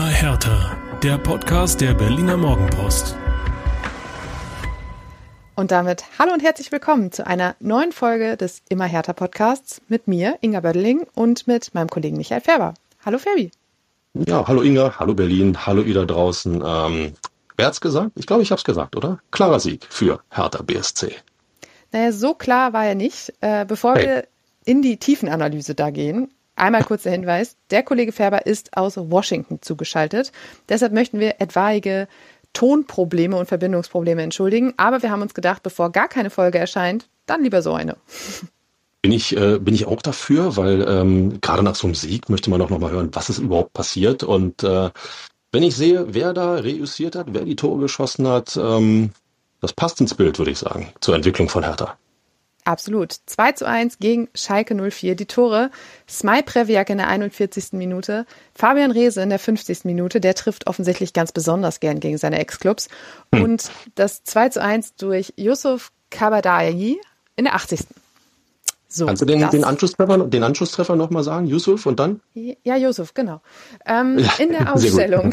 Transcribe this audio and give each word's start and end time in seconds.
Immer 0.00 0.08
härter. 0.08 0.78
Der 1.02 1.18
Podcast 1.18 1.82
der 1.82 1.92
Berliner 1.92 2.38
Morgenpost. 2.38 3.14
Und 5.56 5.72
damit 5.72 6.04
hallo 6.18 6.32
und 6.32 6.42
herzlich 6.42 6.72
willkommen 6.72 7.12
zu 7.12 7.26
einer 7.26 7.54
neuen 7.60 7.92
Folge 7.92 8.38
des 8.38 8.62
Immer 8.70 8.86
härter 8.86 9.12
Podcasts 9.12 9.82
mit 9.88 10.08
mir, 10.08 10.38
Inga 10.40 10.60
Bödeling, 10.60 11.06
und 11.14 11.46
mit 11.46 11.74
meinem 11.74 11.88
Kollegen 11.88 12.16
Michael 12.16 12.40
Färber. 12.40 12.72
Hallo 13.04 13.18
Ferbi. 13.18 13.50
Ja, 14.14 14.48
hallo 14.48 14.62
Inga, 14.62 14.98
hallo 14.98 15.12
Berlin, 15.12 15.66
hallo 15.66 15.82
ihr 15.82 15.92
da 15.92 16.06
draußen. 16.06 16.62
Ähm, 16.64 17.12
wer 17.58 17.66
hat's 17.66 17.82
gesagt? 17.82 18.12
Ich 18.14 18.26
glaube, 18.26 18.42
ich 18.42 18.50
hab's 18.52 18.64
gesagt, 18.64 18.96
oder? 18.96 19.20
Klarer 19.30 19.60
Sieg 19.60 19.86
für 19.90 20.20
Hertha 20.30 20.62
BSC. 20.62 21.14
Naja, 21.92 22.12
so 22.12 22.32
klar 22.32 22.72
war 22.72 22.86
er 22.86 22.94
nicht. 22.94 23.34
Äh, 23.42 23.66
bevor 23.66 23.96
hey. 23.96 24.06
wir 24.06 24.24
in 24.64 24.80
die 24.80 24.96
Tiefenanalyse 24.96 25.74
da 25.74 25.90
gehen, 25.90 26.30
Einmal 26.60 26.84
kurzer 26.84 27.10
Hinweis, 27.10 27.56
der 27.70 27.82
Kollege 27.82 28.12
Färber 28.12 28.44
ist 28.46 28.76
aus 28.76 28.98
Washington 28.98 29.62
zugeschaltet. 29.62 30.30
Deshalb 30.68 30.92
möchten 30.92 31.18
wir 31.18 31.40
etwaige 31.40 32.06
Tonprobleme 32.52 33.34
und 33.36 33.46
Verbindungsprobleme 33.46 34.22
entschuldigen. 34.22 34.74
Aber 34.76 35.02
wir 35.02 35.10
haben 35.10 35.22
uns 35.22 35.32
gedacht, 35.32 35.62
bevor 35.62 35.90
gar 35.90 36.08
keine 36.08 36.28
Folge 36.28 36.58
erscheint, 36.58 37.08
dann 37.24 37.42
lieber 37.42 37.62
so 37.62 37.72
eine. 37.72 37.96
Bin 39.00 39.12
ich, 39.12 39.34
äh, 39.34 39.58
bin 39.58 39.74
ich 39.74 39.86
auch 39.86 40.02
dafür, 40.02 40.58
weil 40.58 40.86
ähm, 40.86 41.40
gerade 41.40 41.62
nach 41.62 41.76
so 41.76 41.86
einem 41.86 41.94
Sieg 41.94 42.28
möchte 42.28 42.50
man 42.50 42.60
auch 42.60 42.68
nochmal 42.68 42.90
hören, 42.90 43.08
was 43.12 43.30
ist 43.30 43.38
überhaupt 43.38 43.72
passiert. 43.72 44.22
Und 44.22 44.62
äh, 44.62 44.90
wenn 45.52 45.62
ich 45.62 45.74
sehe, 45.74 46.12
wer 46.12 46.34
da 46.34 46.56
reüssiert 46.56 47.16
hat, 47.16 47.28
wer 47.30 47.46
die 47.46 47.56
Tore 47.56 47.80
geschossen 47.80 48.28
hat, 48.28 48.58
ähm, 48.60 49.12
das 49.62 49.72
passt 49.72 50.00
ins 50.02 50.14
Bild, 50.14 50.38
würde 50.38 50.50
ich 50.50 50.58
sagen, 50.58 50.92
zur 51.00 51.14
Entwicklung 51.14 51.48
von 51.48 51.64
Hertha. 51.64 51.96
Absolut. 52.70 53.16
2 53.26 53.52
zu 53.52 53.66
1 53.66 53.98
gegen 53.98 54.28
Schalke 54.32 54.76
04. 54.76 55.16
Die 55.16 55.26
Tore. 55.26 55.72
Smaj 56.08 56.42
Previak 56.42 56.88
in 56.88 56.98
der 56.98 57.08
41. 57.08 57.72
Minute. 57.72 58.26
Fabian 58.54 58.92
Reese 58.92 59.20
in 59.20 59.28
der 59.28 59.40
50. 59.40 59.84
Minute. 59.84 60.20
Der 60.20 60.36
trifft 60.36 60.68
offensichtlich 60.68 61.12
ganz 61.12 61.32
besonders 61.32 61.80
gern 61.80 61.98
gegen 61.98 62.16
seine 62.16 62.38
Ex-Clubs. 62.38 62.88
Hm. 63.34 63.42
Und 63.42 63.72
das 63.96 64.22
2 64.22 64.50
zu 64.50 64.62
1 64.62 64.94
durch 64.94 65.32
Yusuf 65.36 65.90
Kabadayi 66.10 67.00
in 67.34 67.44
der 67.44 67.56
80. 67.56 67.80
So, 68.92 69.06
Kannst 69.06 69.22
du 69.22 69.26
den, 69.26 69.48
den, 69.50 69.62
Anschlusstreffer, 69.62 70.18
den 70.18 70.42
Anschlusstreffer 70.42 70.96
nochmal 70.96 71.22
sagen? 71.22 71.46
Yusuf 71.46 71.86
und 71.86 72.00
dann? 72.00 72.20
Ja, 72.34 72.74
Yusuf, 72.74 73.14
genau. 73.14 73.40
Ähm, 73.86 74.18
in 74.38 74.48
der 74.48 74.74
Aufstellung 74.74 75.32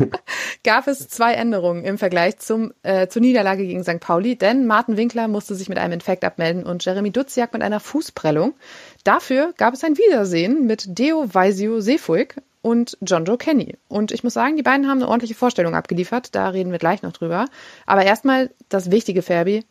gab 0.64 0.86
es 0.86 1.08
zwei 1.08 1.32
Änderungen 1.34 1.84
im 1.84 1.98
Vergleich 1.98 2.38
zum, 2.38 2.72
äh, 2.84 3.08
zur 3.08 3.20
Niederlage 3.20 3.66
gegen 3.66 3.82
St. 3.82 3.98
Pauli, 3.98 4.36
denn 4.36 4.68
Martin 4.68 4.96
Winkler 4.96 5.26
musste 5.26 5.56
sich 5.56 5.68
mit 5.68 5.76
einem 5.76 5.94
Infekt 5.94 6.22
abmelden 6.24 6.62
und 6.64 6.84
Jeremy 6.84 7.10
Duziak 7.10 7.52
mit 7.52 7.62
einer 7.62 7.80
Fußprellung. 7.80 8.54
Dafür 9.02 9.52
gab 9.56 9.74
es 9.74 9.82
ein 9.82 9.98
Wiedersehen 9.98 10.64
mit 10.64 10.96
Deo 10.96 11.26
Weisio 11.34 11.80
Seefuig 11.80 12.36
und 12.62 12.96
John 13.02 13.24
Joe 13.24 13.36
Kenny. 13.36 13.76
Und 13.88 14.12
ich 14.12 14.22
muss 14.22 14.34
sagen, 14.34 14.56
die 14.56 14.62
beiden 14.62 14.88
haben 14.88 14.98
eine 14.98 15.08
ordentliche 15.08 15.34
Vorstellung 15.34 15.74
abgeliefert. 15.74 16.32
Da 16.36 16.48
reden 16.50 16.70
wir 16.70 16.78
gleich 16.78 17.02
noch 17.02 17.12
drüber. 17.12 17.46
Aber 17.86 18.04
erstmal 18.04 18.50
das 18.68 18.92
wichtige 18.92 19.22
Ferbi 19.22 19.64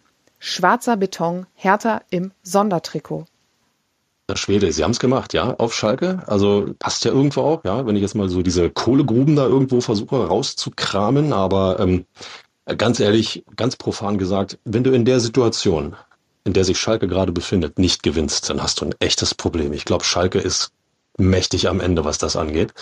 schwarzer 0.43 0.97
Beton, 0.97 1.45
Hertha 1.55 2.01
im 2.09 2.33
Sondertrikot. 2.43 3.25
Der 4.27 4.35
Schwede, 4.35 4.71
sie 4.73 4.83
haben 4.83 4.91
es 4.91 4.99
gemacht, 4.99 5.33
ja, 5.33 5.55
auf 5.55 5.73
Schalke. 5.73 6.21
Also 6.27 6.73
passt 6.79 7.05
ja 7.05 7.11
irgendwo 7.11 7.41
auch, 7.41 7.63
ja, 7.63 7.85
wenn 7.85 7.95
ich 7.95 8.01
jetzt 8.01 8.15
mal 8.15 8.27
so 8.27 8.41
diese 8.41 8.69
Kohlegruben 8.69 9.37
da 9.37 9.45
irgendwo 9.45 9.79
versuche 9.79 10.27
rauszukramen. 10.27 11.31
Aber 11.31 11.79
ähm, 11.79 12.05
ganz 12.77 12.99
ehrlich, 12.99 13.45
ganz 13.55 13.77
profan 13.77 14.17
gesagt, 14.17 14.59
wenn 14.65 14.83
du 14.83 14.91
in 14.91 15.05
der 15.05 15.21
Situation, 15.21 15.95
in 16.43 16.51
der 16.51 16.65
sich 16.65 16.77
Schalke 16.77 17.07
gerade 17.07 17.31
befindet, 17.31 17.79
nicht 17.79 18.03
gewinnst, 18.03 18.49
dann 18.49 18.61
hast 18.61 18.81
du 18.81 18.85
ein 18.85 18.95
echtes 18.99 19.33
Problem. 19.33 19.71
Ich 19.71 19.85
glaube, 19.85 20.03
Schalke 20.03 20.39
ist 20.39 20.71
mächtig 21.17 21.69
am 21.69 21.79
Ende, 21.79 22.03
was 22.03 22.17
das 22.17 22.35
angeht. 22.35 22.73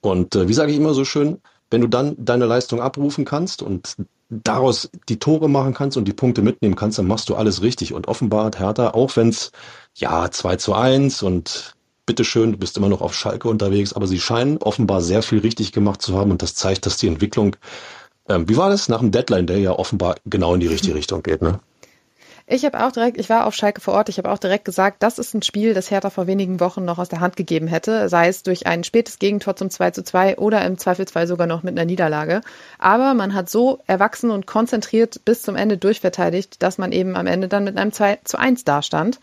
Und 0.00 0.34
äh, 0.36 0.48
wie 0.48 0.54
sage 0.54 0.72
ich 0.72 0.78
immer 0.78 0.94
so 0.94 1.04
schön, 1.04 1.42
wenn 1.70 1.82
du 1.82 1.86
dann 1.86 2.16
deine 2.18 2.46
Leistung 2.46 2.80
abrufen 2.80 3.26
kannst 3.26 3.60
und 3.60 3.96
daraus 4.30 4.90
die 5.08 5.18
Tore 5.18 5.48
machen 5.48 5.74
kannst 5.74 5.96
und 5.96 6.06
die 6.06 6.12
Punkte 6.12 6.42
mitnehmen 6.42 6.76
kannst, 6.76 6.98
dann 6.98 7.06
machst 7.06 7.28
du 7.28 7.36
alles 7.36 7.62
richtig. 7.62 7.94
Und 7.94 8.08
offenbar 8.08 8.46
hat 8.46 8.58
Hertha, 8.58 8.90
auch 8.90 9.16
wenn 9.16 9.28
es 9.28 9.52
ja 9.94 10.30
2 10.30 10.56
zu 10.56 10.74
1 10.74 11.22
und 11.22 11.74
bitteschön, 12.06 12.52
du 12.52 12.58
bist 12.58 12.76
immer 12.76 12.88
noch 12.88 13.00
auf 13.00 13.14
Schalke 13.14 13.48
unterwegs, 13.48 13.92
aber 13.92 14.06
sie 14.06 14.20
scheinen 14.20 14.58
offenbar 14.58 15.02
sehr 15.02 15.22
viel 15.22 15.40
richtig 15.40 15.72
gemacht 15.72 16.02
zu 16.02 16.16
haben 16.16 16.30
und 16.30 16.42
das 16.42 16.54
zeigt, 16.54 16.86
dass 16.86 16.96
die 16.96 17.06
Entwicklung, 17.06 17.56
ähm, 18.28 18.48
wie 18.48 18.56
war 18.56 18.70
das, 18.70 18.88
nach 18.88 19.00
dem 19.00 19.10
Deadline, 19.10 19.46
der 19.46 19.58
ja 19.58 19.72
offenbar 19.72 20.16
genau 20.24 20.54
in 20.54 20.60
die 20.60 20.66
richtige 20.66 20.94
Richtung 20.96 21.22
geht, 21.22 21.42
ne? 21.42 21.60
Ich 22.50 22.64
habe 22.64 22.82
auch 22.82 22.92
direkt, 22.92 23.20
ich 23.20 23.28
war 23.28 23.44
auf 23.44 23.54
Schalke 23.54 23.82
vor 23.82 23.92
Ort, 23.92 24.08
ich 24.08 24.16
habe 24.16 24.30
auch 24.30 24.38
direkt 24.38 24.64
gesagt, 24.64 25.02
das 25.02 25.18
ist 25.18 25.34
ein 25.34 25.42
Spiel, 25.42 25.74
das 25.74 25.90
Hertha 25.90 26.08
vor 26.08 26.26
wenigen 26.26 26.60
Wochen 26.60 26.82
noch 26.82 26.96
aus 26.98 27.10
der 27.10 27.20
Hand 27.20 27.36
gegeben 27.36 27.66
hätte, 27.66 28.08
sei 28.08 28.28
es 28.28 28.42
durch 28.42 28.66
ein 28.66 28.84
spätes 28.84 29.18
Gegentor 29.18 29.54
zum 29.54 29.68
2 29.68 29.90
zu 29.90 30.02
2 30.02 30.38
oder 30.38 30.64
im 30.64 30.78
Zweifelsfall 30.78 31.26
sogar 31.26 31.46
noch 31.46 31.62
mit 31.62 31.78
einer 31.78 31.84
Niederlage. 31.84 32.40
Aber 32.78 33.12
man 33.12 33.34
hat 33.34 33.50
so 33.50 33.80
erwachsen 33.86 34.30
und 34.30 34.46
konzentriert 34.46 35.20
bis 35.26 35.42
zum 35.42 35.56
Ende 35.56 35.76
durchverteidigt, 35.76 36.62
dass 36.62 36.78
man 36.78 36.90
eben 36.92 37.16
am 37.16 37.26
Ende 37.26 37.48
dann 37.48 37.64
mit 37.64 37.76
einem 37.76 37.92
2 37.92 38.20
zu 38.24 38.38
1 38.38 38.64
dastand. 38.64 39.20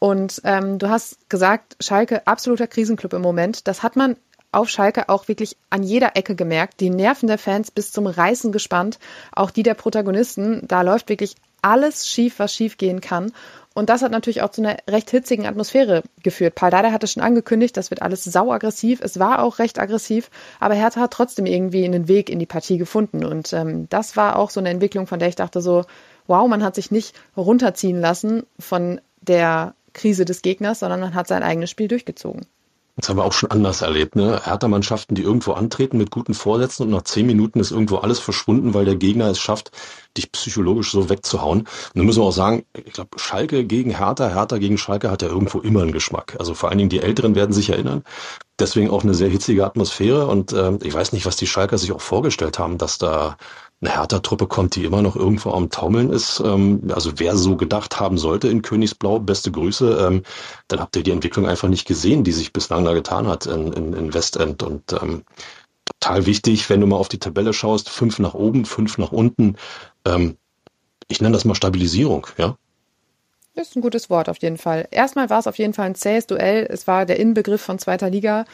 Und 0.00 0.40
ähm, 0.42 0.80
du 0.80 0.88
hast 0.88 1.30
gesagt, 1.30 1.76
Schalke 1.78 2.26
absoluter 2.26 2.66
Krisenclub 2.66 3.12
im 3.12 3.22
Moment. 3.22 3.68
Das 3.68 3.84
hat 3.84 3.94
man 3.94 4.16
auf 4.50 4.68
Schalke 4.68 5.08
auch 5.08 5.28
wirklich 5.28 5.56
an 5.70 5.84
jeder 5.84 6.16
Ecke 6.16 6.34
gemerkt. 6.34 6.80
Die 6.80 6.90
Nerven 6.90 7.28
der 7.28 7.38
Fans 7.38 7.70
bis 7.70 7.92
zum 7.92 8.08
Reißen 8.08 8.50
gespannt. 8.50 8.98
Auch 9.30 9.52
die 9.52 9.62
der 9.62 9.74
Protagonisten. 9.74 10.66
Da 10.66 10.82
läuft 10.82 11.08
wirklich 11.08 11.36
alles 11.62 12.08
schief, 12.08 12.38
was 12.38 12.54
schief 12.54 12.76
gehen 12.76 13.00
kann. 13.00 13.32
Und 13.74 13.90
das 13.90 14.02
hat 14.02 14.10
natürlich 14.10 14.42
auch 14.42 14.50
zu 14.50 14.60
einer 14.60 14.76
recht 14.90 15.10
hitzigen 15.10 15.46
Atmosphäre 15.46 16.02
geführt. 16.22 16.56
Paul 16.56 16.70
Dada 16.70 16.90
hatte 16.90 17.06
schon 17.06 17.22
angekündigt, 17.22 17.76
das 17.76 17.90
wird 17.90 18.02
alles 18.02 18.24
sauaggressiv. 18.24 19.00
Es 19.00 19.20
war 19.20 19.40
auch 19.40 19.60
recht 19.60 19.78
aggressiv, 19.78 20.30
aber 20.58 20.74
Hertha 20.74 21.00
hat 21.00 21.12
trotzdem 21.12 21.46
irgendwie 21.46 21.84
einen 21.84 22.08
Weg 22.08 22.28
in 22.28 22.40
die 22.40 22.46
Partie 22.46 22.78
gefunden. 22.78 23.24
Und 23.24 23.52
ähm, 23.52 23.88
das 23.88 24.16
war 24.16 24.36
auch 24.36 24.50
so 24.50 24.58
eine 24.58 24.70
Entwicklung, 24.70 25.06
von 25.06 25.20
der 25.20 25.28
ich 25.28 25.36
dachte 25.36 25.60
so, 25.60 25.84
wow, 26.26 26.48
man 26.48 26.64
hat 26.64 26.74
sich 26.74 26.90
nicht 26.90 27.14
runterziehen 27.36 28.00
lassen 28.00 28.42
von 28.58 29.00
der 29.20 29.74
Krise 29.92 30.24
des 30.24 30.42
Gegners, 30.42 30.80
sondern 30.80 31.00
man 31.00 31.14
hat 31.14 31.28
sein 31.28 31.44
eigenes 31.44 31.70
Spiel 31.70 31.86
durchgezogen. 31.86 32.46
Das 32.98 33.08
haben 33.08 33.16
wir 33.16 33.24
auch 33.24 33.32
schon 33.32 33.52
anders 33.52 33.80
erlebt, 33.80 34.16
ne? 34.16 34.40
Hertha-Mannschaften, 34.44 35.14
die 35.14 35.22
irgendwo 35.22 35.52
antreten 35.52 35.98
mit 35.98 36.10
guten 36.10 36.34
Vorsätzen 36.34 36.82
und 36.82 36.90
nach 36.90 37.02
zehn 37.02 37.26
Minuten 37.26 37.60
ist 37.60 37.70
irgendwo 37.70 37.98
alles 37.98 38.18
verschwunden, 38.18 38.74
weil 38.74 38.84
der 38.84 38.96
Gegner 38.96 39.28
es 39.30 39.38
schafft, 39.38 39.70
dich 40.16 40.32
psychologisch 40.32 40.90
so 40.90 41.08
wegzuhauen. 41.08 41.60
Und 41.60 41.68
dann 41.94 42.06
müssen 42.06 42.20
wir 42.20 42.26
auch 42.26 42.32
sagen, 42.32 42.64
ich 42.74 42.92
glaube, 42.92 43.10
Schalke 43.16 43.64
gegen 43.64 43.96
Hertha, 43.96 44.28
Hertha 44.28 44.58
gegen 44.58 44.78
Schalke 44.78 45.12
hat 45.12 45.22
ja 45.22 45.28
irgendwo 45.28 45.60
immer 45.60 45.82
einen 45.82 45.92
Geschmack. 45.92 46.34
Also 46.40 46.54
vor 46.54 46.70
allen 46.70 46.78
Dingen 46.78 46.90
die 46.90 47.00
Älteren 47.00 47.36
werden 47.36 47.52
sich 47.52 47.70
erinnern. 47.70 48.02
Deswegen 48.58 48.90
auch 48.90 49.04
eine 49.04 49.14
sehr 49.14 49.28
hitzige 49.28 49.64
Atmosphäre 49.64 50.26
und 50.26 50.52
äh, 50.52 50.72
ich 50.82 50.92
weiß 50.92 51.12
nicht, 51.12 51.24
was 51.24 51.36
die 51.36 51.46
Schalker 51.46 51.78
sich 51.78 51.92
auch 51.92 52.00
vorgestellt 52.00 52.58
haben, 52.58 52.78
dass 52.78 52.98
da 52.98 53.36
eine 53.80 53.94
Hertha-Truppe 53.94 54.46
kommt, 54.46 54.74
die 54.74 54.84
immer 54.84 55.02
noch 55.02 55.14
irgendwo 55.14 55.52
am 55.52 55.70
Taumeln 55.70 56.10
ist. 56.10 56.40
Ähm, 56.44 56.90
also 56.92 57.12
wer 57.16 57.36
so 57.36 57.56
gedacht 57.56 58.00
haben 58.00 58.18
sollte 58.18 58.48
in 58.48 58.62
Königsblau, 58.62 59.20
beste 59.20 59.52
Grüße, 59.52 60.06
ähm, 60.06 60.22
dann 60.66 60.80
habt 60.80 60.96
ihr 60.96 61.02
die 61.02 61.12
Entwicklung 61.12 61.46
einfach 61.46 61.68
nicht 61.68 61.86
gesehen, 61.86 62.24
die 62.24 62.32
sich 62.32 62.52
bislang 62.52 62.84
da 62.84 62.92
getan 62.92 63.28
hat 63.28 63.46
in, 63.46 63.72
in, 63.72 63.92
in 63.92 64.14
Westend. 64.14 64.62
Und 64.62 64.92
ähm, 64.92 65.24
total 65.84 66.26
wichtig, 66.26 66.68
wenn 66.70 66.80
du 66.80 66.86
mal 66.86 66.96
auf 66.96 67.08
die 67.08 67.20
Tabelle 67.20 67.52
schaust, 67.52 67.88
fünf 67.88 68.18
nach 68.18 68.34
oben, 68.34 68.64
fünf 68.64 68.98
nach 68.98 69.12
unten. 69.12 69.56
Ähm, 70.04 70.36
ich 71.06 71.20
nenne 71.20 71.34
das 71.34 71.44
mal 71.44 71.54
Stabilisierung, 71.54 72.26
ja. 72.36 72.56
Ist 73.54 73.74
ein 73.74 73.82
gutes 73.82 74.08
Wort 74.08 74.28
auf 74.28 74.38
jeden 74.38 74.58
Fall. 74.58 74.86
Erstmal 74.92 75.30
war 75.30 75.40
es 75.40 75.48
auf 75.48 75.58
jeden 75.58 75.72
Fall 75.72 75.86
ein 75.86 75.96
zähes 75.96 76.28
Duell. 76.28 76.66
Es 76.70 76.86
war 76.86 77.06
der 77.06 77.18
Inbegriff 77.18 77.60
von 77.60 77.80
zweiter 77.80 78.08
Liga. 78.08 78.44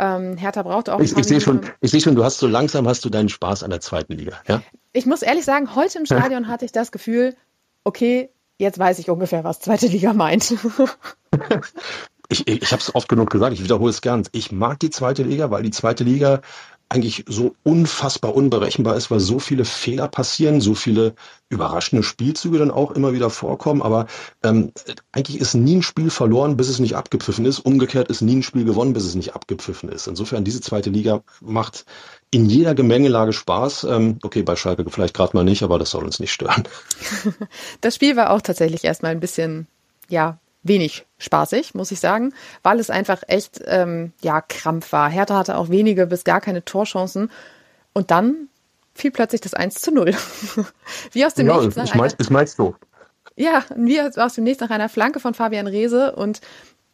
Ähm, 0.00 0.36
Hertha 0.36 0.62
braucht 0.62 0.88
auch. 0.88 1.00
Ich, 1.00 1.16
ich 1.16 1.26
sehe 1.26 1.40
schon, 1.40 1.60
ich 1.80 1.90
sehe 1.90 2.00
schon, 2.00 2.14
du 2.14 2.22
hast 2.22 2.38
so 2.38 2.46
langsam 2.46 2.86
hast 2.86 3.04
du 3.04 3.10
deinen 3.10 3.28
Spaß 3.28 3.64
an 3.64 3.70
der 3.70 3.80
zweiten 3.80 4.12
Liga. 4.12 4.34
Ja? 4.46 4.62
Ich 4.92 5.06
muss 5.06 5.22
ehrlich 5.22 5.44
sagen, 5.44 5.74
heute 5.74 5.98
im 5.98 6.06
Stadion 6.06 6.46
hatte 6.46 6.64
ich 6.64 6.72
das 6.72 6.92
Gefühl, 6.92 7.34
okay, 7.82 8.30
jetzt 8.58 8.78
weiß 8.78 9.00
ich 9.00 9.10
ungefähr, 9.10 9.42
was 9.42 9.60
zweite 9.60 9.88
Liga 9.88 10.12
meint. 10.12 10.50
ich 12.28 12.46
ich, 12.46 12.62
ich 12.62 12.72
habe 12.72 12.80
es 12.80 12.94
oft 12.94 13.08
genug 13.08 13.30
gesagt, 13.30 13.52
ich 13.54 13.64
wiederhole 13.64 13.90
es 13.90 14.00
gern. 14.00 14.22
Ich 14.32 14.52
mag 14.52 14.78
die 14.78 14.90
zweite 14.90 15.24
Liga, 15.24 15.50
weil 15.50 15.64
die 15.64 15.70
zweite 15.70 16.04
Liga 16.04 16.42
eigentlich 16.90 17.24
so 17.28 17.54
unfassbar 17.64 18.34
unberechenbar 18.34 18.96
ist, 18.96 19.10
weil 19.10 19.20
so 19.20 19.38
viele 19.38 19.64
Fehler 19.64 20.08
passieren, 20.08 20.60
so 20.60 20.74
viele 20.74 21.14
überraschende 21.50 22.02
Spielzüge 22.02 22.58
dann 22.58 22.70
auch 22.70 22.92
immer 22.92 23.12
wieder 23.12 23.28
vorkommen. 23.28 23.82
Aber 23.82 24.06
ähm, 24.42 24.72
eigentlich 25.12 25.40
ist 25.40 25.54
nie 25.54 25.76
ein 25.76 25.82
Spiel 25.82 26.08
verloren, 26.08 26.56
bis 26.56 26.68
es 26.68 26.78
nicht 26.78 26.96
abgepfiffen 26.96 27.44
ist. 27.44 27.58
Umgekehrt 27.58 28.08
ist 28.08 28.22
nie 28.22 28.36
ein 28.36 28.42
Spiel 28.42 28.64
gewonnen, 28.64 28.94
bis 28.94 29.04
es 29.04 29.14
nicht 29.14 29.34
abgepfiffen 29.34 29.90
ist. 29.90 30.06
Insofern, 30.06 30.44
diese 30.44 30.62
zweite 30.62 30.88
Liga 30.88 31.22
macht 31.40 31.84
in 32.30 32.48
jeder 32.48 32.74
Gemengelage 32.74 33.34
Spaß. 33.34 33.84
Ähm, 33.84 34.18
okay, 34.22 34.42
bei 34.42 34.56
Schalke 34.56 34.84
vielleicht 34.88 35.14
gerade 35.14 35.36
mal 35.36 35.44
nicht, 35.44 35.62
aber 35.62 35.78
das 35.78 35.90
soll 35.90 36.04
uns 36.04 36.20
nicht 36.20 36.32
stören. 36.32 36.64
Das 37.80 37.94
Spiel 37.94 38.16
war 38.16 38.30
auch 38.30 38.40
tatsächlich 38.40 38.84
erstmal 38.84 39.12
ein 39.12 39.20
bisschen, 39.20 39.66
ja, 40.08 40.38
wenig 40.62 41.06
spaßig, 41.18 41.74
muss 41.74 41.90
ich 41.90 42.00
sagen, 42.00 42.34
weil 42.62 42.80
es 42.80 42.90
einfach 42.90 43.22
echt 43.26 43.60
ähm, 43.66 44.12
ja 44.22 44.40
Krampf 44.40 44.92
war. 44.92 45.08
Hertha 45.10 45.36
hatte 45.36 45.56
auch 45.56 45.68
wenige 45.68 46.06
bis 46.06 46.24
gar 46.24 46.40
keine 46.40 46.64
Torchancen 46.64 47.30
und 47.92 48.10
dann 48.10 48.48
fiel 48.94 49.10
plötzlich 49.10 49.40
das 49.40 49.54
1 49.54 49.76
zu 49.76 49.92
0. 49.92 50.14
wie 51.12 51.24
aus 51.24 51.34
dem 51.34 51.46
ja, 51.46 51.58
Nichts. 51.58 51.76
Nach 51.76 51.84
ich, 51.84 51.94
mein, 51.94 52.12
ich 52.18 52.30
meinst 52.30 52.58
du. 52.58 52.74
Ja, 53.36 53.64
wie 53.76 54.00
aus 54.00 54.34
dem 54.34 54.44
Nichts 54.44 54.60
nach 54.60 54.70
einer 54.70 54.88
Flanke 54.88 55.20
von 55.20 55.34
Fabian 55.34 55.68
Reese 55.68 56.14
und 56.16 56.40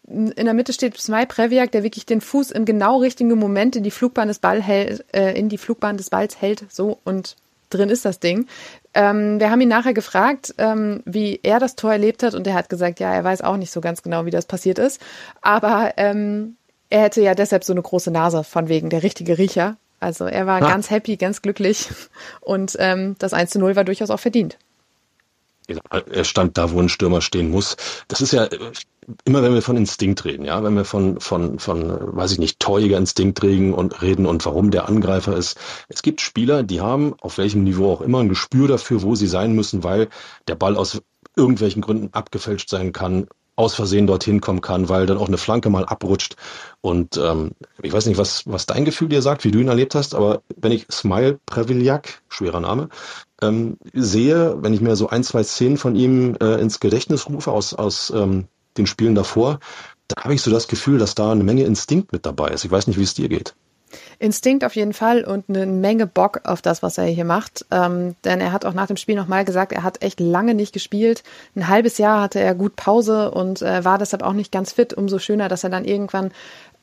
in 0.07 0.35
der 0.37 0.53
Mitte 0.53 0.75
steht 0.75 0.99
Smaj 0.99 1.27
Previak, 1.27 1.73
der 1.73 1.83
wirklich 1.83 2.05
den 2.05 2.21
Fuß 2.21 2.51
im 2.51 2.67
genau 2.67 2.99
richtigen 2.99 3.39
Moment 3.39 3.75
in 3.77 3.83
die 3.83 3.91
Flugbahn 3.91 4.29
des 4.29 4.39
Ball 4.39 4.61
hält, 4.61 5.05
äh, 5.15 5.33
in 5.33 5.49
die 5.49 5.57
Flugbahn 5.57 5.97
des 5.97 6.11
Balls 6.11 6.41
hält, 6.41 6.67
so 6.69 6.99
und 7.05 7.37
drin 7.71 7.89
ist 7.89 8.05
das 8.05 8.21
Ding. 8.21 8.47
Ähm, 8.95 9.41
wir 9.41 9.51
haben 9.51 9.61
ihn 9.61 9.69
nachher 9.69 9.95
gefragt, 9.95 10.55
ähm, 10.59 11.03
wie 11.05 11.41
er 11.43 11.59
das 11.59 11.77
Tor 11.77 11.93
erlebt 11.93 12.23
hat 12.23 12.35
und 12.35 12.47
er 12.47 12.55
hat 12.55 12.69
gesagt, 12.69 13.01
ja, 13.01 13.13
er 13.13 13.25
weiß 13.25 13.43
auch 13.43 13.57
nicht 13.57 13.73
so 13.73 13.81
ganz 13.81 14.03
genau, 14.03 14.25
wie 14.27 14.31
das 14.31 14.47
passiert 14.47 14.79
ist, 14.79 15.01
aber 15.43 15.95
ähm, 15.97 16.57
er 16.91 17.03
hätte 17.03 17.21
ja 17.23 17.35
deshalb 17.35 17.65
so 17.65 17.73
eine 17.73 17.83
große 17.83 18.11
Nase 18.11 18.45
von 18.45 18.69
wegen 18.69 18.91
der 18.91 19.03
richtige 19.03 19.39
Riecher. 19.39 19.77
Also 20.01 20.27
er 20.27 20.47
war 20.47 20.63
ah. 20.63 20.69
ganz 20.69 20.91
happy, 20.91 21.17
ganz 21.17 21.43
glücklich 21.43 21.89
und 22.41 22.77
ähm, 22.79 23.17
das 23.19 23.33
1 23.33 23.51
zu 23.51 23.59
0 23.59 23.75
war 23.75 23.85
durchaus 23.85 24.11
auch 24.11 24.21
verdient. 24.21 24.59
Er 25.67 26.25
stand 26.25 26.59
da, 26.59 26.73
wo 26.73 26.81
ein 26.81 26.91
Stürmer 26.91 27.23
stehen 27.23 27.51
muss. 27.51 27.77
Das 28.09 28.21
ist 28.21 28.33
ja 28.33 28.49
immer, 29.25 29.43
wenn 29.43 29.55
wir 29.55 29.63
von 29.63 29.77
Instinkt 29.77 30.25
reden, 30.25 30.45
ja, 30.45 30.63
wenn 30.63 30.75
wir 30.75 30.85
von, 30.85 31.21
von, 31.21 31.59
von, 31.59 32.17
weiß 32.17 32.33
ich 32.33 32.39
nicht, 32.39 32.61
torjiger 32.61 32.99
Instinkt 32.99 33.43
reden 33.43 33.75
und 33.75 34.03
reden 34.03 34.27
und 34.27 34.45
warum 34.47 34.71
der 34.71 34.89
Angreifer 34.89 35.37
ist. 35.37 35.59
Es 35.89 36.03
gibt 36.03 36.21
Spieler, 36.21 36.63
die 36.63 36.81
haben 36.81 37.15
auf 37.21 37.39
welchem 37.39 37.65
Niveau 37.65 37.93
auch 37.93 38.01
immer 38.01 38.21
ein 38.21 38.29
Gespür 38.29 38.69
dafür, 38.69 39.03
wo 39.03 39.15
sie 39.15 39.27
sein 39.27 39.55
müssen, 39.55 39.85
weil 39.85 40.09
der 40.49 40.55
Ball 40.55 40.77
aus 40.77 41.01
irgendwelchen 41.37 41.83
Gründen 41.83 42.11
abgefälscht 42.13 42.69
sein 42.69 42.93
kann, 42.93 43.27
aus 43.57 43.75
Versehen 43.75 44.07
dorthin 44.07 44.41
kommen 44.41 44.61
kann, 44.61 44.89
weil 44.89 45.07
dann 45.07 45.19
auch 45.19 45.29
eine 45.29 45.39
Flanke 45.39 45.71
mal 45.71 45.85
abrutscht. 45.85 46.37
Und 46.81 47.17
ähm, 47.17 47.53
ich 47.83 47.93
weiß 47.93 48.07
nicht, 48.07 48.19
was, 48.19 48.43
was 48.47 48.67
dein 48.67 48.85
Gefühl 48.85 49.09
dir 49.09 49.23
sagt, 49.23 49.45
wie 49.45 49.51
du 49.51 49.61
ihn 49.61 49.69
erlebt 49.69 49.95
hast, 49.95 50.15
aber 50.15 50.43
wenn 50.57 50.73
ich 50.73 50.87
Smile 50.91 51.39
Previliak, 51.47 52.23
schwerer 52.29 52.61
Name, 52.61 52.89
ähm, 53.43 53.77
sehe, 53.93 54.57
wenn 54.61 54.75
ich 54.75 54.81
mir 54.81 54.97
so 54.97 55.09
ein, 55.09 55.23
zwei 55.23 55.45
Szenen 55.45 55.77
von 55.77 55.95
ihm 55.95 56.37
äh, 56.41 56.61
ins 56.61 56.81
Gedächtnis 56.81 57.29
rufe 57.29 57.53
aus, 57.53 57.75
aus 57.75 58.11
ähm, 58.11 58.49
den 58.77 58.87
Spielen 58.87 59.15
davor, 59.15 59.61
da 60.09 60.25
habe 60.25 60.35
ich 60.35 60.43
so 60.43 60.51
das 60.51 60.69
Gefühl, 60.69 60.99
dass 60.99 61.15
da 61.15 61.33
eine 61.33 61.45
Menge 61.45 61.65
Instinkt 61.65 62.13
mit 62.13 62.27
dabei 62.27 62.49
ist. 62.49 62.65
Ich 62.65 62.71
weiß 62.71 62.87
nicht, 62.87 62.99
wie 62.99 63.05
es 63.05 63.15
dir 63.15 63.29
geht. 63.29 63.55
Instinkt 64.19 64.65
auf 64.65 64.77
jeden 64.77 64.93
Fall 64.93 65.25
und 65.25 65.49
eine 65.49 65.67
Menge 65.67 66.07
Bock 66.07 66.41
auf 66.45 66.63
das, 66.63 66.83
was 66.83 66.99
er 66.99 67.05
hier 67.05 67.25
macht. 67.25 67.65
Ähm, 67.71 68.17
denn 68.25 68.41
er 68.41 68.53
hat 68.53 68.65
auch 68.65 68.75
nach 68.75 68.87
dem 68.87 68.97
Spiel 68.97 69.17
nochmal 69.17 69.45
gesagt, 69.45 69.73
er 69.73 69.83
hat 69.83 70.03
echt 70.03 70.21
lange 70.21 70.55
nicht 70.55 70.73
gespielt. 70.73 71.23
Ein 71.55 71.69
halbes 71.69 71.99
Jahr 71.99 72.21
hatte 72.21 72.41
er 72.41 72.55
gut 72.55 72.77
Pause 72.77 73.31
und 73.31 73.63
äh, 73.63 73.85
war 73.85 73.99
deshalb 73.99 74.23
auch 74.23 74.33
nicht 74.33 74.53
ganz 74.53 74.73
fit. 74.73 74.95
Umso 74.95 75.19
schöner, 75.19 75.49
dass 75.49 75.65
er 75.65 75.71
dann 75.71 75.85
irgendwann 75.85 76.33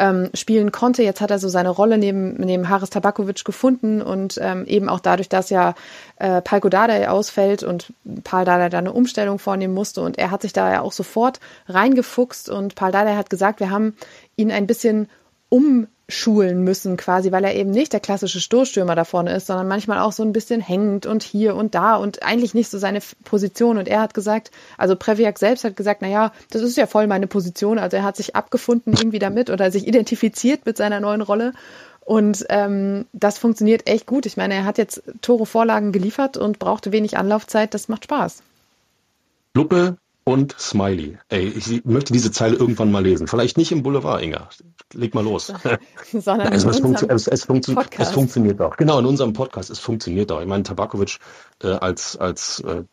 ähm, 0.01 0.31
spielen 0.33 0.71
konnte. 0.71 1.03
Jetzt 1.03 1.21
hat 1.21 1.29
er 1.29 1.37
so 1.37 1.47
seine 1.47 1.69
Rolle 1.69 1.99
neben, 1.99 2.33
neben 2.33 2.69
Haris 2.69 2.89
Tabakovic 2.89 3.45
gefunden 3.45 4.01
und 4.01 4.39
ähm, 4.41 4.65
eben 4.65 4.89
auch 4.89 4.99
dadurch, 4.99 5.29
dass 5.29 5.51
ja 5.51 5.75
äh, 6.15 6.41
Palko 6.41 6.69
Dardai 6.69 7.07
ausfällt 7.07 7.61
und 7.61 7.93
Paul 8.23 8.43
Dardai 8.43 8.69
da 8.69 8.79
eine 8.79 8.93
Umstellung 8.93 9.37
vornehmen 9.37 9.75
musste 9.75 10.01
und 10.01 10.17
er 10.17 10.31
hat 10.31 10.41
sich 10.41 10.53
da 10.53 10.71
ja 10.71 10.81
auch 10.81 10.91
sofort 10.91 11.39
reingefuchst 11.67 12.49
und 12.49 12.73
Paul 12.73 12.91
Dardai 12.91 13.15
hat 13.15 13.29
gesagt, 13.29 13.59
wir 13.59 13.69
haben 13.69 13.95
ihn 14.35 14.51
ein 14.51 14.65
bisschen 14.65 15.07
um 15.49 15.85
schulen 16.11 16.63
müssen 16.63 16.97
quasi, 16.97 17.31
weil 17.31 17.43
er 17.43 17.55
eben 17.55 17.71
nicht 17.71 17.93
der 17.93 17.99
klassische 17.99 18.39
Stoßstürmer 18.39 18.95
da 18.95 19.03
vorne 19.03 19.35
ist, 19.35 19.47
sondern 19.47 19.67
manchmal 19.67 19.99
auch 19.99 20.11
so 20.11 20.23
ein 20.23 20.33
bisschen 20.33 20.61
hängend 20.61 21.05
und 21.05 21.23
hier 21.23 21.55
und 21.55 21.75
da 21.75 21.95
und 21.95 22.23
eigentlich 22.23 22.53
nicht 22.53 22.69
so 22.69 22.77
seine 22.77 22.99
Position. 23.23 23.77
Und 23.77 23.87
er 23.87 24.01
hat 24.01 24.13
gesagt, 24.13 24.51
also 24.77 24.95
Previak 24.95 25.39
selbst 25.39 25.63
hat 25.63 25.75
gesagt, 25.75 26.01
na 26.01 26.07
ja, 26.07 26.31
das 26.51 26.61
ist 26.61 26.77
ja 26.77 26.87
voll 26.87 27.07
meine 27.07 27.27
Position. 27.27 27.79
Also 27.79 27.97
er 27.97 28.03
hat 28.03 28.17
sich 28.17 28.35
abgefunden 28.35 28.93
irgendwie 28.93 29.19
damit 29.19 29.49
oder 29.49 29.71
sich 29.71 29.87
identifiziert 29.87 30.65
mit 30.65 30.77
seiner 30.77 30.99
neuen 30.99 31.21
Rolle. 31.21 31.53
Und 32.01 32.45
ähm, 32.49 33.05
das 33.13 33.37
funktioniert 33.37 33.87
echt 33.87 34.05
gut. 34.05 34.25
Ich 34.25 34.37
meine, 34.37 34.55
er 34.55 34.65
hat 34.65 34.77
jetzt 34.77 35.03
Tore 35.21 35.45
Vorlagen 35.45 35.91
geliefert 35.91 36.35
und 36.37 36.59
brauchte 36.59 36.91
wenig 36.91 37.17
Anlaufzeit. 37.17 37.73
Das 37.73 37.87
macht 37.87 38.05
Spaß. 38.05 38.41
Luppe 39.53 39.97
und 40.31 40.55
Smiley. 40.57 41.17
Ey, 41.27 41.47
ich 41.47 41.83
möchte 41.83 42.13
diese 42.13 42.31
Zeile 42.31 42.55
irgendwann 42.55 42.91
mal 42.91 43.03
lesen. 43.03 43.27
Vielleicht 43.27 43.57
nicht 43.57 43.71
im 43.71 43.83
Boulevard, 43.83 44.21
Inga. 44.21 44.49
Leg 44.93 45.13
mal 45.13 45.23
los. 45.23 45.53
Sondern 46.13 46.47
also 46.47 46.69
es, 46.69 46.79
funktio 46.79 47.07
es, 47.09 47.27
es, 47.27 47.43
funktio 47.43 47.75
es, 47.97 48.11
funktioniert 48.11 48.61
auch. 48.61 48.77
Genau, 48.77 48.99
in 48.99 49.05
unserem 49.05 49.33
Podcast, 49.33 49.69
es 49.69 49.79
funktioniert 49.79 50.31
auch. 50.31 50.39
Ich 50.39 50.47
meine, 50.47 50.63
Tabakovic 50.63 51.17
äh, 51.61 51.67
als, 51.67 52.15
als 52.15 52.61
äh, 52.61 52.83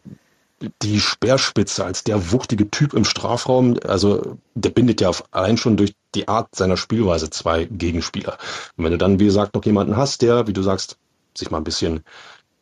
die 0.83 0.99
Speerspitze, 0.99 1.85
als 1.85 2.03
der 2.03 2.33
wuchtige 2.33 2.71
Typ 2.71 2.93
im 2.95 3.05
Strafraum, 3.05 3.77
also 3.87 4.37
der 4.55 4.71
bindet 4.71 5.01
ja 5.01 5.09
auf, 5.09 5.23
allein 5.31 5.57
schon 5.57 5.77
durch 5.77 5.95
die 6.17 6.27
Art 6.27 6.55
seiner 6.57 6.77
Spielweise 6.77 7.31
zwei 7.31 7.67
Gegenspieler. 7.67 8.37
Und 8.77 8.85
wenn 8.85 8.93
du 8.93 8.99
dann, 8.99 9.21
wie 9.21 9.27
gesagt, 9.27 9.55
noch 9.55 9.65
jemanden 9.65 9.97
hast, 9.97 10.23
der, 10.23 10.49
wie 10.49 10.53
du 10.53 10.63
sagst, 10.63 10.99
sich 11.37 11.53
mal 11.53 11.59
ein 11.59 11.65
bisschen 11.65 12.01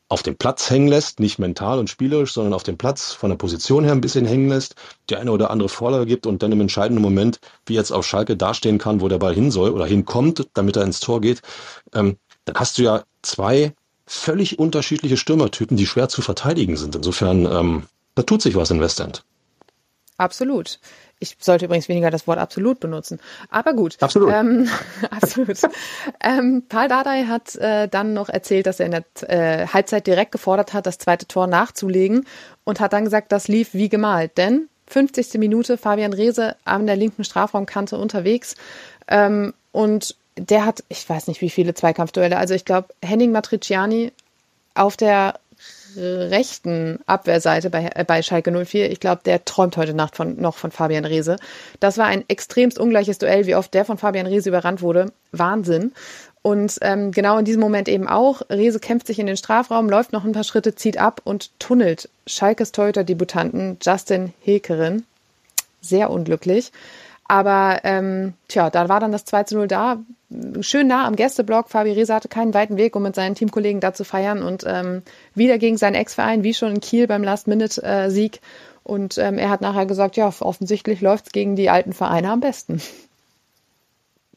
auf 0.09 0.23
dem 0.23 0.37
Platz 0.37 0.71
hängen 0.71 0.89
lässt, 0.89 1.19
nicht 1.19 1.39
mental 1.39 1.79
und 1.79 1.91
spielerisch, 1.91 2.33
sondern 2.33 2.53
auf 2.53 2.63
dem 2.63 2.79
Platz 2.79 3.13
von 3.13 3.31
der 3.31 3.37
Position 3.37 3.85
her 3.85 3.93
ein 3.93 4.01
bisschen 4.01 4.25
hängen 4.25 4.49
lässt, 4.49 4.77
die 5.11 5.17
eine 5.17 5.33
oder 5.33 5.51
andere 5.51 5.69
Vorlage 5.69 6.07
gibt 6.07 6.27
und 6.27 6.43
dann 6.43 6.53
im 6.53 6.61
entscheidenden 6.61 7.03
Moment, 7.03 7.41
wie 7.67 7.75
jetzt 7.75 7.91
auf 7.91 8.07
Schalke 8.07 8.37
dastehen 8.37 8.79
kann, 8.79 9.01
wo 9.01 9.09
der 9.09 9.19
Ball 9.19 9.35
hin 9.35 9.51
soll 9.51 9.71
oder 9.71 9.87
hinkommt, 9.87 10.49
damit 10.55 10.77
er 10.77 10.85
ins 10.85 11.01
Tor 11.01 11.21
geht, 11.21 11.43
ähm, 11.93 12.17
dann 12.45 12.57
hast 12.57 12.79
du 12.79 12.83
ja 12.83 13.03
zwei 13.23 13.75
völlig 14.07 14.59
unterschiedliche 14.59 15.17
Stürmertypen, 15.17 15.77
die 15.77 15.87
schwer 15.87 16.09
zu 16.09 16.23
verteidigen 16.23 16.77
sind. 16.77 16.95
Insofern, 16.95 17.45
ähm, 17.47 17.83
da 18.15 18.23
tut 18.23 18.43
sich 18.43 18.55
was 18.55 18.71
in 18.71 18.81
Westend. 18.81 19.25
Absolut. 20.19 20.79
Ich 21.19 21.37
sollte 21.41 21.65
übrigens 21.65 21.89
weniger 21.89 22.11
das 22.11 22.27
Wort 22.27 22.39
absolut 22.39 22.81
benutzen. 22.81 23.21
Aber 23.51 23.73
gut. 23.73 23.97
Absolut. 24.01 24.33
Ähm, 24.33 24.69
absolut. 25.11 25.59
ähm, 26.23 26.65
Paul 26.69 26.89
Dardai 26.89 27.25
hat 27.25 27.57
äh, 27.57 27.89
dann 27.89 28.13
noch 28.13 28.29
erzählt, 28.29 28.67
dass 28.67 28.81
er 28.81 28.87
in 28.87 28.93
der 28.93 29.05
äh, 29.29 29.67
Halbzeit 29.67 30.07
direkt 30.07 30.33
gefordert 30.33 30.73
hat, 30.73 30.87
das 30.87 30.99
zweite 30.99 31.27
Tor 31.27 31.47
nachzulegen 31.47 32.27
und 32.65 32.81
hat 32.81 32.93
dann 32.93 33.05
gesagt, 33.05 33.33
das 33.33 33.49
lief 33.49 33.73
wie 33.73 33.89
gemalt. 33.89 34.37
Denn 34.37 34.69
50. 34.89 35.35
Minute 35.35 35.79
Fabian 35.79 36.13
Reese 36.13 36.57
an 36.65 36.87
der 36.87 36.97
linken 36.97 37.25
Strafraumkante 37.25 37.97
unterwegs 37.97 38.55
ähm, 39.09 39.55
und 39.73 40.17
der 40.37 40.67
hat, 40.67 40.85
ich 40.89 41.09
weiß 41.09 41.29
nicht 41.29 41.41
wie 41.41 41.51
viele 41.51 41.75
Zweikampfduelle, 41.75 42.37
also 42.37 42.55
ich 42.55 42.65
glaube 42.65 42.89
Henning 43.03 43.33
Matriciani 43.33 44.13
auf 44.75 44.97
der 44.97 45.41
rechten 45.97 47.01
Abwehrseite 47.07 47.71
bei, 47.71 47.91
äh, 47.95 48.05
bei 48.05 48.23
Schalke 48.23 48.53
04. 48.53 48.91
Ich 48.91 49.01
glaube, 49.01 49.23
der 49.25 49.45
träumt 49.45 49.77
heute 49.77 49.95
Nacht 49.95 50.17
von, 50.17 50.41
noch 50.41 50.57
von 50.57 50.71
Fabian 50.71 51.05
Reese. 51.05 51.37
Das 51.81 51.99
war 51.99 52.07
ein 52.07 52.25
extremst 52.29 52.79
ungleiches 52.79 53.19
Duell, 53.19 53.47
wie 53.47 53.55
oft 53.55 53.75
der 53.75 53.85
von 53.85 53.99
Fabian 53.99 54.27
Reese 54.27 54.49
überrannt 54.49 54.83
wurde. 54.83 55.13
Wahnsinn. 55.33 55.93
Und 56.43 56.79
ähm, 56.83 57.11
genau 57.11 57.39
in 57.39 57.45
diesem 57.45 57.61
Moment 57.61 57.89
eben 57.89 58.07
auch. 58.07 58.43
Reese 58.49 58.79
kämpft 58.79 59.09
sich 59.09 59.19
in 59.19 59.27
den 59.27 59.37
Strafraum, 59.37 59.89
läuft 59.89 60.13
noch 60.13 60.25
ein 60.25 60.31
paar 60.31 60.45
Schritte, 60.45 60.77
zieht 60.77 60.97
ab 60.97 61.21
und 61.25 61.51
tunnelt 61.59 62.09
Schalkes 62.27 62.71
Torhüter-Debutanten 62.71 63.79
Justin 63.83 64.33
Hilkerin. 64.41 65.05
Sehr 65.81 66.09
unglücklich. 66.09 66.71
Aber 67.29 67.81
ähm, 67.85 68.35
tja, 68.49 68.71
da 68.71 68.89
war 68.89 69.01
dann 69.01 69.13
das 69.13 69.25
2 69.25 69.45
zu 69.45 69.57
0 69.57 69.69
da. 69.69 69.99
Schön 70.61 70.87
nah 70.87 71.07
am 71.07 71.17
Gästeblock. 71.17 71.69
Fabi 71.69 71.93
Reza 71.93 72.15
hatte 72.15 72.29
keinen 72.29 72.55
weiten 72.55 72.77
Weg, 72.77 72.95
um 72.95 73.03
mit 73.03 73.15
seinen 73.15 73.35
Teamkollegen 73.35 73.81
da 73.81 73.95
zu 73.95 74.05
feiern. 74.05 74.43
Und 74.43 74.65
ähm, 74.67 75.03
wieder 75.35 75.59
gegen 75.59 75.77
seinen 75.77 75.95
Ex-Verein, 75.95 76.45
wie 76.45 76.55
schon 76.55 76.71
in 76.73 76.81
Kiel 76.81 77.07
beim 77.07 77.25
Last-Minute-Sieg. 77.25 78.41
Und 78.85 79.19
ähm, 79.19 79.39
er 79.39 79.51
hat 79.51 79.61
nachher 79.61 79.87
gesagt, 79.87 80.17
ja, 80.17 80.33
offensichtlich 80.41 81.01
läuft's 81.01 81.33
gegen 81.33 81.57
die 81.57 81.71
alten 81.71 81.93
Vereine 81.93 82.31
am 82.31 82.41
besten. 82.41 82.81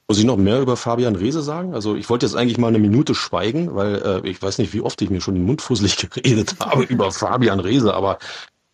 Muss 0.07 0.17
ich 0.17 0.25
noch 0.25 0.37
mehr 0.37 0.59
über 0.59 0.75
Fabian 0.75 1.15
Rehse 1.15 1.43
sagen? 1.43 1.75
Also 1.75 1.95
ich 1.95 2.09
wollte 2.09 2.25
jetzt 2.25 2.33
eigentlich 2.33 2.57
mal 2.57 2.69
eine 2.69 2.79
Minute 2.79 3.13
schweigen, 3.13 3.75
weil 3.75 4.23
äh, 4.23 4.27
ich 4.27 4.41
weiß 4.41 4.57
nicht, 4.57 4.73
wie 4.73 4.81
oft 4.81 4.99
ich 5.03 5.11
mir 5.11 5.21
schon 5.21 5.35
den 5.35 5.45
Mund 5.45 5.61
fusselig 5.61 5.97
geredet 6.09 6.55
habe 6.59 6.81
über 6.83 7.11
Fabian 7.11 7.59
Rehse, 7.59 7.93
aber 7.93 8.17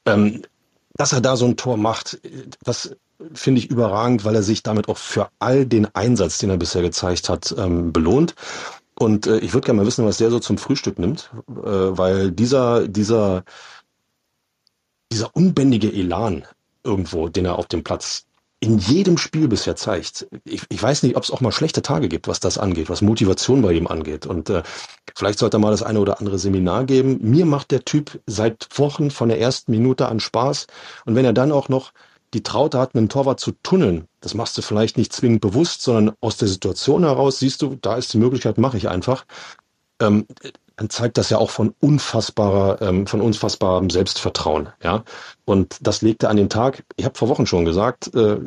ähm, 0.05 0.43
dass 0.93 1.11
er 1.11 1.19
da 1.19 1.35
so 1.35 1.43
ein 1.43 1.57
Tor 1.57 1.75
macht, 1.75 2.21
das 2.63 2.95
finde 3.33 3.59
ich 3.59 3.69
überragend, 3.69 4.25
weil 4.25 4.35
er 4.35 4.43
sich 4.43 4.63
damit 4.63 4.89
auch 4.89 4.97
für 4.97 5.29
all 5.39 5.65
den 5.65 5.93
Einsatz, 5.95 6.37
den 6.37 6.49
er 6.49 6.57
bisher 6.57 6.81
gezeigt 6.81 7.29
hat, 7.29 7.53
ähm, 7.57 7.93
belohnt. 7.93 8.35
Und 8.97 9.27
äh, 9.27 9.39
ich 9.39 9.53
würde 9.53 9.65
gerne 9.65 9.81
mal 9.81 9.87
wissen, 9.87 10.05
was 10.05 10.17
der 10.17 10.31
so 10.31 10.39
zum 10.39 10.57
Frühstück 10.57 10.99
nimmt, 10.99 11.31
äh, 11.49 11.53
weil 11.53 12.31
dieser, 12.31 12.87
dieser, 12.87 13.43
dieser 15.11 15.35
unbändige 15.35 15.91
Elan 15.91 16.45
irgendwo, 16.83 17.27
den 17.29 17.45
er 17.45 17.57
auf 17.57 17.67
dem 17.67 17.83
Platz 17.83 18.25
in 18.61 18.77
jedem 18.77 19.17
Spiel 19.17 19.47
bisher 19.47 19.75
zeigt. 19.75 20.27
Ich, 20.43 20.63
ich 20.69 20.81
weiß 20.81 21.03
nicht, 21.03 21.17
ob 21.17 21.23
es 21.23 21.31
auch 21.31 21.41
mal 21.41 21.51
schlechte 21.51 21.81
Tage 21.81 22.07
gibt, 22.07 22.27
was 22.27 22.39
das 22.39 22.57
angeht, 22.57 22.89
was 22.89 23.01
Motivation 23.01 23.61
bei 23.61 23.73
ihm 23.73 23.87
angeht. 23.87 24.25
Und 24.25 24.49
äh, 24.49 24.63
vielleicht 25.13 25.39
sollte 25.39 25.57
er 25.57 25.59
mal 25.59 25.71
das 25.71 25.83
eine 25.83 25.99
oder 25.99 26.19
andere 26.19 26.39
Seminar 26.39 26.85
geben. 26.85 27.19
Mir 27.21 27.45
macht 27.45 27.71
der 27.71 27.83
Typ 27.83 28.19
seit 28.25 28.67
Wochen 28.77 29.11
von 29.11 29.29
der 29.29 29.39
ersten 29.39 29.71
Minute 29.71 30.07
an 30.07 30.19
Spaß. 30.19 30.67
Und 31.05 31.15
wenn 31.15 31.25
er 31.25 31.33
dann 31.33 31.51
auch 31.51 31.69
noch 31.69 31.91
die 32.35 32.43
Traute 32.43 32.77
hat, 32.77 32.95
einen 32.95 33.09
Torwart 33.09 33.39
zu 33.39 33.53
tunneln, 33.63 34.05
das 34.21 34.33
machst 34.33 34.57
du 34.57 34.61
vielleicht 34.61 34.97
nicht 34.97 35.13
zwingend 35.13 35.41
bewusst, 35.41 35.81
sondern 35.81 36.15
aus 36.21 36.37
der 36.37 36.47
Situation 36.47 37.03
heraus 37.03 37.39
siehst 37.39 37.61
du, 37.61 37.75
da 37.81 37.95
ist 37.95 38.13
die 38.13 38.17
Möglichkeit, 38.17 38.57
mache 38.57 38.77
ich 38.77 38.89
einfach. 38.89 39.25
Ähm, 40.01 40.27
dann 40.75 40.89
zeigt 40.89 41.17
das 41.17 41.29
ja 41.29 41.37
auch 41.37 41.51
von 41.51 41.73
unfassbarer, 41.79 42.81
ähm, 42.81 43.07
von 43.07 43.21
unfassbarem 43.21 43.89
Selbstvertrauen, 43.89 44.69
ja. 44.83 45.05
Und 45.45 45.77
das 45.81 46.01
legt 46.01 46.23
er 46.23 46.29
an 46.29 46.35
den 46.35 46.49
Tag. 46.49 46.83
Ich 46.97 47.05
habe 47.05 47.17
vor 47.17 47.29
Wochen 47.29 47.45
schon 47.45 47.63
gesagt, 47.63 48.13
äh, 48.13 48.37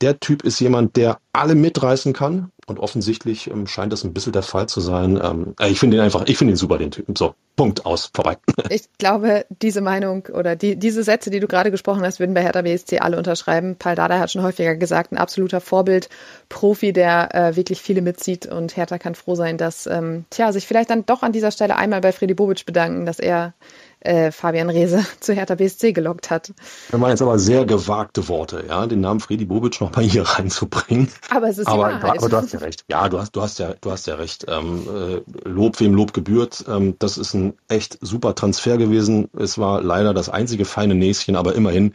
der 0.00 0.18
Typ 0.18 0.42
ist 0.42 0.58
jemand, 0.58 0.96
der 0.96 1.20
alle 1.32 1.54
mitreißen 1.54 2.12
kann, 2.12 2.50
und 2.66 2.80
offensichtlich 2.80 3.48
ähm, 3.48 3.66
scheint 3.66 3.92
das 3.92 4.02
ein 4.02 4.12
bisschen 4.12 4.32
der 4.32 4.42
Fall 4.42 4.68
zu 4.68 4.80
sein. 4.80 5.20
Ähm, 5.22 5.54
äh, 5.60 5.70
ich 5.70 5.78
finde 5.78 5.96
ihn 5.96 6.02
einfach, 6.02 6.24
ich 6.26 6.36
finde 6.36 6.54
ihn 6.54 6.56
super, 6.56 6.78
den 6.78 6.90
Typen. 6.90 7.14
So, 7.14 7.34
Punkt, 7.54 7.86
aus, 7.86 8.10
vorbei. 8.12 8.36
Ich 8.70 8.88
glaube, 8.98 9.46
diese 9.62 9.80
Meinung 9.80 10.26
oder 10.32 10.56
die, 10.56 10.76
diese 10.76 11.04
Sätze, 11.04 11.30
die 11.30 11.38
du 11.38 11.46
gerade 11.46 11.70
gesprochen 11.70 12.02
hast, 12.02 12.18
würden 12.18 12.34
bei 12.34 12.42
Hertha 12.42 12.62
BSC 12.62 12.98
alle 12.98 13.16
unterschreiben. 13.16 13.76
Paul 13.78 13.94
Dada 13.94 14.18
hat 14.18 14.32
schon 14.32 14.42
häufiger 14.42 14.74
gesagt, 14.74 15.12
ein 15.12 15.18
absoluter 15.18 15.60
Vorbild, 15.60 16.08
Profi, 16.48 16.92
der 16.92 17.34
äh, 17.34 17.56
wirklich 17.56 17.80
viele 17.80 18.02
mitzieht 18.02 18.46
und 18.46 18.76
Hertha 18.76 18.98
kann 18.98 19.14
froh 19.14 19.36
sein, 19.36 19.58
dass, 19.58 19.86
ähm, 19.86 20.24
tja, 20.30 20.52
sich 20.52 20.66
vielleicht 20.66 20.90
dann 20.90 21.06
doch 21.06 21.22
an 21.22 21.32
dieser 21.32 21.52
Stelle 21.52 21.76
einmal 21.76 22.00
bei 22.00 22.10
Freddy 22.10 22.34
Bobic 22.34 22.66
bedanken, 22.66 23.06
dass 23.06 23.20
er 23.20 23.54
äh, 24.00 24.30
Fabian 24.30 24.70
Reese 24.70 25.04
zu 25.20 25.32
Hertha 25.32 25.54
BSC 25.54 25.92
gelockt 25.92 26.30
hat. 26.30 26.52
Das 26.90 27.00
waren 27.00 27.10
jetzt 27.10 27.22
aber 27.22 27.38
sehr 27.38 27.64
gewagte 27.64 28.28
Worte, 28.28 28.64
ja, 28.68 28.86
den 28.86 29.00
Namen 29.00 29.20
Freddy 29.20 29.44
Bobic 29.44 29.80
noch 29.80 29.94
mal 29.94 30.04
hier 30.04 30.22
reinzubringen. 30.26 31.08
Aber 31.30 31.48
es 31.48 31.58
ist 31.58 31.66
aber, 31.66 31.94
die 31.94 32.18
aber 32.18 32.28
du 32.28 32.36
hast 32.36 32.52
ja 32.52 32.58
recht. 32.60 32.84
Ja, 32.88 33.08
du 33.08 33.18
hast, 33.18 33.32
du 33.32 33.42
hast 33.42 33.58
ja, 33.58 33.74
du 33.80 33.90
hast 33.90 34.06
ja 34.06 34.14
recht. 34.16 34.46
Ähm, 34.48 34.86
äh, 34.88 35.48
Lob 35.48 35.80
wem 35.80 35.94
Lob 35.94 36.12
gebührt. 36.12 36.64
Ähm, 36.68 36.96
das 36.98 37.18
ist 37.18 37.34
ein 37.34 37.54
echt 37.68 37.98
super 38.00 38.34
Transfer 38.34 38.76
gewesen. 38.78 39.28
Es 39.38 39.58
war 39.58 39.82
leider 39.82 40.14
das 40.14 40.28
einzige 40.28 40.64
feine 40.64 40.94
Näschen, 40.94 41.36
aber 41.36 41.54
immerhin 41.54 41.92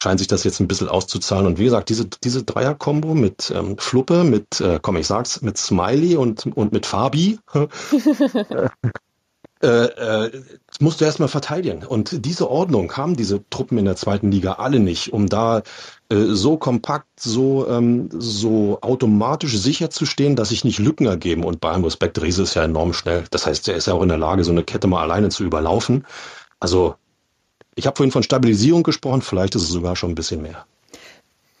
scheint 0.00 0.18
sich 0.18 0.28
das 0.28 0.44
jetzt 0.44 0.60
ein 0.60 0.68
bisschen 0.68 0.88
auszuzahlen. 0.88 1.46
Und 1.46 1.58
wie 1.58 1.64
gesagt, 1.64 1.88
diese, 1.88 2.06
diese 2.06 2.42
Dreier-Kombo 2.42 3.14
mit 3.14 3.52
ähm, 3.54 3.78
Fluppe, 3.78 4.24
mit, 4.24 4.60
äh, 4.60 4.78
komm, 4.82 4.96
ich 4.96 5.06
sag's, 5.06 5.40
mit 5.42 5.56
Smiley 5.56 6.16
und, 6.16 6.46
und 6.46 6.72
mit 6.72 6.86
Fabi, 6.86 7.38
äh, 9.64 10.26
äh, 10.26 10.42
musst 10.78 11.00
du 11.00 11.06
erstmal 11.06 11.28
verteidigen. 11.28 11.84
Und 11.84 12.24
diese 12.26 12.50
Ordnung 12.50 12.94
haben 12.96 13.16
diese 13.16 13.42
Truppen 13.48 13.78
in 13.78 13.86
der 13.86 13.96
zweiten 13.96 14.30
Liga 14.30 14.54
alle 14.54 14.78
nicht, 14.78 15.12
um 15.12 15.26
da 15.26 15.62
äh, 16.10 16.16
so 16.28 16.58
kompakt, 16.58 17.08
so, 17.18 17.66
ähm, 17.68 18.10
so 18.12 18.78
automatisch 18.82 19.56
sicher 19.56 19.88
zu 19.88 20.04
stehen, 20.04 20.36
dass 20.36 20.50
sich 20.50 20.64
nicht 20.64 20.78
Lücken 20.78 21.06
ergeben. 21.06 21.44
Und 21.44 21.60
bei 21.60 21.70
allem 21.70 21.84
Respekt, 21.84 22.20
Riese 22.20 22.42
ist 22.42 22.54
ja 22.54 22.64
enorm 22.64 22.92
schnell. 22.92 23.24
Das 23.30 23.46
heißt, 23.46 23.66
er 23.68 23.76
ist 23.76 23.86
ja 23.86 23.94
auch 23.94 24.02
in 24.02 24.10
der 24.10 24.18
Lage, 24.18 24.44
so 24.44 24.52
eine 24.52 24.64
Kette 24.64 24.86
mal 24.86 25.00
alleine 25.00 25.30
zu 25.30 25.44
überlaufen. 25.44 26.06
Also, 26.60 26.96
ich 27.74 27.86
habe 27.86 27.96
vorhin 27.96 28.12
von 28.12 28.22
Stabilisierung 28.22 28.82
gesprochen, 28.82 29.22
vielleicht 29.22 29.54
ist 29.54 29.62
es 29.62 29.70
sogar 29.70 29.96
schon 29.96 30.10
ein 30.10 30.14
bisschen 30.14 30.42
mehr. 30.42 30.66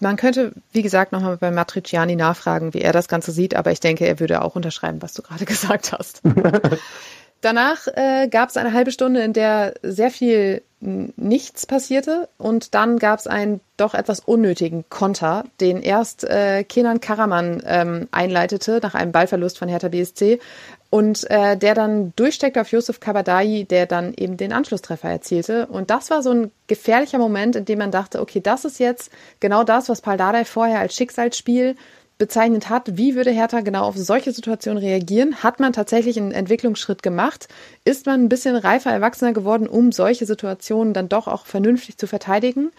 Man 0.00 0.16
könnte, 0.16 0.52
wie 0.72 0.82
gesagt, 0.82 1.12
nochmal 1.12 1.38
bei 1.38 1.50
Matriciani 1.50 2.16
nachfragen, 2.16 2.74
wie 2.74 2.82
er 2.82 2.92
das 2.92 3.08
Ganze 3.08 3.32
sieht, 3.32 3.56
aber 3.56 3.72
ich 3.72 3.80
denke, 3.80 4.06
er 4.06 4.20
würde 4.20 4.42
auch 4.42 4.54
unterschreiben, 4.56 5.00
was 5.00 5.14
du 5.14 5.22
gerade 5.22 5.44
gesagt 5.46 5.92
hast. 5.92 6.20
Danach 7.44 7.86
äh, 7.88 8.26
gab 8.28 8.48
es 8.48 8.56
eine 8.56 8.72
halbe 8.72 8.90
Stunde, 8.90 9.20
in 9.20 9.34
der 9.34 9.74
sehr 9.82 10.10
viel 10.10 10.62
nichts 10.80 11.66
passierte 11.66 12.28
und 12.38 12.74
dann 12.74 12.98
gab 12.98 13.18
es 13.18 13.26
einen 13.26 13.60
doch 13.76 13.92
etwas 13.92 14.20
unnötigen 14.20 14.84
Konter, 14.88 15.44
den 15.60 15.82
erst 15.82 16.24
äh, 16.24 16.64
Kenan 16.64 17.00
Karaman 17.00 17.62
ähm, 17.66 18.08
einleitete 18.12 18.80
nach 18.82 18.94
einem 18.94 19.12
Ballverlust 19.12 19.58
von 19.58 19.68
Hertha 19.68 19.88
BSC 19.88 20.40
und 20.88 21.30
äh, 21.30 21.58
der 21.58 21.74
dann 21.74 22.14
durchsteckte 22.16 22.62
auf 22.62 22.70
Josef 22.70 23.00
Kabadai, 23.00 23.66
der 23.68 23.84
dann 23.84 24.14
eben 24.14 24.38
den 24.38 24.54
Anschlusstreffer 24.54 25.10
erzielte. 25.10 25.66
Und 25.66 25.90
das 25.90 26.08
war 26.08 26.22
so 26.22 26.30
ein 26.30 26.50
gefährlicher 26.66 27.18
Moment, 27.18 27.56
in 27.56 27.66
dem 27.66 27.78
man 27.78 27.90
dachte, 27.90 28.22
okay, 28.22 28.40
das 28.40 28.64
ist 28.64 28.78
jetzt 28.78 29.10
genau 29.40 29.64
das, 29.64 29.90
was 29.90 30.00
Paul 30.00 30.16
Dardai 30.16 30.46
vorher 30.46 30.80
als 30.80 30.94
Schicksalsspiel 30.94 31.76
bezeichnet 32.18 32.68
hat, 32.68 32.96
wie 32.96 33.14
würde 33.14 33.30
Hertha 33.30 33.60
genau 33.60 33.84
auf 33.84 33.96
solche 33.96 34.32
Situationen 34.32 34.82
reagieren? 34.82 35.42
Hat 35.42 35.60
man 35.60 35.72
tatsächlich 35.72 36.16
einen 36.16 36.32
Entwicklungsschritt 36.32 37.02
gemacht? 37.02 37.48
Ist 37.84 38.06
man 38.06 38.22
ein 38.24 38.28
bisschen 38.28 38.56
reifer, 38.56 38.90
erwachsener 38.90 39.32
geworden, 39.32 39.66
um 39.66 39.92
solche 39.92 40.26
Situationen 40.26 40.94
dann 40.94 41.08
doch 41.08 41.26
auch 41.26 41.46
vernünftig 41.46 41.98
zu 41.98 42.06
verteidigen? 42.06 42.70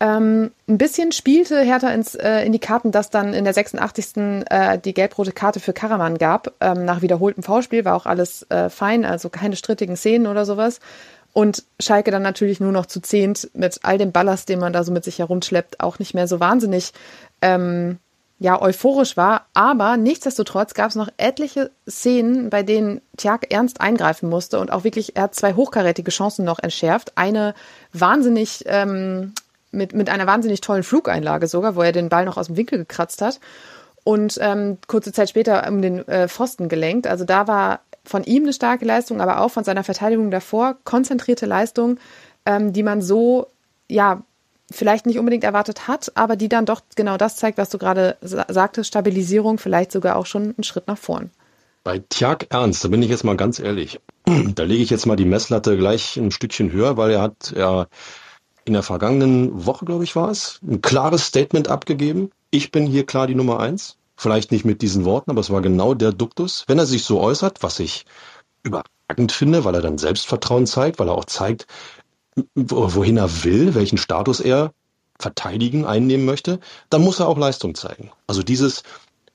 Ähm, 0.00 0.52
ein 0.68 0.78
bisschen 0.78 1.10
spielte 1.10 1.60
Hertha 1.60 1.88
ins, 1.88 2.14
äh, 2.14 2.44
in 2.44 2.52
die 2.52 2.60
Karten, 2.60 2.92
dass 2.92 3.10
dann 3.10 3.34
in 3.34 3.44
der 3.44 3.52
86. 3.52 4.44
Äh, 4.48 4.78
die 4.78 4.94
gelb-rote 4.94 5.32
Karte 5.32 5.58
für 5.58 5.72
Karaman 5.72 6.18
gab. 6.18 6.52
Ähm, 6.60 6.84
nach 6.84 7.02
wiederholtem 7.02 7.42
V-Spiel 7.42 7.84
war 7.84 7.96
auch 7.96 8.06
alles 8.06 8.42
äh, 8.50 8.70
fein, 8.70 9.04
also 9.04 9.28
keine 9.28 9.56
strittigen 9.56 9.96
Szenen 9.96 10.28
oder 10.28 10.44
sowas. 10.44 10.78
Und 11.32 11.64
Schalke 11.80 12.10
dann 12.10 12.22
natürlich 12.22 12.60
nur 12.60 12.72
noch 12.72 12.86
zu 12.86 13.00
zehnt 13.00 13.50
mit 13.54 13.80
all 13.82 13.98
dem 13.98 14.12
Ballast, 14.12 14.48
den 14.48 14.60
man 14.60 14.72
da 14.72 14.84
so 14.84 14.92
mit 14.92 15.04
sich 15.04 15.18
herumschleppt, 15.18 15.80
auch 15.80 15.98
nicht 15.98 16.14
mehr 16.14 16.28
so 16.28 16.38
wahnsinnig 16.38 16.92
ähm, 17.42 17.98
ja, 18.38 18.60
euphorisch 18.60 19.16
war. 19.16 19.46
Aber 19.54 19.96
nichtsdestotrotz 19.96 20.74
gab 20.74 20.90
es 20.90 20.96
noch 20.96 21.08
etliche 21.16 21.70
Szenen, 21.88 22.50
bei 22.50 22.62
denen 22.62 23.00
Tjag 23.16 23.52
ernst 23.52 23.80
eingreifen 23.80 24.28
musste 24.28 24.60
und 24.60 24.70
auch 24.72 24.84
wirklich, 24.84 25.16
er 25.16 25.24
hat 25.24 25.34
zwei 25.34 25.54
hochkarätige 25.54 26.10
Chancen 26.10 26.44
noch 26.44 26.60
entschärft. 26.60 27.12
Eine 27.16 27.54
wahnsinnig, 27.92 28.64
ähm, 28.66 29.34
mit, 29.72 29.92
mit 29.92 30.08
einer 30.08 30.26
wahnsinnig 30.26 30.60
tollen 30.60 30.84
Flugeinlage 30.84 31.48
sogar, 31.48 31.74
wo 31.74 31.82
er 31.82 31.92
den 31.92 32.08
Ball 32.08 32.24
noch 32.24 32.36
aus 32.36 32.46
dem 32.46 32.56
Winkel 32.56 32.78
gekratzt 32.78 33.22
hat. 33.22 33.40
Und 34.04 34.38
ähm, 34.40 34.78
kurze 34.86 35.12
Zeit 35.12 35.28
später 35.28 35.66
um 35.68 35.82
den 35.82 36.06
äh, 36.08 36.28
Pfosten 36.28 36.68
gelenkt. 36.68 37.06
Also 37.06 37.24
da 37.24 37.46
war 37.46 37.80
von 38.04 38.24
ihm 38.24 38.44
eine 38.44 38.52
starke 38.52 38.84
Leistung, 38.84 39.20
aber 39.20 39.40
auch 39.40 39.50
von 39.50 39.64
seiner 39.64 39.84
Verteidigung 39.84 40.30
davor 40.30 40.76
konzentrierte 40.84 41.44
Leistung, 41.44 41.98
ähm, 42.46 42.72
die 42.72 42.82
man 42.82 43.02
so 43.02 43.48
ja 43.88 44.22
vielleicht 44.70 45.06
nicht 45.06 45.18
unbedingt 45.18 45.44
erwartet 45.44 45.88
hat, 45.88 46.12
aber 46.14 46.36
die 46.36 46.48
dann 46.48 46.66
doch 46.66 46.82
genau 46.94 47.16
das 47.16 47.36
zeigt, 47.36 47.58
was 47.58 47.70
du 47.70 47.78
gerade 47.78 48.16
sagtest, 48.20 48.88
Stabilisierung, 48.88 49.58
vielleicht 49.58 49.92
sogar 49.92 50.16
auch 50.16 50.26
schon 50.26 50.54
einen 50.56 50.64
Schritt 50.64 50.86
nach 50.88 50.98
vorn. 50.98 51.30
Bei 51.84 52.02
Tjag 52.10 52.48
Ernst, 52.50 52.84
da 52.84 52.88
bin 52.88 53.02
ich 53.02 53.08
jetzt 53.08 53.24
mal 53.24 53.36
ganz 53.36 53.58
ehrlich, 53.58 54.00
da 54.54 54.62
lege 54.64 54.82
ich 54.82 54.90
jetzt 54.90 55.06
mal 55.06 55.16
die 55.16 55.24
Messlatte 55.24 55.76
gleich 55.78 56.16
ein 56.16 56.30
Stückchen 56.30 56.70
höher, 56.72 56.96
weil 56.96 57.12
er 57.12 57.22
hat 57.22 57.54
ja 57.56 57.86
in 58.64 58.74
der 58.74 58.82
vergangenen 58.82 59.64
Woche, 59.64 59.86
glaube 59.86 60.04
ich, 60.04 60.14
war 60.14 60.30
es, 60.30 60.60
ein 60.68 60.82
klares 60.82 61.24
Statement 61.24 61.68
abgegeben. 61.68 62.30
Ich 62.50 62.70
bin 62.70 62.86
hier 62.86 63.06
klar 63.06 63.26
die 63.26 63.34
Nummer 63.34 63.60
eins. 63.60 63.96
Vielleicht 64.16 64.52
nicht 64.52 64.64
mit 64.64 64.82
diesen 64.82 65.04
Worten, 65.04 65.30
aber 65.30 65.40
es 65.40 65.50
war 65.50 65.62
genau 65.62 65.94
der 65.94 66.12
Duktus. 66.12 66.64
Wenn 66.66 66.78
er 66.78 66.86
sich 66.86 67.04
so 67.04 67.20
äußert, 67.20 67.62
was 67.62 67.78
ich 67.78 68.04
überragend 68.64 69.32
finde, 69.32 69.64
weil 69.64 69.74
er 69.74 69.80
dann 69.80 69.96
Selbstvertrauen 69.96 70.66
zeigt, 70.66 70.98
weil 70.98 71.08
er 71.08 71.14
auch 71.14 71.24
zeigt, 71.24 71.66
wohin 72.54 73.16
er 73.16 73.44
will, 73.44 73.74
welchen 73.74 73.98
Status 73.98 74.40
er 74.40 74.72
verteidigen, 75.18 75.84
einnehmen 75.84 76.26
möchte, 76.26 76.60
dann 76.90 77.02
muss 77.02 77.20
er 77.20 77.28
auch 77.28 77.38
Leistung 77.38 77.74
zeigen. 77.74 78.10
Also 78.26 78.42
dieses, 78.42 78.82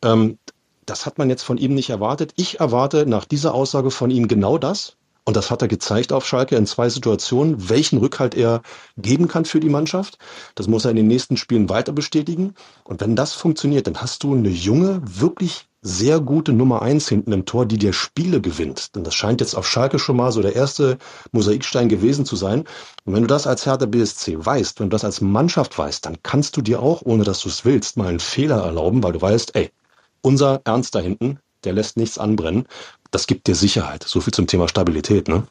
ähm, 0.02 0.38
das 0.86 1.06
hat 1.06 1.18
man 1.18 1.30
jetzt 1.30 1.44
von 1.44 1.58
ihm 1.58 1.76
nicht 1.76 1.90
erwartet. 1.90 2.34
Ich 2.36 2.60
erwarte 2.60 3.06
nach 3.06 3.26
dieser 3.26 3.54
Aussage 3.54 3.92
von 3.92 4.10
ihm 4.12 4.28
genau 4.28 4.58
das. 4.58 4.96
Und 5.26 5.38
das 5.38 5.52
hat 5.52 5.62
er 5.62 5.70
gezeigt 5.70 6.12
auf 6.12 6.28
Schalke 6.28 6.58
in 6.58 6.66
zwei 6.66 6.90
Situationen, 6.90 7.70
welchen 7.70 7.98
Rückhalt 8.00 8.36
er 8.36 8.62
geben 8.98 9.30
kann 9.30 9.46
für 9.46 9.62
die 9.62 9.70
Mannschaft. 9.70 10.18
Das 10.56 10.68
muss 10.68 10.84
er 10.84 10.92
in 10.92 10.98
den 10.98 11.08
nächsten 11.08 11.38
Spielen 11.38 11.70
weiter 11.70 11.94
bestätigen. 11.94 12.56
Und 12.84 13.00
wenn 13.00 13.16
das 13.16 13.32
funktioniert, 13.32 13.88
dann 13.88 14.02
hast 14.02 14.24
du 14.24 14.34
eine 14.34 14.50
junge, 14.50 15.02
wirklich 15.06 15.66
sehr 15.84 16.22
gute 16.22 16.54
Nummer 16.54 16.82
eins 16.82 17.10
hinten 17.10 17.34
im 17.34 17.46
Tor, 17.46 17.66
die 17.66 17.78
dir 17.78 17.94
Spiele 17.94 18.42
gewinnt. 18.42 18.96
Denn 18.96 19.04
das 19.04 19.14
scheint 19.14 19.42
jetzt 19.42 19.54
auf 19.54 19.68
Schalke 19.68 20.00
schon 20.00 20.16
mal 20.16 20.32
so 20.32 20.42
der 20.42 20.56
erste 20.56 20.98
Mosaikstein 21.34 21.90
gewesen 21.90 22.26
zu 22.26 22.38
sein. 22.38 22.62
Und 23.04 23.14
wenn 23.14 23.22
du 23.22 23.28
das 23.28 23.46
als 23.46 23.66
Hertha 23.66 23.86
BSC 23.86 24.44
weißt, 24.44 24.80
wenn 24.80 24.90
du 24.90 24.96
das 24.96 25.04
als 25.04 25.22
Mannschaft 25.22 25.78
weißt, 25.78 26.06
dann 26.06 26.18
kannst 26.24 26.56
du 26.58 26.62
dir 26.62 26.82
auch, 26.82 27.02
ohne 27.04 27.26
dass 27.26 27.42
du 27.42 27.50
es 27.50 27.66
willst, 27.66 27.98
mal 27.98 28.08
einen 28.08 28.22
Fehler 28.22 28.64
erlauben, 28.64 29.04
weil 29.04 29.12
du 29.12 29.22
weißt, 29.22 29.56
ey, 29.56 29.72
unser 30.22 30.62
Ernst 30.64 30.96
da 30.96 31.00
hinten, 31.00 31.40
der 31.66 31.74
lässt 31.74 31.98
nichts 31.98 32.18
anbrennen. 32.18 32.66
Das 33.12 33.28
gibt 33.28 33.48
dir 33.48 33.56
Sicherheit. 33.56 34.04
So 34.08 34.22
viel 34.22 34.34
zum 34.34 34.48
Thema 34.48 34.68
Stabilität, 34.70 35.28
ne? 35.28 35.44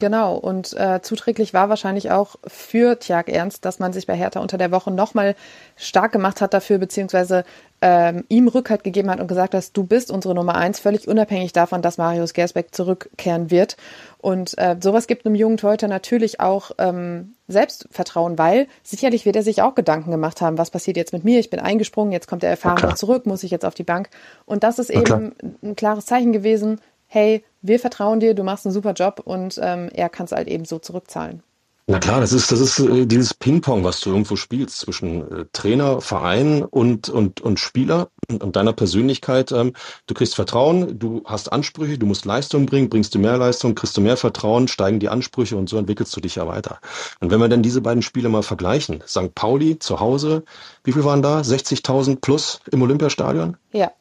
Genau, 0.00 0.36
und 0.36 0.74
äh, 0.74 1.00
zuträglich 1.02 1.54
war 1.54 1.68
wahrscheinlich 1.68 2.12
auch 2.12 2.36
für 2.46 3.00
Tjag 3.00 3.28
Ernst, 3.28 3.64
dass 3.64 3.80
man 3.80 3.92
sich 3.92 4.06
bei 4.06 4.14
Hertha 4.14 4.38
unter 4.38 4.56
der 4.56 4.70
Woche 4.70 4.92
nochmal 4.92 5.34
stark 5.74 6.12
gemacht 6.12 6.40
hat 6.40 6.54
dafür, 6.54 6.78
beziehungsweise 6.78 7.44
ähm, 7.82 8.24
ihm 8.28 8.46
Rückhalt 8.46 8.84
gegeben 8.84 9.10
hat 9.10 9.18
und 9.18 9.26
gesagt 9.26 9.54
hat, 9.54 9.76
du 9.76 9.82
bist 9.82 10.12
unsere 10.12 10.36
Nummer 10.36 10.54
eins, 10.54 10.78
völlig 10.78 11.08
unabhängig 11.08 11.52
davon, 11.52 11.82
dass 11.82 11.98
Marius 11.98 12.32
Gersbeck 12.32 12.72
zurückkehren 12.72 13.50
wird. 13.50 13.76
Und 14.18 14.56
äh, 14.56 14.76
sowas 14.80 15.08
gibt 15.08 15.26
einem 15.26 15.34
jungen 15.34 15.56
Torhüter 15.56 15.88
natürlich 15.88 16.38
auch 16.38 16.70
ähm, 16.78 17.34
Selbstvertrauen, 17.48 18.38
weil 18.38 18.68
sicherlich 18.84 19.26
wird 19.26 19.34
er 19.34 19.42
sich 19.42 19.62
auch 19.62 19.74
Gedanken 19.74 20.12
gemacht 20.12 20.40
haben, 20.40 20.58
was 20.58 20.70
passiert 20.70 20.96
jetzt 20.96 21.12
mit 21.12 21.24
mir? 21.24 21.40
Ich 21.40 21.50
bin 21.50 21.58
eingesprungen, 21.58 22.12
jetzt 22.12 22.28
kommt 22.28 22.44
der 22.44 22.50
Erfahrene 22.50 22.94
zurück, 22.94 23.26
muss 23.26 23.42
ich 23.42 23.50
jetzt 23.50 23.64
auf 23.64 23.74
die 23.74 23.82
Bank? 23.82 24.10
Und 24.46 24.62
das 24.62 24.78
ist 24.78 24.90
eben 24.90 25.34
ein 25.60 25.74
klares 25.74 26.06
Zeichen 26.06 26.32
gewesen, 26.32 26.80
hey, 27.08 27.42
wir 27.62 27.80
vertrauen 27.80 28.20
dir, 28.20 28.34
du 28.34 28.44
machst 28.44 28.66
einen 28.66 28.72
super 28.72 28.92
Job 28.92 29.20
und 29.24 29.58
ähm, 29.62 29.88
er 29.92 30.08
kann 30.08 30.26
es 30.26 30.32
halt 30.32 30.48
eben 30.48 30.64
so 30.64 30.78
zurückzahlen. 30.78 31.42
Na 31.90 31.98
klar, 32.00 32.20
das 32.20 32.34
ist, 32.34 32.52
das 32.52 32.60
ist 32.60 32.78
äh, 32.80 33.06
dieses 33.06 33.32
Ping-Pong, 33.32 33.82
was 33.82 34.00
du 34.00 34.10
irgendwo 34.10 34.36
spielst 34.36 34.80
zwischen 34.80 35.22
äh, 35.32 35.46
Trainer, 35.54 36.02
Verein 36.02 36.62
und, 36.62 37.08
und, 37.08 37.40
und 37.40 37.58
Spieler 37.58 38.10
und 38.28 38.56
deiner 38.56 38.74
Persönlichkeit. 38.74 39.52
Ähm, 39.52 39.72
du 40.06 40.12
kriegst 40.12 40.34
Vertrauen, 40.34 40.98
du 40.98 41.22
hast 41.24 41.50
Ansprüche, 41.50 41.96
du 41.96 42.04
musst 42.04 42.26
Leistung 42.26 42.66
bringen, 42.66 42.90
bringst 42.90 43.14
du 43.14 43.18
mehr 43.18 43.38
Leistung, 43.38 43.74
kriegst 43.74 43.96
du 43.96 44.02
mehr 44.02 44.18
Vertrauen, 44.18 44.68
steigen 44.68 45.00
die 45.00 45.08
Ansprüche 45.08 45.56
und 45.56 45.70
so 45.70 45.78
entwickelst 45.78 46.14
du 46.14 46.20
dich 46.20 46.34
ja 46.34 46.46
weiter. 46.46 46.78
Und 47.20 47.30
wenn 47.30 47.40
wir 47.40 47.48
dann 47.48 47.62
diese 47.62 47.80
beiden 47.80 48.02
Spiele 48.02 48.28
mal 48.28 48.42
vergleichen, 48.42 49.02
St. 49.06 49.34
Pauli 49.34 49.78
zu 49.78 49.98
Hause, 49.98 50.44
wie 50.84 50.92
viel 50.92 51.04
waren 51.04 51.22
da? 51.22 51.40
60.000 51.40 52.20
plus 52.20 52.60
im 52.70 52.82
Olympiastadion? 52.82 53.56
Ja. 53.72 53.92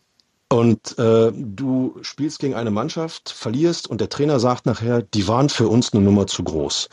Und 0.50 0.98
äh, 0.98 1.32
du 1.34 1.98
spielst 2.02 2.40
gegen 2.40 2.56
eine 2.56 2.72
Mannschaft, 2.72 3.30
verlierst 3.30 3.88
und 3.88 4.00
der 4.00 4.10
Trainer 4.10 4.40
sagt 4.40 4.66
nachher, 4.66 5.02
die 5.02 5.28
waren 5.28 5.50
für 5.50 5.68
uns 5.68 5.94
eine 5.94 6.02
Nummer 6.02 6.26
zu 6.26 6.44
groß. 6.44 6.88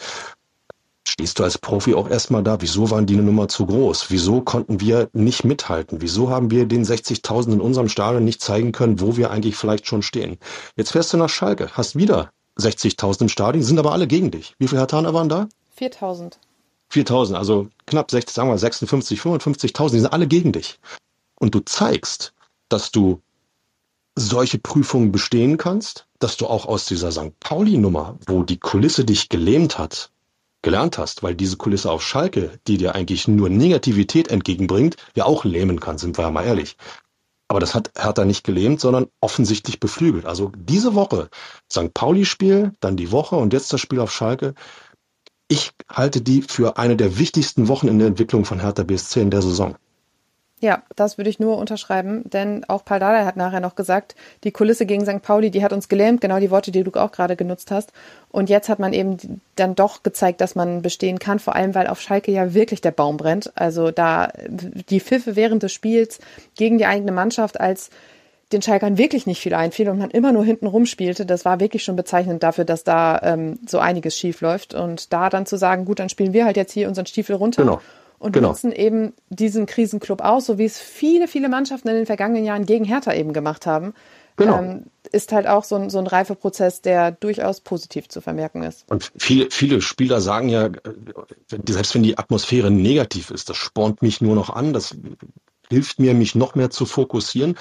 stehst 1.06 1.38
du 1.38 1.44
als 1.44 1.58
Profi 1.58 1.94
auch 1.94 2.10
erstmal 2.10 2.42
da. 2.42 2.60
Wieso 2.60 2.90
waren 2.90 3.06
die 3.06 3.14
eine 3.14 3.22
Nummer 3.22 3.46
zu 3.46 3.66
groß? 3.66 4.06
Wieso 4.10 4.40
konnten 4.40 4.80
wir 4.80 5.08
nicht 5.12 5.44
mithalten? 5.44 6.00
Wieso 6.00 6.30
haben 6.30 6.50
wir 6.50 6.66
den 6.66 6.84
60.000 6.84 7.52
in 7.52 7.60
unserem 7.60 7.88
Stadion 7.88 8.24
nicht 8.24 8.40
zeigen 8.40 8.72
können, 8.72 9.00
wo 9.00 9.16
wir 9.16 9.30
eigentlich 9.30 9.56
vielleicht 9.56 9.86
schon 9.86 10.02
stehen? 10.02 10.38
Jetzt 10.74 10.90
fährst 10.90 11.12
du 11.12 11.16
nach 11.16 11.28
Schalke, 11.28 11.70
hast 11.74 11.94
wieder 11.96 12.30
60.000 12.58 13.22
im 13.22 13.28
Stadion, 13.28 13.62
sind 13.62 13.78
aber 13.78 13.92
alle 13.92 14.08
gegen 14.08 14.32
dich. 14.32 14.56
Wie 14.58 14.66
viele 14.66 14.80
Hertaner 14.80 15.14
waren 15.14 15.28
da? 15.28 15.48
4.000. 15.78 16.32
4.000, 16.92 17.34
also 17.34 17.68
knapp 17.86 18.10
60, 18.10 18.34
sagen 18.34 18.48
wir 18.48 18.58
56, 18.58 19.20
55.000, 19.20 19.90
die 19.92 20.00
sind 20.00 20.12
alle 20.12 20.26
gegen 20.26 20.52
dich. 20.52 20.78
Und 21.36 21.54
du 21.54 21.60
zeigst, 21.60 22.32
dass 22.68 22.90
du 22.90 23.20
solche 24.16 24.58
Prüfungen 24.58 25.12
bestehen 25.12 25.56
kannst, 25.56 26.06
dass 26.18 26.36
du 26.36 26.46
auch 26.46 26.66
aus 26.66 26.86
dieser 26.86 27.10
St. 27.10 27.38
Pauli-Nummer, 27.40 28.18
wo 28.26 28.42
die 28.42 28.58
Kulisse 28.58 29.04
dich 29.04 29.28
gelähmt 29.28 29.78
hat, 29.78 30.10
gelernt 30.62 30.98
hast, 30.98 31.22
weil 31.22 31.34
diese 31.34 31.56
Kulisse 31.56 31.90
auf 31.90 32.02
Schalke, 32.02 32.58
die 32.66 32.78
dir 32.78 32.94
eigentlich 32.94 33.28
nur 33.28 33.48
Negativität 33.48 34.28
entgegenbringt, 34.28 34.96
ja 35.14 35.24
auch 35.24 35.44
lähmen 35.44 35.80
kann, 35.80 35.98
sind 35.98 36.16
wir 36.16 36.22
ja 36.22 36.30
mal 36.30 36.44
ehrlich. 36.44 36.76
Aber 37.48 37.60
das 37.60 37.74
hat 37.74 37.90
Hertha 37.96 38.24
nicht 38.24 38.44
gelähmt, 38.44 38.80
sondern 38.80 39.06
offensichtlich 39.20 39.78
beflügelt. 39.78 40.24
Also 40.24 40.50
diese 40.56 40.94
Woche, 40.94 41.28
St. 41.70 41.92
Pauli-Spiel, 41.92 42.72
dann 42.80 42.96
die 42.96 43.12
Woche 43.12 43.36
und 43.36 43.52
jetzt 43.52 43.72
das 43.72 43.80
Spiel 43.80 44.00
auf 44.00 44.12
Schalke. 44.12 44.54
Ich 45.48 45.72
halte 45.88 46.22
die 46.22 46.40
für 46.40 46.78
eine 46.78 46.96
der 46.96 47.18
wichtigsten 47.18 47.68
Wochen 47.68 47.88
in 47.88 47.98
der 47.98 48.08
Entwicklung 48.08 48.44
von 48.44 48.60
Hertha 48.60 48.82
BSC 48.82 49.20
in 49.20 49.30
der 49.30 49.42
Saison. 49.42 49.76
Ja, 50.60 50.82
das 50.96 51.18
würde 51.18 51.28
ich 51.28 51.40
nur 51.40 51.58
unterschreiben, 51.58 52.22
denn 52.30 52.64
auch 52.68 52.84
Paul 52.84 52.98
Dardai 52.98 53.24
hat 53.24 53.36
nachher 53.36 53.60
noch 53.60 53.74
gesagt, 53.74 54.14
die 54.44 54.52
Kulisse 54.52 54.86
gegen 54.86 55.04
St. 55.04 55.20
Pauli, 55.20 55.50
die 55.50 55.62
hat 55.62 55.72
uns 55.72 55.88
gelähmt, 55.88 56.20
genau 56.20 56.38
die 56.38 56.50
Worte, 56.50 56.70
die 56.70 56.82
du 56.82 56.92
auch 56.92 57.12
gerade 57.12 57.36
genutzt 57.36 57.70
hast. 57.70 57.92
Und 58.30 58.48
jetzt 58.48 58.68
hat 58.68 58.78
man 58.78 58.92
eben 58.92 59.42
dann 59.56 59.74
doch 59.74 60.02
gezeigt, 60.02 60.40
dass 60.40 60.54
man 60.54 60.80
bestehen 60.80 61.18
kann, 61.18 61.38
vor 61.38 61.54
allem 61.54 61.74
weil 61.74 61.86
auf 61.86 62.00
Schalke 62.00 62.32
ja 62.32 62.54
wirklich 62.54 62.80
der 62.80 62.92
Baum 62.92 63.16
brennt. 63.16 63.52
Also 63.56 63.90
da 63.90 64.32
die 64.48 65.00
Pfiffe 65.00 65.36
während 65.36 65.62
des 65.62 65.72
Spiels 65.72 66.18
gegen 66.56 66.78
die 66.78 66.86
eigene 66.86 67.12
Mannschaft 67.12 67.60
als 67.60 67.90
den 68.52 68.62
Schalkern 68.62 68.96
wirklich 68.96 69.26
nicht 69.26 69.40
viel 69.40 69.54
einfiel 69.54 69.88
und 69.88 69.98
man 69.98 70.10
immer 70.10 70.32
nur 70.32 70.44
hinten 70.44 70.66
rumspielte, 70.66 71.26
das 71.26 71.44
war 71.44 71.60
wirklich 71.60 71.82
schon 71.82 71.96
bezeichnend 71.96 72.42
dafür, 72.42 72.64
dass 72.64 72.84
da 72.84 73.20
ähm, 73.22 73.58
so 73.66 73.80
einiges 73.80 74.16
schief 74.16 74.40
läuft. 74.40 74.72
Und 74.72 75.12
da 75.12 75.28
dann 75.28 75.44
zu 75.44 75.56
sagen, 75.56 75.84
gut, 75.84 75.98
dann 75.98 76.08
spielen 76.08 76.32
wir 76.32 76.44
halt 76.44 76.56
jetzt 76.56 76.72
hier 76.72 76.88
unseren 76.88 77.06
Stiefel 77.06 77.36
runter. 77.36 77.62
Genau 77.62 77.80
und 78.24 78.32
genau. 78.32 78.48
nutzen 78.48 78.72
eben 78.72 79.12
diesen 79.28 79.66
Krisenclub 79.66 80.22
aus, 80.22 80.46
so 80.46 80.56
wie 80.56 80.64
es 80.64 80.80
viele, 80.80 81.28
viele 81.28 81.50
Mannschaften 81.50 81.88
in 81.88 81.94
den 81.94 82.06
vergangenen 82.06 82.46
Jahren 82.46 82.64
gegen 82.64 82.86
Hertha 82.86 83.12
eben 83.12 83.34
gemacht 83.34 83.66
haben. 83.66 83.92
Genau. 84.36 84.58
Ähm, 84.58 84.84
ist 85.12 85.30
halt 85.30 85.46
auch 85.46 85.62
so 85.62 85.76
ein, 85.76 85.90
so 85.90 85.98
ein 85.98 86.06
Reifeprozess, 86.06 86.80
der 86.80 87.12
durchaus 87.12 87.60
positiv 87.60 88.08
zu 88.08 88.22
vermerken 88.22 88.62
ist. 88.62 88.90
Und 88.90 89.12
viele, 89.18 89.50
viele 89.50 89.82
Spieler 89.82 90.22
sagen 90.22 90.48
ja, 90.48 90.70
selbst 91.68 91.94
wenn 91.94 92.02
die 92.02 92.16
Atmosphäre 92.16 92.70
negativ 92.70 93.30
ist, 93.30 93.50
das 93.50 93.58
spornt 93.58 94.00
mich 94.00 94.22
nur 94.22 94.34
noch 94.34 94.48
an, 94.48 94.72
das 94.72 94.96
hilft 95.68 95.98
mir, 95.98 96.14
mich 96.14 96.34
noch 96.34 96.54
mehr 96.54 96.70
zu 96.70 96.86
fokussieren. 96.86 97.56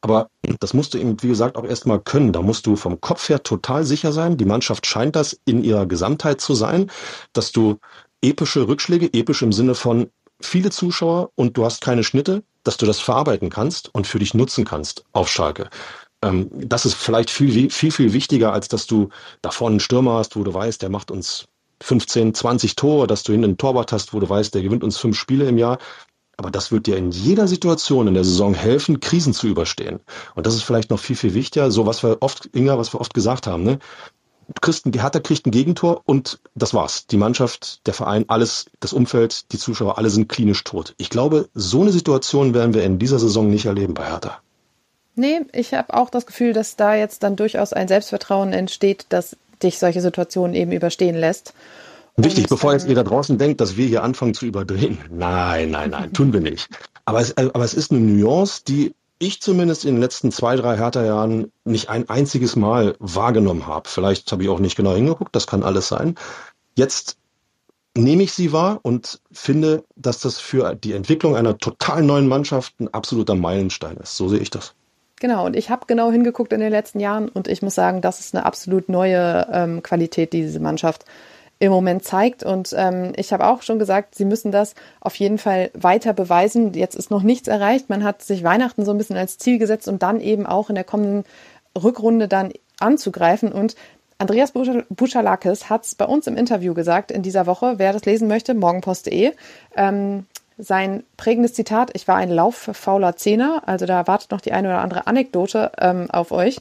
Aber 0.00 0.30
das 0.58 0.74
musst 0.74 0.94
du 0.94 0.98
eben, 0.98 1.22
wie 1.22 1.28
gesagt, 1.28 1.56
auch 1.56 1.64
erstmal 1.64 2.00
können. 2.00 2.32
Da 2.32 2.42
musst 2.42 2.66
du 2.66 2.74
vom 2.74 3.00
Kopf 3.00 3.28
her 3.28 3.42
total 3.42 3.84
sicher 3.84 4.12
sein. 4.12 4.36
Die 4.36 4.44
Mannschaft 4.44 4.84
scheint 4.84 5.16
das 5.16 5.38
in 5.44 5.62
ihrer 5.62 5.86
Gesamtheit 5.86 6.40
zu 6.40 6.54
sein, 6.54 6.90
dass 7.32 7.52
du 7.52 7.78
epische 8.22 8.66
Rückschläge, 8.68 9.12
episch 9.12 9.42
im 9.42 9.52
Sinne 9.52 9.74
von 9.74 10.10
viele 10.40 10.70
Zuschauer 10.70 11.30
und 11.34 11.56
du 11.56 11.64
hast 11.64 11.80
keine 11.80 12.04
Schnitte, 12.04 12.42
dass 12.64 12.76
du 12.76 12.86
das 12.86 13.00
verarbeiten 13.00 13.50
kannst 13.50 13.94
und 13.94 14.06
für 14.06 14.18
dich 14.18 14.34
nutzen 14.34 14.64
kannst 14.64 15.04
auf 15.12 15.28
Schalke. 15.28 15.70
Ähm, 16.22 16.50
das 16.52 16.86
ist 16.86 16.94
vielleicht 16.94 17.30
viel, 17.30 17.70
viel, 17.70 17.90
viel 17.90 18.12
wichtiger, 18.12 18.52
als 18.52 18.68
dass 18.68 18.86
du 18.86 19.08
da 19.42 19.50
vorne 19.50 19.74
einen 19.74 19.80
Stürmer 19.80 20.14
hast, 20.14 20.36
wo 20.36 20.44
du 20.44 20.52
weißt, 20.52 20.82
der 20.82 20.90
macht 20.90 21.10
uns 21.10 21.46
15, 21.80 22.34
20 22.34 22.76
Tore, 22.76 23.06
dass 23.06 23.22
du 23.22 23.32
hinten 23.32 23.44
einen 23.44 23.56
Torwart 23.56 23.92
hast, 23.92 24.12
wo 24.12 24.20
du 24.20 24.28
weißt, 24.28 24.54
der 24.54 24.62
gewinnt 24.62 24.84
uns 24.84 24.96
fünf 24.98 25.16
Spiele 25.16 25.46
im 25.46 25.58
Jahr. 25.58 25.78
Aber 26.36 26.52
das 26.52 26.70
wird 26.70 26.86
dir 26.86 26.96
in 26.96 27.10
jeder 27.10 27.48
Situation 27.48 28.06
in 28.06 28.14
der 28.14 28.22
Saison 28.22 28.54
helfen, 28.54 29.00
Krisen 29.00 29.32
zu 29.32 29.48
überstehen. 29.48 29.98
Und 30.36 30.46
das 30.46 30.54
ist 30.54 30.62
vielleicht 30.62 30.88
noch 30.90 31.00
viel, 31.00 31.16
viel 31.16 31.34
wichtiger. 31.34 31.72
So 31.72 31.84
was 31.84 32.04
wir 32.04 32.18
oft, 32.20 32.48
Inga, 32.52 32.78
was 32.78 32.94
wir 32.94 33.00
oft 33.00 33.12
gesagt 33.12 33.48
haben, 33.48 33.64
ne? 33.64 33.80
Kriegst 34.60 34.86
ein, 34.86 34.92
Hertha 34.92 35.20
kriegt 35.20 35.46
ein 35.46 35.50
Gegentor 35.50 36.02
und 36.06 36.40
das 36.54 36.74
war's. 36.74 37.06
Die 37.06 37.16
Mannschaft, 37.16 37.86
der 37.86 37.94
Verein, 37.94 38.24
alles, 38.28 38.66
das 38.80 38.92
Umfeld, 38.92 39.52
die 39.52 39.58
Zuschauer, 39.58 39.98
alle 39.98 40.10
sind 40.10 40.28
klinisch 40.28 40.64
tot. 40.64 40.94
Ich 40.98 41.10
glaube, 41.10 41.48
so 41.54 41.82
eine 41.82 41.92
Situation 41.92 42.54
werden 42.54 42.74
wir 42.74 42.84
in 42.84 42.98
dieser 42.98 43.18
Saison 43.18 43.50
nicht 43.50 43.66
erleben 43.66 43.94
bei 43.94 44.06
Hertha. 44.06 44.38
Nee, 45.14 45.40
ich 45.52 45.74
habe 45.74 45.94
auch 45.94 46.10
das 46.10 46.26
Gefühl, 46.26 46.52
dass 46.52 46.76
da 46.76 46.94
jetzt 46.94 47.22
dann 47.22 47.36
durchaus 47.36 47.72
ein 47.72 47.88
Selbstvertrauen 47.88 48.52
entsteht, 48.52 49.06
dass 49.08 49.36
dich 49.62 49.78
solche 49.78 50.00
Situationen 50.00 50.54
eben 50.54 50.72
überstehen 50.72 51.16
lässt. 51.16 51.54
Wichtig, 52.16 52.44
und, 52.44 52.50
bevor 52.50 52.72
jetzt 52.72 52.84
ähm, 52.84 52.90
ihr 52.90 52.96
da 52.96 53.02
draußen 53.02 53.38
denkt, 53.38 53.60
dass 53.60 53.76
wir 53.76 53.86
hier 53.86 54.02
anfangen 54.02 54.34
zu 54.34 54.46
überdrehen. 54.46 54.98
Nein, 55.10 55.70
nein, 55.70 55.90
nein, 55.90 56.12
tun 56.12 56.32
wir 56.32 56.40
nicht. 56.40 56.68
Aber 57.04 57.20
es, 57.20 57.36
aber 57.36 57.64
es 57.64 57.74
ist 57.74 57.90
eine 57.90 58.00
Nuance, 58.00 58.62
die 58.66 58.94
ich 59.18 59.40
zumindest 59.42 59.84
in 59.84 59.94
den 59.94 60.00
letzten 60.00 60.30
zwei, 60.30 60.56
drei 60.56 60.76
Hertha-Jahren 60.76 61.52
nicht 61.64 61.88
ein 61.88 62.08
einziges 62.08 62.56
Mal 62.56 62.94
wahrgenommen 62.98 63.66
habe. 63.66 63.88
Vielleicht 63.88 64.30
habe 64.32 64.42
ich 64.42 64.48
auch 64.48 64.60
nicht 64.60 64.76
genau 64.76 64.94
hingeguckt, 64.94 65.34
das 65.34 65.46
kann 65.46 65.62
alles 65.62 65.88
sein. 65.88 66.14
Jetzt 66.76 67.16
nehme 67.96 68.22
ich 68.22 68.32
sie 68.32 68.52
wahr 68.52 68.78
und 68.82 69.20
finde, 69.32 69.84
dass 69.96 70.20
das 70.20 70.38
für 70.38 70.74
die 70.74 70.92
Entwicklung 70.92 71.36
einer 71.36 71.58
total 71.58 72.02
neuen 72.02 72.28
Mannschaft 72.28 72.78
ein 72.80 72.92
absoluter 72.94 73.34
Meilenstein 73.34 73.96
ist. 73.96 74.16
So 74.16 74.28
sehe 74.28 74.38
ich 74.38 74.50
das. 74.50 74.74
Genau, 75.20 75.46
und 75.46 75.56
ich 75.56 75.68
habe 75.68 75.86
genau 75.86 76.12
hingeguckt 76.12 76.52
in 76.52 76.60
den 76.60 76.70
letzten 76.70 77.00
Jahren 77.00 77.28
und 77.28 77.48
ich 77.48 77.60
muss 77.60 77.74
sagen, 77.74 78.00
das 78.00 78.20
ist 78.20 78.36
eine 78.36 78.46
absolut 78.46 78.88
neue 78.88 79.48
ähm, 79.52 79.82
Qualität, 79.82 80.32
die 80.32 80.42
diese 80.42 80.60
Mannschaft 80.60 81.04
im 81.58 81.72
Moment 81.72 82.04
zeigt. 82.04 82.44
Und 82.44 82.74
ähm, 82.76 83.12
ich 83.16 83.32
habe 83.32 83.46
auch 83.46 83.62
schon 83.62 83.78
gesagt, 83.78 84.14
sie 84.14 84.24
müssen 84.24 84.52
das 84.52 84.74
auf 85.00 85.16
jeden 85.16 85.38
Fall 85.38 85.70
weiter 85.74 86.12
beweisen. 86.12 86.72
Jetzt 86.74 86.94
ist 86.94 87.10
noch 87.10 87.22
nichts 87.22 87.48
erreicht. 87.48 87.88
Man 87.88 88.04
hat 88.04 88.22
sich 88.22 88.44
Weihnachten 88.44 88.84
so 88.84 88.92
ein 88.92 88.98
bisschen 88.98 89.16
als 89.16 89.38
Ziel 89.38 89.58
gesetzt, 89.58 89.88
um 89.88 89.98
dann 89.98 90.20
eben 90.20 90.46
auch 90.46 90.68
in 90.68 90.76
der 90.76 90.84
kommenden 90.84 91.24
Rückrunde 91.76 92.28
dann 92.28 92.52
anzugreifen. 92.78 93.50
Und 93.50 93.74
Andreas 94.18 94.52
Buschalakis 94.52 95.70
hat 95.70 95.84
es 95.84 95.94
bei 95.94 96.04
uns 96.04 96.26
im 96.26 96.36
Interview 96.36 96.74
gesagt 96.74 97.10
in 97.10 97.22
dieser 97.22 97.46
Woche. 97.46 97.74
Wer 97.78 97.92
das 97.92 98.04
lesen 98.04 98.28
möchte, 98.28 98.54
morgenpost.de. 98.54 99.32
Ähm, 99.76 100.26
sein 100.58 101.04
prägendes 101.16 101.54
Zitat, 101.54 101.90
ich 101.94 102.08
war 102.08 102.16
ein 102.16 102.30
lauffauler 102.30 103.16
Zehner, 103.16 103.62
also 103.66 103.86
da 103.86 104.08
wartet 104.08 104.32
noch 104.32 104.40
die 104.40 104.50
eine 104.50 104.68
oder 104.68 104.80
andere 104.80 105.06
Anekdote 105.06 105.70
ähm, 105.78 106.10
auf 106.10 106.32
euch. 106.32 106.58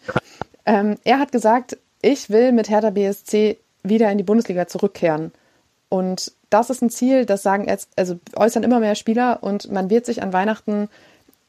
Ähm, 0.67 0.97
er 1.03 1.17
hat 1.17 1.31
gesagt, 1.31 1.77
ich 2.03 2.29
will 2.29 2.51
mit 2.51 2.69
Hertha 2.69 2.91
BSC 2.91 3.57
wieder 3.89 4.11
in 4.11 4.17
die 4.17 4.23
Bundesliga 4.23 4.67
zurückkehren. 4.67 5.31
Und 5.89 6.33
das 6.49 6.69
ist 6.69 6.81
ein 6.81 6.89
Ziel, 6.89 7.25
das 7.25 7.43
sagen 7.43 7.67
jetzt, 7.67 7.89
also 7.95 8.19
äußern 8.35 8.63
immer 8.63 8.79
mehr 8.79 8.95
Spieler 8.95 9.39
und 9.41 9.71
man 9.71 9.89
wird 9.89 10.05
sich 10.05 10.21
an 10.21 10.33
Weihnachten 10.33 10.89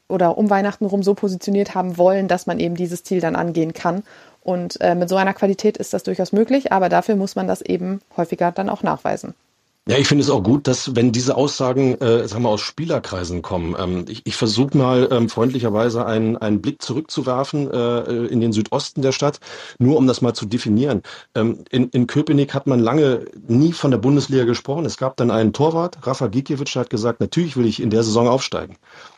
oder 0.07 0.37
um 0.37 0.49
Weihnachten 0.49 0.85
rum 0.85 1.03
so 1.03 1.13
positioniert 1.13 1.75
haben 1.75 1.97
wollen, 1.97 2.27
dass 2.27 2.47
man 2.47 2.59
eben 2.59 2.75
dieses 2.75 3.03
Ziel 3.03 3.21
dann 3.21 3.35
angehen 3.35 3.73
kann. 3.73 4.03
Und 4.41 4.81
äh, 4.81 4.95
mit 4.95 5.09
so 5.09 5.15
einer 5.15 5.33
Qualität 5.33 5.77
ist 5.77 5.93
das 5.93 6.03
durchaus 6.03 6.31
möglich, 6.31 6.71
aber 6.71 6.89
dafür 6.89 7.15
muss 7.15 7.35
man 7.35 7.47
das 7.47 7.61
eben 7.61 8.01
häufiger 8.17 8.51
dann 8.51 8.69
auch 8.69 8.81
nachweisen. 8.81 9.35
Ja, 9.89 9.97
ich 9.97 10.07
finde 10.07 10.23
es 10.23 10.29
auch 10.29 10.43
gut, 10.43 10.67
dass 10.67 10.95
wenn 10.95 11.11
diese 11.11 11.35
Aussagen, 11.35 11.95
äh, 11.95 12.27
sagen 12.27 12.43
wir, 12.43 12.49
aus 12.49 12.61
Spielerkreisen 12.61 13.41
kommen. 13.41 13.75
Ähm, 13.75 14.05
ich 14.07 14.21
ich 14.23 14.35
versuche 14.35 14.77
mal 14.77 15.09
ähm, 15.11 15.29
freundlicherweise 15.29 16.05
einen, 16.05 16.37
einen 16.37 16.61
Blick 16.61 16.79
zurückzuwerfen 16.79 17.71
äh, 17.71 18.01
in 18.27 18.39
den 18.39 18.53
Südosten 18.53 19.01
der 19.01 19.13
Stadt, 19.13 19.39
nur 19.79 19.97
um 19.97 20.05
das 20.05 20.21
mal 20.21 20.35
zu 20.35 20.45
definieren. 20.45 21.01
Ähm, 21.33 21.63
in, 21.71 21.89
in 21.89 22.05
Köpenick 22.05 22.53
hat 22.53 22.67
man 22.67 22.79
lange 22.79 23.25
nie 23.47 23.73
von 23.73 23.89
der 23.89 23.97
Bundesliga 23.97 24.43
gesprochen. 24.43 24.85
Es 24.85 24.97
gab 24.97 25.17
dann 25.17 25.31
einen 25.31 25.53
Torwart, 25.53 25.97
Rafa 26.05 26.27
Gikiewicz, 26.27 26.75
hat 26.75 26.91
gesagt, 26.91 27.19
natürlich 27.19 27.57
will 27.57 27.65
ich 27.65 27.81
in 27.81 27.89
der 27.89 28.03
Saison 28.03 28.27
aufsteigen. 28.27 28.75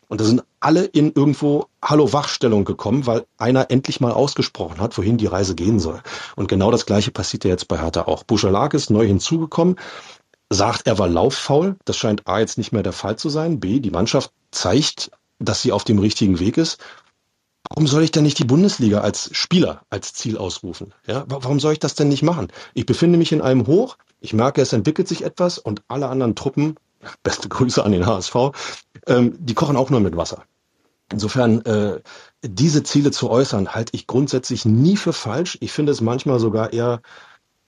Und 0.08 0.22
da 0.22 0.26
sind 0.26 0.42
alle 0.62 0.86
in 0.86 1.12
irgendwo 1.12 1.66
Hallo-Wachstellung 1.84 2.64
gekommen, 2.64 3.08
weil 3.08 3.26
einer 3.38 3.72
endlich 3.72 4.00
mal 4.00 4.12
ausgesprochen 4.12 4.80
hat, 4.80 4.98
wohin 4.98 5.18
die 5.18 5.28
Reise 5.28 5.54
gehen 5.54 5.80
soll. 5.80 6.02
Und 6.38 6.48
genau 6.48 6.72
das 6.72 6.86
Gleiche 6.86 7.12
passiert 7.12 7.44
ja 7.44 7.50
jetzt 7.50 7.68
bei 7.68 7.78
Hertha 7.78 8.04
auch. 8.04 8.24
Buschalak 8.24 8.74
ist 8.74 8.90
neu 8.90 9.06
hinzugekommen 9.06 9.76
sagt, 10.52 10.86
er 10.86 11.00
war 11.00 11.08
lauffaul. 11.08 11.78
Das 11.86 11.98
scheint 11.98 12.28
A 12.28 12.40
jetzt 12.40 12.58
nicht 12.58 12.72
mehr 12.72 12.84
der 12.84 12.94
Fall 12.94 13.16
zu 13.16 13.30
sein. 13.30 13.60
B, 13.60 13.80
die 13.80 13.90
Mannschaft 13.90 14.32
zeigt, 14.52 15.12
dass 15.40 15.62
sie 15.62 15.72
auf 15.72 15.84
dem 15.84 15.98
richtigen 15.98 16.40
Weg 16.40 16.58
ist. 16.58 16.80
Warum 17.70 17.88
soll 17.88 18.04
ich 18.04 18.12
denn 18.12 18.24
nicht 18.24 18.38
die 18.38 18.46
Bundesliga 18.46 19.00
als 19.00 19.30
Spieler 19.32 19.84
als 19.90 20.14
Ziel 20.14 20.38
ausrufen? 20.38 20.94
Ja, 21.08 21.24
warum 21.28 21.60
soll 21.60 21.74
ich 21.74 21.80
das 21.80 21.96
denn 21.96 22.10
nicht 22.10 22.22
machen? 22.22 22.52
Ich 22.74 22.86
befinde 22.86 23.18
mich 23.18 23.32
in 23.32 23.42
einem 23.42 23.66
Hoch. 23.66 23.98
Ich 24.20 24.34
merke, 24.34 24.62
es 24.62 24.74
entwickelt 24.74 25.08
sich 25.08 25.24
etwas 25.24 25.58
und 25.58 25.82
alle 25.88 26.10
anderen 26.10 26.36
Truppen, 26.36 26.76
beste 27.24 27.48
Grüße 27.48 27.84
an 27.84 27.94
den 27.94 28.06
HSV, 28.06 28.36
ähm, 29.08 29.36
die 29.40 29.54
kochen 29.54 29.78
auch 29.78 29.90
nur 29.90 30.02
mit 30.02 30.18
Wasser. 30.18 30.44
Insofern, 31.14 31.62
äh, 31.66 32.02
diese 32.44 32.84
Ziele 32.84 33.12
zu 33.12 33.30
äußern, 33.30 33.74
halte 33.74 33.96
ich 33.96 34.08
grundsätzlich 34.08 34.66
nie 34.66 34.98
für 34.98 35.14
falsch. 35.14 35.58
Ich 35.62 35.72
finde 35.72 35.92
es 35.92 36.02
manchmal 36.02 36.40
sogar 36.40 36.74
eher 36.74 37.02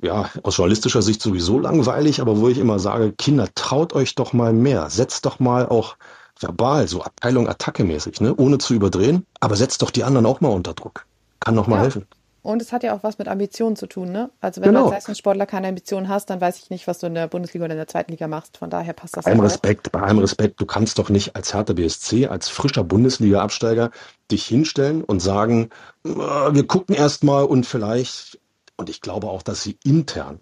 ja, 0.04 0.30
aus 0.44 0.58
journalistischer 0.58 1.02
Sicht 1.02 1.22
sowieso 1.22 1.60
langweilig, 1.60 2.22
aber 2.22 2.38
wo 2.38 2.50
ich 2.50 2.58
immer 2.58 2.80
sage, 2.80 3.14
Kinder, 3.14 3.48
traut 3.56 3.94
euch 3.94 4.16
doch 4.16 4.34
mal 4.34 4.54
mehr. 4.54 4.90
Setzt 4.90 5.26
doch 5.26 5.40
mal 5.40 5.68
auch 5.68 5.96
verbal, 6.40 6.88
so 6.88 7.02
Abteilung 7.02 7.48
Attacke 7.48 7.84
mäßig, 7.84 8.22
ne? 8.22 8.36
ohne 8.36 8.58
zu 8.58 8.74
überdrehen, 8.74 9.26
aber 9.40 9.56
setzt 9.56 9.82
doch 9.82 9.92
die 9.92 10.04
anderen 10.04 10.26
auch 10.26 10.42
mal 10.42 10.50
unter 10.50 10.74
Druck. 10.74 11.06
Kann 11.40 11.56
doch 11.56 11.68
mal 11.68 11.78
ja. 11.78 11.84
helfen. 11.84 12.06
Und 12.44 12.62
es 12.62 12.74
hat 12.74 12.84
ja 12.84 12.94
auch 12.94 13.04
was 13.04 13.18
mit 13.18 13.30
Ambitionen 13.30 13.78
zu 13.78 13.88
tun, 13.88 14.12
ne? 14.12 14.30
Also 14.42 14.60
wenn 14.60 14.68
genau. 14.68 14.82
du 14.82 14.86
als 14.88 14.96
Leistungssportler 14.96 15.46
keine 15.46 15.70
Ambitionen 15.70 16.10
hast, 16.10 16.30
dann 16.30 16.42
weiß 16.42 16.60
ich 16.60 16.70
nicht, 16.70 16.88
was 16.88 17.00
du 17.00 17.08
in 17.08 17.16
der 17.16 17.30
Bundesliga 17.30 17.64
oder 17.64 17.74
in 17.74 17.78
der 17.78 17.88
zweiten 17.88 18.12
Liga 18.12 18.28
machst. 18.28 18.58
Von 18.58 18.70
daher 18.70 18.92
passt 18.92 19.16
das. 19.16 19.24
Bei 19.24 19.32
allem 19.32 19.40
Respekt, 19.40 19.94
bei 19.94 20.02
allem 20.02 20.20
Respekt, 20.20 20.60
du 20.60 20.66
kannst 20.66 21.00
doch 21.00 21.10
nicht 21.10 21.38
als 21.38 21.54
Hertha 21.54 21.72
BSC, 21.72 22.28
als 22.28 22.50
frischer 22.50 22.84
Bundesliga-Absteiger 22.84 23.92
dich 24.30 24.46
hinstellen 24.46 25.06
und 25.06 25.22
sagen, 25.22 25.70
äh, 26.06 26.10
wir 26.10 26.68
gucken 26.68 26.96
erst 26.96 27.24
mal 27.24 27.46
und 27.46 27.66
vielleicht, 27.66 28.38
und 28.78 28.90
ich 28.90 29.02
glaube 29.02 29.28
auch, 29.28 29.42
dass 29.42 29.64
sie 29.64 29.78
intern 29.84 30.40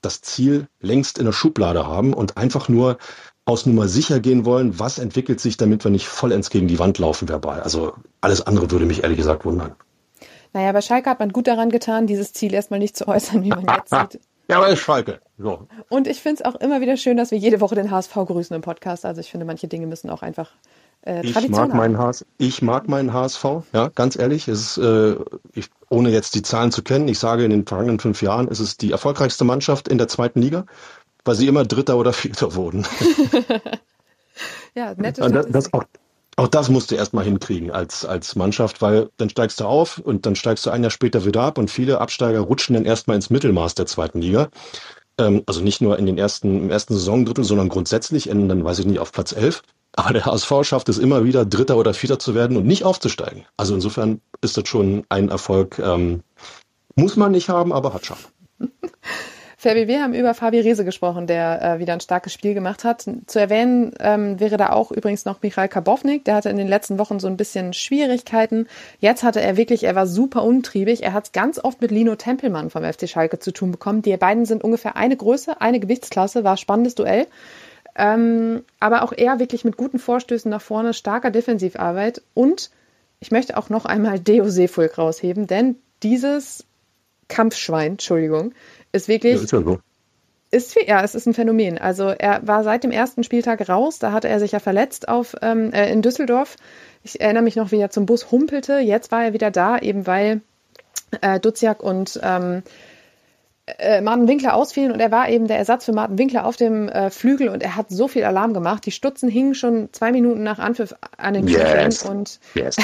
das 0.00 0.20
Ziel 0.20 0.68
längst 0.80 1.18
in 1.18 1.24
der 1.24 1.32
Schublade 1.32 1.86
haben 1.86 2.14
und 2.14 2.36
einfach 2.36 2.68
nur 2.68 2.98
aus 3.44 3.66
Nummer 3.66 3.88
sicher 3.88 4.20
gehen 4.20 4.44
wollen, 4.44 4.78
was 4.78 4.98
entwickelt 4.98 5.40
sich, 5.40 5.56
damit 5.56 5.84
wir 5.84 5.90
nicht 5.90 6.06
vollends 6.06 6.50
gegen 6.50 6.68
die 6.68 6.78
Wand 6.78 6.98
laufen 6.98 7.28
verbal. 7.28 7.60
Also 7.60 7.94
alles 8.20 8.46
andere 8.46 8.70
würde 8.70 8.86
mich 8.86 9.02
ehrlich 9.02 9.18
gesagt 9.18 9.44
wundern. 9.44 9.74
Naja, 10.52 10.72
bei 10.72 10.80
Schalke 10.80 11.10
hat 11.10 11.20
man 11.20 11.32
gut 11.32 11.46
daran 11.46 11.70
getan, 11.70 12.06
dieses 12.06 12.32
Ziel 12.32 12.54
erstmal 12.54 12.78
nicht 12.78 12.96
zu 12.96 13.08
äußern, 13.08 13.42
wie 13.44 13.50
man 13.50 13.66
jetzt 13.66 13.90
sieht. 13.90 14.20
Ja, 14.48 14.58
aber 14.58 14.68
ist 14.68 14.78
Schalke. 14.78 15.18
So. 15.38 15.66
Und 15.88 16.06
ich 16.06 16.22
finde 16.22 16.40
es 16.40 16.44
auch 16.44 16.54
immer 16.60 16.80
wieder 16.80 16.96
schön, 16.96 17.16
dass 17.16 17.32
wir 17.32 17.38
jede 17.38 17.60
Woche 17.60 17.74
den 17.74 17.90
HSV 17.90 18.14
grüßen 18.14 18.54
im 18.54 18.62
Podcast. 18.62 19.04
Also 19.04 19.20
ich 19.20 19.28
finde, 19.28 19.44
manche 19.44 19.66
Dinge 19.66 19.88
müssen 19.88 20.08
auch 20.08 20.22
einfach 20.22 20.52
äh, 21.06 21.24
ich 21.24 21.48
mag 21.48 21.72
meinen 21.72 21.98
HS, 21.98 22.26
Ich 22.38 22.62
mag 22.62 22.88
meinen 22.88 23.12
HSV, 23.12 23.44
ja, 23.72 23.88
ganz 23.94 24.16
ehrlich. 24.18 24.48
Es 24.48 24.76
ist, 24.76 24.78
äh, 24.78 25.16
ich, 25.54 25.70
ohne 25.90 26.10
jetzt 26.10 26.34
die 26.34 26.42
Zahlen 26.42 26.72
zu 26.72 26.82
kennen, 26.82 27.08
ich 27.08 27.18
sage, 27.18 27.44
in 27.44 27.50
den 27.50 27.66
vergangenen 27.66 28.00
fünf 28.00 28.22
Jahren 28.22 28.48
ist 28.48 28.60
es 28.60 28.76
die 28.76 28.92
erfolgreichste 28.92 29.44
Mannschaft 29.44 29.88
in 29.88 29.98
der 29.98 30.08
zweiten 30.08 30.40
Liga, 30.40 30.66
weil 31.24 31.34
sie 31.34 31.46
immer 31.46 31.64
Dritter 31.64 31.96
oder 31.96 32.12
Vierter 32.14 32.54
wurden. 32.54 32.86
ja, 34.74 34.94
nette 34.96 35.28
das, 35.30 35.46
das, 35.48 35.72
auch, 35.72 35.84
auch 36.36 36.48
das 36.48 36.68
musst 36.68 36.90
du 36.90 36.96
erstmal 36.96 37.24
hinkriegen 37.24 37.70
als, 37.70 38.04
als 38.04 38.36
Mannschaft, 38.36 38.82
weil 38.82 39.10
dann 39.16 39.30
steigst 39.30 39.60
du 39.60 39.64
auf 39.64 39.98
und 39.98 40.26
dann 40.26 40.36
steigst 40.36 40.66
du 40.66 40.70
ein 40.70 40.82
Jahr 40.82 40.90
später 40.90 41.24
wieder 41.24 41.42
ab 41.42 41.58
und 41.58 41.70
viele 41.70 42.00
Absteiger 42.00 42.40
rutschen 42.40 42.74
dann 42.74 42.84
erstmal 42.84 43.16
ins 43.16 43.30
Mittelmaß 43.30 43.74
der 43.74 43.86
zweiten 43.86 44.20
Liga. 44.20 44.48
Ähm, 45.18 45.42
also 45.46 45.62
nicht 45.62 45.80
nur 45.80 45.98
in 45.98 46.06
den 46.06 46.18
ersten, 46.18 46.64
im 46.64 46.70
ersten 46.70 46.94
Saisondrittel, 46.94 47.44
sondern 47.44 47.68
grundsätzlich 47.68 48.28
enden 48.28 48.48
dann, 48.48 48.64
weiß 48.64 48.80
ich 48.80 48.86
nicht, 48.86 48.98
auf 48.98 49.12
Platz 49.12 49.32
11. 49.32 49.62
Aber 49.96 50.12
der 50.12 50.26
HSV 50.26 50.52
schafft 50.62 50.88
es 50.90 50.98
immer 50.98 51.24
wieder, 51.24 51.44
Dritter 51.46 51.76
oder 51.78 51.94
Vierter 51.94 52.18
zu 52.18 52.34
werden 52.34 52.56
und 52.56 52.66
nicht 52.66 52.84
aufzusteigen. 52.84 53.44
Also 53.56 53.74
insofern 53.74 54.20
ist 54.42 54.56
das 54.56 54.68
schon 54.68 55.04
ein 55.08 55.30
Erfolg. 55.30 55.78
Ähm, 55.78 56.22
muss 56.94 57.16
man 57.16 57.32
nicht 57.32 57.48
haben, 57.48 57.72
aber 57.72 57.94
hat 57.94 58.06
schon. 58.06 58.18
Fabi, 59.58 59.88
wir 59.88 60.02
haben 60.02 60.12
über 60.12 60.34
Fabi 60.34 60.60
Rehse 60.60 60.84
gesprochen, 60.84 61.26
der 61.26 61.62
äh, 61.62 61.78
wieder 61.78 61.94
ein 61.94 62.00
starkes 62.00 62.32
Spiel 62.32 62.52
gemacht 62.52 62.84
hat. 62.84 63.06
Zu 63.26 63.40
erwähnen 63.40 63.94
ähm, 63.98 64.38
wäre 64.38 64.58
da 64.58 64.70
auch 64.70 64.92
übrigens 64.92 65.24
noch 65.24 65.40
Michael 65.42 65.68
Karbovnik. 65.68 66.26
Der 66.26 66.34
hatte 66.34 66.50
in 66.50 66.58
den 66.58 66.68
letzten 66.68 66.98
Wochen 66.98 67.18
so 67.18 67.26
ein 67.26 67.38
bisschen 67.38 67.72
Schwierigkeiten. 67.72 68.68
Jetzt 69.00 69.22
hatte 69.22 69.40
er 69.40 69.56
wirklich, 69.56 69.84
er 69.84 69.94
war 69.94 70.06
super 70.06 70.44
untriebig. 70.44 71.02
Er 71.02 71.14
hat 71.14 71.32
ganz 71.32 71.58
oft 71.58 71.80
mit 71.80 71.90
Lino 71.90 72.16
Tempelmann 72.16 72.68
vom 72.68 72.84
FC 72.84 73.08
Schalke 73.08 73.38
zu 73.38 73.50
tun 73.50 73.72
bekommen. 73.72 74.02
Die 74.02 74.16
beiden 74.18 74.44
sind 74.44 74.62
ungefähr 74.62 74.94
eine 74.94 75.16
Größe, 75.16 75.58
eine 75.60 75.80
Gewichtsklasse, 75.80 76.44
war 76.44 76.58
spannendes 76.58 76.94
Duell. 76.94 77.26
Ähm, 77.96 78.62
aber 78.78 79.02
auch 79.02 79.12
er 79.12 79.38
wirklich 79.38 79.64
mit 79.64 79.76
guten 79.76 79.98
Vorstößen 79.98 80.50
nach 80.50 80.60
vorne, 80.60 80.92
starker 80.92 81.30
Defensivarbeit 81.30 82.22
und 82.34 82.70
ich 83.20 83.30
möchte 83.30 83.56
auch 83.56 83.70
noch 83.70 83.86
einmal 83.86 84.20
Deo 84.20 84.48
Seefulk 84.48 84.98
rausheben, 84.98 85.46
denn 85.46 85.76
dieses 86.02 86.64
Kampfschwein, 87.28 87.92
Entschuldigung, 87.92 88.52
ist 88.92 89.08
wirklich. 89.08 89.36
Ja, 89.36 89.42
ist 89.42 89.52
ja 89.52 89.62
so. 89.62 89.78
Ist, 90.50 90.76
ja, 90.86 91.02
es 91.02 91.14
ist 91.14 91.26
ein 91.26 91.34
Phänomen. 91.34 91.76
Also 91.76 92.08
er 92.08 92.46
war 92.46 92.62
seit 92.62 92.84
dem 92.84 92.92
ersten 92.92 93.24
Spieltag 93.24 93.68
raus, 93.68 93.98
da 93.98 94.12
hatte 94.12 94.28
er 94.28 94.38
sich 94.38 94.52
ja 94.52 94.60
verletzt 94.60 95.08
auf, 95.08 95.34
ähm, 95.42 95.72
äh, 95.72 95.90
in 95.90 96.02
Düsseldorf. 96.02 96.56
Ich 97.02 97.20
erinnere 97.20 97.42
mich 97.42 97.56
noch, 97.56 97.72
wie 97.72 97.80
er 97.80 97.90
zum 97.90 98.06
Bus 98.06 98.30
humpelte. 98.30 98.78
Jetzt 98.78 99.10
war 99.10 99.24
er 99.24 99.32
wieder 99.32 99.50
da, 99.50 99.78
eben 99.78 100.06
weil 100.06 100.42
äh, 101.20 101.40
Duziak 101.40 101.82
und 101.82 102.20
ähm, 102.22 102.62
äh, 103.66 104.00
Martin 104.00 104.28
Winkler 104.28 104.54
ausfielen 104.54 104.92
und 104.92 105.00
er 105.00 105.10
war 105.10 105.28
eben 105.28 105.48
der 105.48 105.58
Ersatz 105.58 105.84
für 105.84 105.92
Martin 105.92 106.18
Winkler 106.18 106.46
auf 106.46 106.56
dem 106.56 106.88
äh, 106.88 107.10
Flügel 107.10 107.48
und 107.48 107.62
er 107.62 107.74
hat 107.74 107.90
so 107.90 108.06
viel 108.06 108.24
Alarm 108.24 108.54
gemacht. 108.54 108.86
Die 108.86 108.92
Stutzen 108.92 109.28
hingen 109.28 109.54
schon 109.54 109.88
zwei 109.92 110.12
Minuten 110.12 110.42
nach 110.42 110.58
Anpfiff 110.58 110.94
an 111.16 111.34
den 111.34 111.46
Knöcheln 111.46 111.90
yes. 111.90 112.02
und 112.04 112.40
yes. 112.54 112.76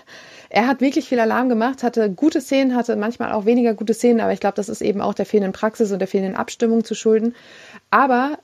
er 0.48 0.66
hat 0.66 0.80
wirklich 0.80 1.08
viel 1.08 1.20
Alarm 1.20 1.50
gemacht, 1.50 1.82
hatte 1.82 2.10
gute 2.10 2.40
Szenen, 2.40 2.74
hatte 2.74 2.96
manchmal 2.96 3.32
auch 3.32 3.44
weniger 3.44 3.74
gute 3.74 3.92
Szenen, 3.92 4.20
aber 4.20 4.32
ich 4.32 4.40
glaube, 4.40 4.56
das 4.56 4.70
ist 4.70 4.80
eben 4.80 5.02
auch 5.02 5.14
der 5.14 5.26
fehlenden 5.26 5.52
Praxis 5.52 5.92
und 5.92 5.98
der 5.98 6.08
fehlenden 6.08 6.36
Abstimmung 6.36 6.84
zu 6.84 6.94
schulden. 6.94 7.34
Aber 7.90 8.38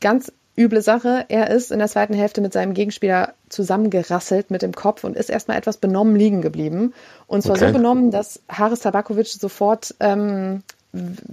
ganz 0.00 0.32
üble 0.56 0.82
Sache, 0.82 1.24
er 1.28 1.50
ist 1.50 1.72
in 1.72 1.80
der 1.80 1.88
zweiten 1.88 2.14
Hälfte 2.14 2.40
mit 2.40 2.52
seinem 2.52 2.74
Gegenspieler 2.74 3.34
zusammengerasselt 3.48 4.52
mit 4.52 4.62
dem 4.62 4.72
Kopf 4.72 5.02
und 5.02 5.16
ist 5.16 5.30
erstmal 5.30 5.58
etwas 5.58 5.78
benommen 5.78 6.14
liegen 6.14 6.42
geblieben. 6.42 6.94
Und 7.26 7.42
zwar 7.42 7.56
okay. 7.56 7.66
so 7.66 7.72
benommen, 7.72 8.12
dass 8.12 8.40
Haris 8.48 8.80
Tabakovic 8.80 9.26
sofort 9.26 9.96
ähm, 9.98 10.62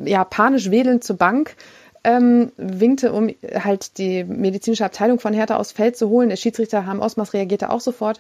ja, 0.04 0.24
panisch 0.24 0.72
wedelnd 0.72 1.04
zur 1.04 1.18
Bank 1.18 1.56
ähm, 2.04 2.52
winkte, 2.58 3.14
um 3.14 3.30
halt 3.54 3.98
die 3.98 4.24
medizinische 4.24 4.86
Abteilung 4.86 5.20
von 5.20 5.34
Hertha 5.34 5.58
aus 5.58 5.72
Feld 5.72 5.96
zu 5.98 6.10
holen. 6.10 6.30
Der 6.30 6.36
Schiedsrichter 6.36 6.86
Ham 6.86 7.00
Osmas 7.00 7.34
reagierte 7.34 7.70
auch 7.70 7.82
sofort. 7.82 8.20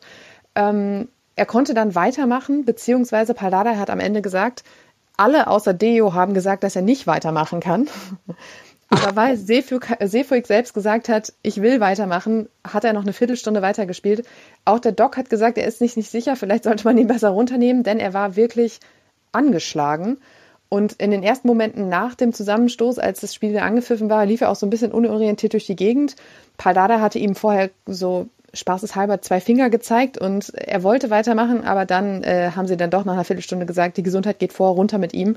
Ähm, 0.56 1.08
er 1.36 1.45
konnte 1.45 1.73
dann 1.73 1.95
weitermachen, 1.95 2.65
beziehungsweise 2.65 3.34
Paldada 3.34 3.77
hat 3.77 3.89
am 3.89 3.99
Ende 3.99 4.21
gesagt, 4.21 4.63
alle 5.17 5.47
außer 5.47 5.73
Deo 5.73 6.13
haben 6.13 6.34
gesagt, 6.34 6.63
dass 6.63 6.75
er 6.75 6.82
nicht 6.82 7.08
weitermachen 7.08 7.60
kann. 7.60 7.88
Aber 8.89 9.15
weil 9.15 9.38
Seefuig 9.38 10.45
selbst 10.45 10.73
gesagt 10.73 11.08
hat, 11.08 11.32
ich 11.43 11.62
will 11.62 11.80
weitermachen, 11.80 12.49
hat 12.67 12.84
er 12.84 12.91
noch 12.91 13.04
eine 13.04 13.13
Viertelstunde 13.13 13.62
weitergespielt. 13.62 14.27
Auch 14.65 14.80
der 14.80 14.91
Doc 14.91 15.15
hat 15.15 15.30
gesagt, 15.30 15.58
er 15.58 15.65
ist 15.65 15.80
nicht, 15.80 15.95
nicht 15.95 16.12
sicher, 16.12 16.36
vielleicht 16.36 16.65
sollte 16.65 16.84
man 16.84 16.97
ihn 16.97 17.08
besser 17.08 17.30
runternehmen, 17.30 17.84
denn 17.84 17.99
er 17.99 18.13
war 18.13 18.36
wirklich 18.36 18.82
angeschlagen. 19.32 20.17
Und 20.73 20.93
in 20.93 21.12
den 21.12 21.21
ersten 21.21 21.49
Momenten 21.49 21.89
nach 21.89 22.15
dem 22.15 22.31
Zusammenstoß, 22.31 22.97
als 22.97 23.19
das 23.19 23.36
Spiel 23.36 23.57
angepfiffen 23.57 24.10
war, 24.10 24.25
lief 24.25 24.39
er 24.39 24.49
auch 24.49 24.55
so 24.55 24.65
ein 24.65 24.69
bisschen 24.69 24.93
unorientiert 24.93 25.51
durch 25.51 25.65
die 25.65 25.75
Gegend. 25.75 26.15
Paldada 26.55 27.01
hatte 27.01 27.19
ihm 27.19 27.36
vorher 27.36 27.71
so 27.86 28.27
spaßeshalber 28.53 29.21
zwei 29.21 29.41
Finger 29.41 29.69
gezeigt 29.69 30.17
und 30.17 30.53
er 30.55 30.81
wollte 30.81 31.10
weitermachen, 31.10 31.65
aber 31.65 31.86
dann 31.86 32.23
äh, 32.23 32.51
haben 32.55 32.67
sie 32.67 32.77
dann 32.77 32.89
doch 32.89 33.03
nach 33.03 33.15
einer 33.15 33.25
Viertelstunde 33.25 33.65
gesagt, 33.65 33.97
die 33.97 34.03
Gesundheit 34.03 34.39
geht 34.39 34.53
vor, 34.53 34.75
runter 34.75 34.97
mit 34.97 35.13
ihm. 35.13 35.36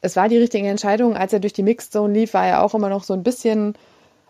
Es 0.00 0.16
war 0.16 0.28
die 0.28 0.38
richtige 0.38 0.66
Entscheidung. 0.66 1.16
Als 1.16 1.32
er 1.32 1.38
durch 1.38 1.52
die 1.52 1.62
Mixed 1.62 1.92
Zone 1.92 2.12
lief, 2.12 2.34
war 2.34 2.48
er 2.48 2.64
auch 2.64 2.74
immer 2.74 2.88
noch 2.88 3.04
so 3.04 3.14
ein 3.14 3.22
bisschen, 3.22 3.74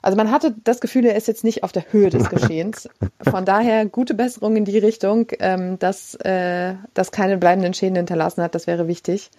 also 0.02 0.18
man 0.18 0.30
hatte 0.30 0.54
das 0.64 0.82
Gefühl, 0.82 1.06
er 1.06 1.16
ist 1.16 1.28
jetzt 1.28 1.44
nicht 1.44 1.64
auf 1.64 1.72
der 1.72 1.90
Höhe 1.92 2.10
des 2.10 2.28
Geschehens. 2.28 2.90
Von 3.22 3.46
daher 3.46 3.86
gute 3.86 4.12
Besserung 4.12 4.56
in 4.56 4.66
die 4.66 4.76
Richtung, 4.76 5.28
ähm, 5.38 5.78
dass 5.78 6.14
äh, 6.16 6.74
das 6.92 7.10
keine 7.10 7.38
bleibenden 7.38 7.72
Schäden 7.72 7.96
hinterlassen 7.96 8.42
hat. 8.42 8.54
Das 8.54 8.66
wäre 8.66 8.86
wichtig. 8.86 9.30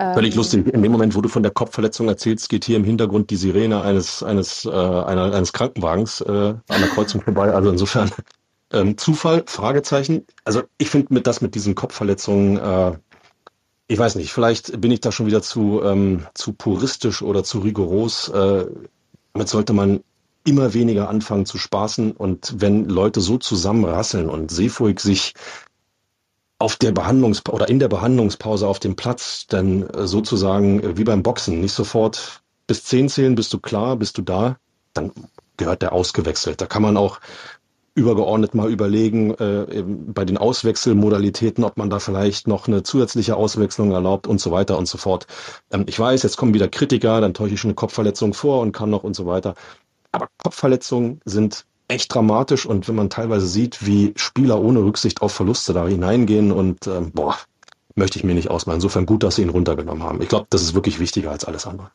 Völlig 0.00 0.34
ähm, 0.34 0.36
lustig. 0.36 0.66
In 0.68 0.82
dem 0.82 0.92
Moment, 0.92 1.16
wo 1.16 1.20
du 1.20 1.28
von 1.28 1.42
der 1.42 1.50
Kopfverletzung 1.50 2.06
erzählst, 2.08 2.48
geht 2.48 2.64
hier 2.64 2.76
im 2.76 2.84
Hintergrund 2.84 3.30
die 3.30 3.36
Sirene 3.36 3.82
eines 3.82 4.22
eines 4.22 4.64
äh, 4.64 4.70
einer, 4.70 5.34
eines 5.34 5.52
Krankenwagens 5.52 6.20
äh, 6.20 6.30
an 6.30 6.60
der 6.68 6.88
Kreuzung 6.88 7.20
vorbei. 7.20 7.52
Also 7.52 7.70
insofern 7.70 8.10
ähm, 8.72 8.96
Zufall, 8.96 9.42
Fragezeichen. 9.46 10.24
Also 10.44 10.62
ich 10.78 10.88
finde 10.88 11.12
mit 11.12 11.26
das 11.26 11.40
mit 11.40 11.56
diesen 11.56 11.74
Kopfverletzungen, 11.74 12.58
äh, 12.58 12.96
ich 13.88 13.98
weiß 13.98 14.14
nicht, 14.14 14.32
vielleicht 14.32 14.80
bin 14.80 14.92
ich 14.92 15.00
da 15.00 15.10
schon 15.10 15.26
wieder 15.26 15.42
zu 15.42 15.82
ähm, 15.82 16.26
zu 16.34 16.52
puristisch 16.52 17.22
oder 17.22 17.42
zu 17.42 17.58
rigoros. 17.58 18.28
Äh, 18.28 18.66
damit 19.32 19.48
sollte 19.48 19.72
man 19.72 20.00
immer 20.44 20.74
weniger 20.74 21.08
anfangen 21.08 21.44
zu 21.44 21.58
spaßen 21.58 22.12
und 22.12 22.54
wenn 22.58 22.88
Leute 22.88 23.20
so 23.20 23.36
zusammenrasseln 23.36 24.30
und 24.30 24.50
Seefuig 24.52 25.00
sich 25.00 25.34
auf 26.58 26.76
der 26.76 26.92
Behandlungs 26.92 27.42
oder 27.48 27.68
in 27.68 27.78
der 27.78 27.88
Behandlungspause 27.88 28.66
auf 28.66 28.80
dem 28.80 28.96
Platz 28.96 29.46
dann 29.48 29.88
äh, 29.90 30.06
sozusagen 30.06 30.82
äh, 30.82 30.96
wie 30.96 31.04
beim 31.04 31.22
Boxen 31.22 31.60
nicht 31.60 31.72
sofort 31.72 32.42
bis 32.66 32.84
zehn 32.84 33.08
zählen, 33.08 33.34
bist 33.34 33.52
du 33.52 33.58
klar, 33.58 33.96
bist 33.96 34.18
du 34.18 34.22
da, 34.22 34.58
dann 34.92 35.12
gehört 35.56 35.82
der 35.82 35.92
ausgewechselt. 35.92 36.60
Da 36.60 36.66
kann 36.66 36.82
man 36.82 36.96
auch 36.96 37.20
übergeordnet 37.94 38.54
mal 38.54 38.70
überlegen, 38.70 39.34
äh, 39.34 39.82
bei 39.86 40.24
den 40.24 40.38
Auswechselmodalitäten, 40.38 41.64
ob 41.64 41.76
man 41.76 41.90
da 41.90 41.98
vielleicht 41.98 42.46
noch 42.46 42.68
eine 42.68 42.82
zusätzliche 42.82 43.36
Auswechslung 43.36 43.90
erlaubt 43.92 44.26
und 44.26 44.40
so 44.40 44.52
weiter 44.52 44.78
und 44.78 44.86
so 44.86 44.98
fort. 44.98 45.26
Ähm, 45.72 45.84
ich 45.88 45.98
weiß, 45.98 46.22
jetzt 46.22 46.36
kommen 46.36 46.54
wieder 46.54 46.68
Kritiker, 46.68 47.20
dann 47.20 47.34
täusche 47.34 47.54
ich 47.54 47.60
schon 47.60 47.70
eine 47.70 47.76
Kopfverletzung 47.76 48.34
vor 48.34 48.60
und 48.60 48.72
kann 48.72 48.90
noch 48.90 49.02
und 49.04 49.14
so 49.14 49.26
weiter. 49.26 49.54
Aber 50.12 50.28
Kopfverletzungen 50.42 51.20
sind 51.24 51.66
echt 51.88 52.14
dramatisch 52.14 52.66
und 52.66 52.86
wenn 52.88 52.94
man 52.94 53.10
teilweise 53.10 53.46
sieht, 53.46 53.84
wie 53.86 54.12
Spieler 54.16 54.60
ohne 54.60 54.80
Rücksicht 54.80 55.22
auf 55.22 55.32
Verluste 55.32 55.72
da 55.72 55.86
hineingehen 55.86 56.52
und 56.52 56.86
ähm, 56.86 57.12
boah, 57.12 57.36
möchte 57.94 58.18
ich 58.18 58.24
mir 58.24 58.34
nicht 58.34 58.50
ausmalen. 58.50 58.78
Insofern 58.78 59.06
gut, 59.06 59.22
dass 59.22 59.36
sie 59.36 59.42
ihn 59.42 59.48
runtergenommen 59.48 60.02
haben. 60.02 60.22
Ich 60.22 60.28
glaube, 60.28 60.46
das 60.50 60.62
ist 60.62 60.74
wirklich 60.74 61.00
wichtiger 61.00 61.30
als 61.30 61.44
alles 61.44 61.66
andere. 61.66 61.90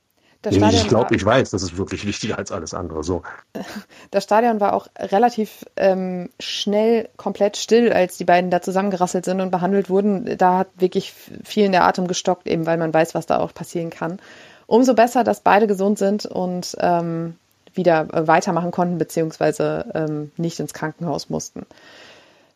Nee, 0.52 0.76
ich 0.76 0.90
glaube, 0.90 1.16
ich 1.16 1.24
weiß, 1.24 1.52
das 1.52 1.64
ist 1.64 1.78
wirklich 1.78 2.06
wichtiger 2.06 2.38
als 2.38 2.52
alles 2.52 2.74
andere. 2.74 3.04
So. 3.04 3.24
Das 4.12 4.26
Stadion 4.26 4.60
war 4.60 4.74
auch 4.74 4.88
relativ 5.00 5.66
ähm, 5.76 6.30
schnell 6.40 7.10
komplett 7.18 7.58
still, 7.58 7.92
als 7.92 8.18
die 8.18 8.26
beiden 8.26 8.52
da 8.52 8.62
zusammengerasselt 8.62 9.26
sind 9.26 9.42
und 9.42 9.50
behandelt 9.50 9.90
wurden. 9.90 10.38
Da 10.38 10.60
hat 10.60 10.68
wirklich 10.76 11.14
vielen 11.44 11.72
der 11.72 11.86
Atem 11.86 12.08
gestockt, 12.08 12.48
eben 12.48 12.66
weil 12.66 12.78
man 12.78 12.94
weiß, 12.94 13.16
was 13.16 13.26
da 13.26 13.40
auch 13.40 13.54
passieren 13.54 13.90
kann. 13.90 14.20
Umso 14.68 14.94
besser, 14.94 15.24
dass 15.24 15.42
beide 15.42 15.66
gesund 15.66 15.98
sind 15.98 16.26
und 16.26 16.76
ähm, 16.80 17.38
wieder 17.74 18.08
äh, 18.14 18.28
weitermachen 18.28 18.72
konnten, 18.72 18.98
beziehungsweise 18.98 19.86
ähm, 19.94 20.32
nicht 20.38 20.60
ins 20.60 20.74
Krankenhaus 20.74 21.30
mussten. 21.30 21.66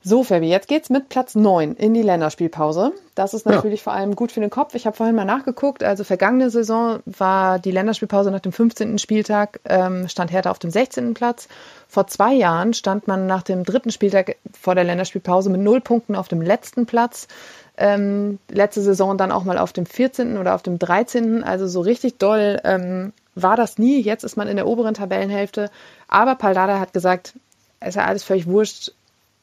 So, 0.04 0.24
Fabi, 0.24 0.48
jetzt 0.48 0.70
geht's 0.70 0.90
mit 0.90 1.10
Platz 1.10 1.36
9 1.36 1.74
in 1.74 1.94
die 1.94 2.02
Länderspielpause. 2.02 2.94
Das 3.16 3.34
ist 3.34 3.46
natürlich 3.46 3.82
ja. 3.82 3.84
vor 3.86 3.94
allem 3.94 4.16
gut 4.16 4.32
für 4.32 4.40
den 4.40 4.50
Kopf. 4.50 4.74
Ich 4.76 4.86
habe 4.86 4.96
vorhin 4.96 5.16
mal 5.16 5.26
nachgeguckt. 5.26 5.84
Also 5.84 6.06
vergangene 6.06 6.50
Saison 6.50 7.00
war 7.06 7.60
die 7.60 7.72
Länderspielpause 7.72 8.32
nach 8.32 8.40
dem 8.40 8.54
15. 8.54 9.00
Spieltag, 9.00 9.60
ähm, 9.66 10.08
stand 10.08 10.32
Hertha 10.32 10.52
auf 10.52 10.60
dem 10.60 10.70
16. 10.70 11.14
Platz. 11.14 11.50
Vor 11.90 12.08
zwei 12.08 12.34
Jahren 12.34 12.74
stand 12.74 13.08
man 13.08 13.26
nach 13.26 13.44
dem 13.44 13.66
dritten 13.66 13.92
Spieltag 13.92 14.38
vor 14.58 14.76
der 14.76 14.86
Länderspielpause 14.86 15.50
mit 15.50 15.60
null 15.60 15.82
Punkten 15.82 16.16
auf 16.16 16.30
dem 16.30 16.42
letzten 16.42 16.86
Platz. 16.86 17.28
Ähm, 17.76 18.40
letzte 18.50 18.82
Saison 18.82 19.18
dann 19.18 19.34
auch 19.34 19.44
mal 19.44 19.58
auf 19.58 19.74
dem 19.74 19.86
14. 19.86 20.38
oder 20.38 20.56
auf 20.56 20.64
dem 20.64 20.80
13. 20.80 21.44
Also 21.44 21.68
so 21.68 21.82
richtig 21.82 22.18
doll 22.18 22.62
ähm, 22.64 23.12
war 23.42 23.56
das 23.56 23.78
nie. 23.78 24.02
Jetzt 24.02 24.24
ist 24.24 24.38
man 24.38 24.48
in 24.48 24.56
der 24.56 24.68
oberen 24.68 24.94
Tabellenhälfte. 24.94 25.70
Aber 26.08 26.36
Paldada 26.36 26.80
hat 26.80 26.94
gesagt, 26.94 27.34
es 27.80 27.90
ist 27.90 27.96
ja 27.96 28.06
alles 28.06 28.24
völlig 28.24 28.48
wurscht. 28.48 28.92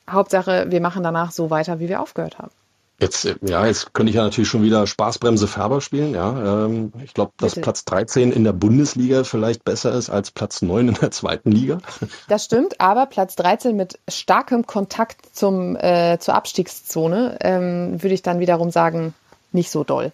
Hauptsache, 0.08 0.66
wir 0.68 0.80
machen 0.80 1.02
danach 1.02 1.30
so 1.30 1.50
weiter, 1.50 1.80
wie 1.80 1.88
wir 1.88 2.00
aufgehört 2.00 2.38
haben. 2.38 2.50
Jetzt, 3.00 3.24
ja, 3.42 3.66
jetzt 3.66 3.92
könnte 3.92 4.10
ich 4.10 4.16
ja 4.16 4.22
natürlich 4.22 4.48
schon 4.48 4.62
wieder 4.62 4.86
Spaßbremse 4.86 5.48
Färber 5.48 5.80
spielen, 5.80 6.14
ja. 6.14 6.64
Ähm, 6.66 6.92
ich 7.02 7.12
glaube, 7.12 7.32
dass 7.38 7.56
Platz 7.56 7.84
13 7.84 8.30
in 8.30 8.44
der 8.44 8.52
Bundesliga 8.52 9.24
vielleicht 9.24 9.64
besser 9.64 9.92
ist 9.92 10.10
als 10.10 10.30
Platz 10.30 10.62
9 10.62 10.88
in 10.88 10.94
der 10.94 11.10
zweiten 11.10 11.50
Liga. 11.50 11.78
Das 12.28 12.44
stimmt, 12.44 12.80
aber 12.80 13.06
Platz 13.06 13.34
13 13.36 13.76
mit 13.76 13.98
starkem 14.08 14.66
Kontakt 14.66 15.36
zum, 15.36 15.76
äh, 15.76 16.18
zur 16.20 16.34
Abstiegszone 16.34 17.36
ähm, 17.40 18.02
würde 18.02 18.14
ich 18.14 18.22
dann 18.22 18.38
wiederum 18.38 18.70
sagen, 18.70 19.12
nicht 19.52 19.70
so 19.70 19.84
doll. 19.84 20.12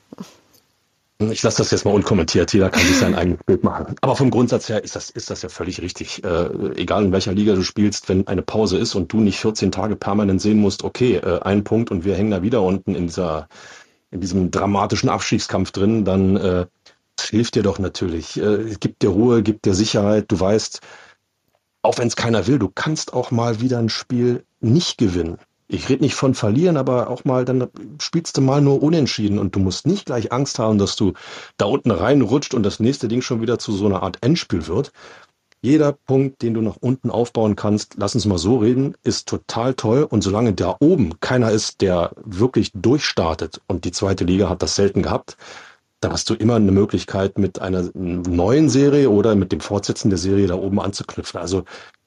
Ich 1.28 1.42
lasse 1.42 1.58
das 1.58 1.70
jetzt 1.70 1.84
mal 1.84 1.92
unkommentiert. 1.92 2.52
Jeder 2.54 2.70
kann 2.70 2.82
sich 2.82 2.96
sein 2.96 3.14
eigenes 3.14 3.40
Bild 3.44 3.62
machen. 3.62 3.94
Aber 4.00 4.16
vom 4.16 4.30
Grundsatz 4.30 4.70
her 4.70 4.82
ist 4.82 4.96
das, 4.96 5.10
ist 5.10 5.28
das 5.28 5.42
ja 5.42 5.50
völlig 5.50 5.82
richtig. 5.82 6.24
Äh, 6.24 6.46
egal 6.76 7.04
in 7.04 7.12
welcher 7.12 7.34
Liga 7.34 7.54
du 7.54 7.62
spielst, 7.62 8.08
wenn 8.08 8.26
eine 8.26 8.40
Pause 8.40 8.78
ist 8.78 8.94
und 8.94 9.12
du 9.12 9.20
nicht 9.20 9.38
14 9.38 9.70
Tage 9.70 9.96
permanent 9.96 10.40
sehen 10.40 10.58
musst, 10.58 10.82
okay, 10.82 11.16
äh, 11.16 11.40
ein 11.42 11.62
Punkt 11.62 11.90
und 11.90 12.06
wir 12.06 12.16
hängen 12.16 12.30
da 12.30 12.42
wieder 12.42 12.62
unten 12.62 12.94
in 12.94 13.08
dieser, 13.08 13.48
in 14.10 14.20
diesem 14.20 14.50
dramatischen 14.50 15.10
Abstiegskampf 15.10 15.72
drin, 15.72 16.06
dann 16.06 16.36
äh, 16.38 16.66
hilft 17.20 17.54
dir 17.54 17.62
doch 17.62 17.78
natürlich. 17.78 18.40
Äh, 18.40 18.76
gibt 18.80 19.02
dir 19.02 19.10
Ruhe, 19.10 19.42
gibt 19.42 19.66
dir 19.66 19.74
Sicherheit. 19.74 20.24
Du 20.28 20.40
weißt, 20.40 20.80
auch 21.82 21.98
wenn 21.98 22.08
es 22.08 22.16
keiner 22.16 22.46
will, 22.46 22.58
du 22.58 22.70
kannst 22.74 23.12
auch 23.12 23.30
mal 23.30 23.60
wieder 23.60 23.78
ein 23.78 23.90
Spiel 23.90 24.44
nicht 24.60 24.96
gewinnen 24.96 25.36
ich 25.72 25.88
rede 25.88 26.02
nicht 26.02 26.14
von 26.14 26.34
verlieren, 26.34 26.76
aber 26.76 27.08
auch 27.08 27.24
mal, 27.24 27.44
dann 27.44 27.68
spielst 28.00 28.36
du 28.36 28.40
mal 28.40 28.60
nur 28.60 28.82
unentschieden 28.82 29.38
und 29.38 29.54
du 29.54 29.60
musst 29.60 29.86
nicht 29.86 30.06
gleich 30.06 30.32
Angst 30.32 30.58
haben, 30.58 30.78
dass 30.78 30.96
du 30.96 31.12
da 31.56 31.66
unten 31.66 31.90
reinrutscht 31.90 32.54
und 32.54 32.64
das 32.64 32.80
nächste 32.80 33.08
Ding 33.08 33.22
schon 33.22 33.40
wieder 33.40 33.58
zu 33.58 33.72
so 33.72 33.86
einer 33.86 34.02
Art 34.02 34.18
Endspiel 34.20 34.66
wird. 34.66 34.92
Jeder 35.62 35.92
Punkt, 35.92 36.42
den 36.42 36.54
du 36.54 36.62
nach 36.62 36.76
unten 36.80 37.10
aufbauen 37.10 37.54
kannst, 37.54 37.96
lass 37.98 38.14
uns 38.14 38.24
mal 38.24 38.38
so 38.38 38.56
reden, 38.58 38.94
ist 39.02 39.28
total 39.28 39.74
toll. 39.74 40.04
Und 40.04 40.22
solange 40.22 40.54
da 40.54 40.76
oben 40.80 41.20
keiner 41.20 41.50
ist, 41.50 41.82
der 41.82 42.12
wirklich 42.24 42.72
durchstartet, 42.74 43.60
und 43.66 43.84
die 43.84 43.92
zweite 43.92 44.24
Liga 44.24 44.48
hat 44.48 44.62
das 44.62 44.74
selten 44.74 45.02
gehabt, 45.02 45.36
dann 46.00 46.12
hast 46.12 46.30
du 46.30 46.34
immer 46.34 46.54
eine 46.54 46.72
Möglichkeit, 46.72 47.38
mit 47.38 47.60
einer 47.60 47.90
neuen 47.94 48.70
Serie 48.70 49.10
oder 49.10 49.34
mit 49.34 49.52
dem 49.52 49.60
Fortsetzen 49.60 50.08
der 50.08 50.18
Serie 50.18 50.46
da 50.46 50.54
oben 50.54 50.80
anzuknüpfen. 50.80 51.38
Also 51.38 51.64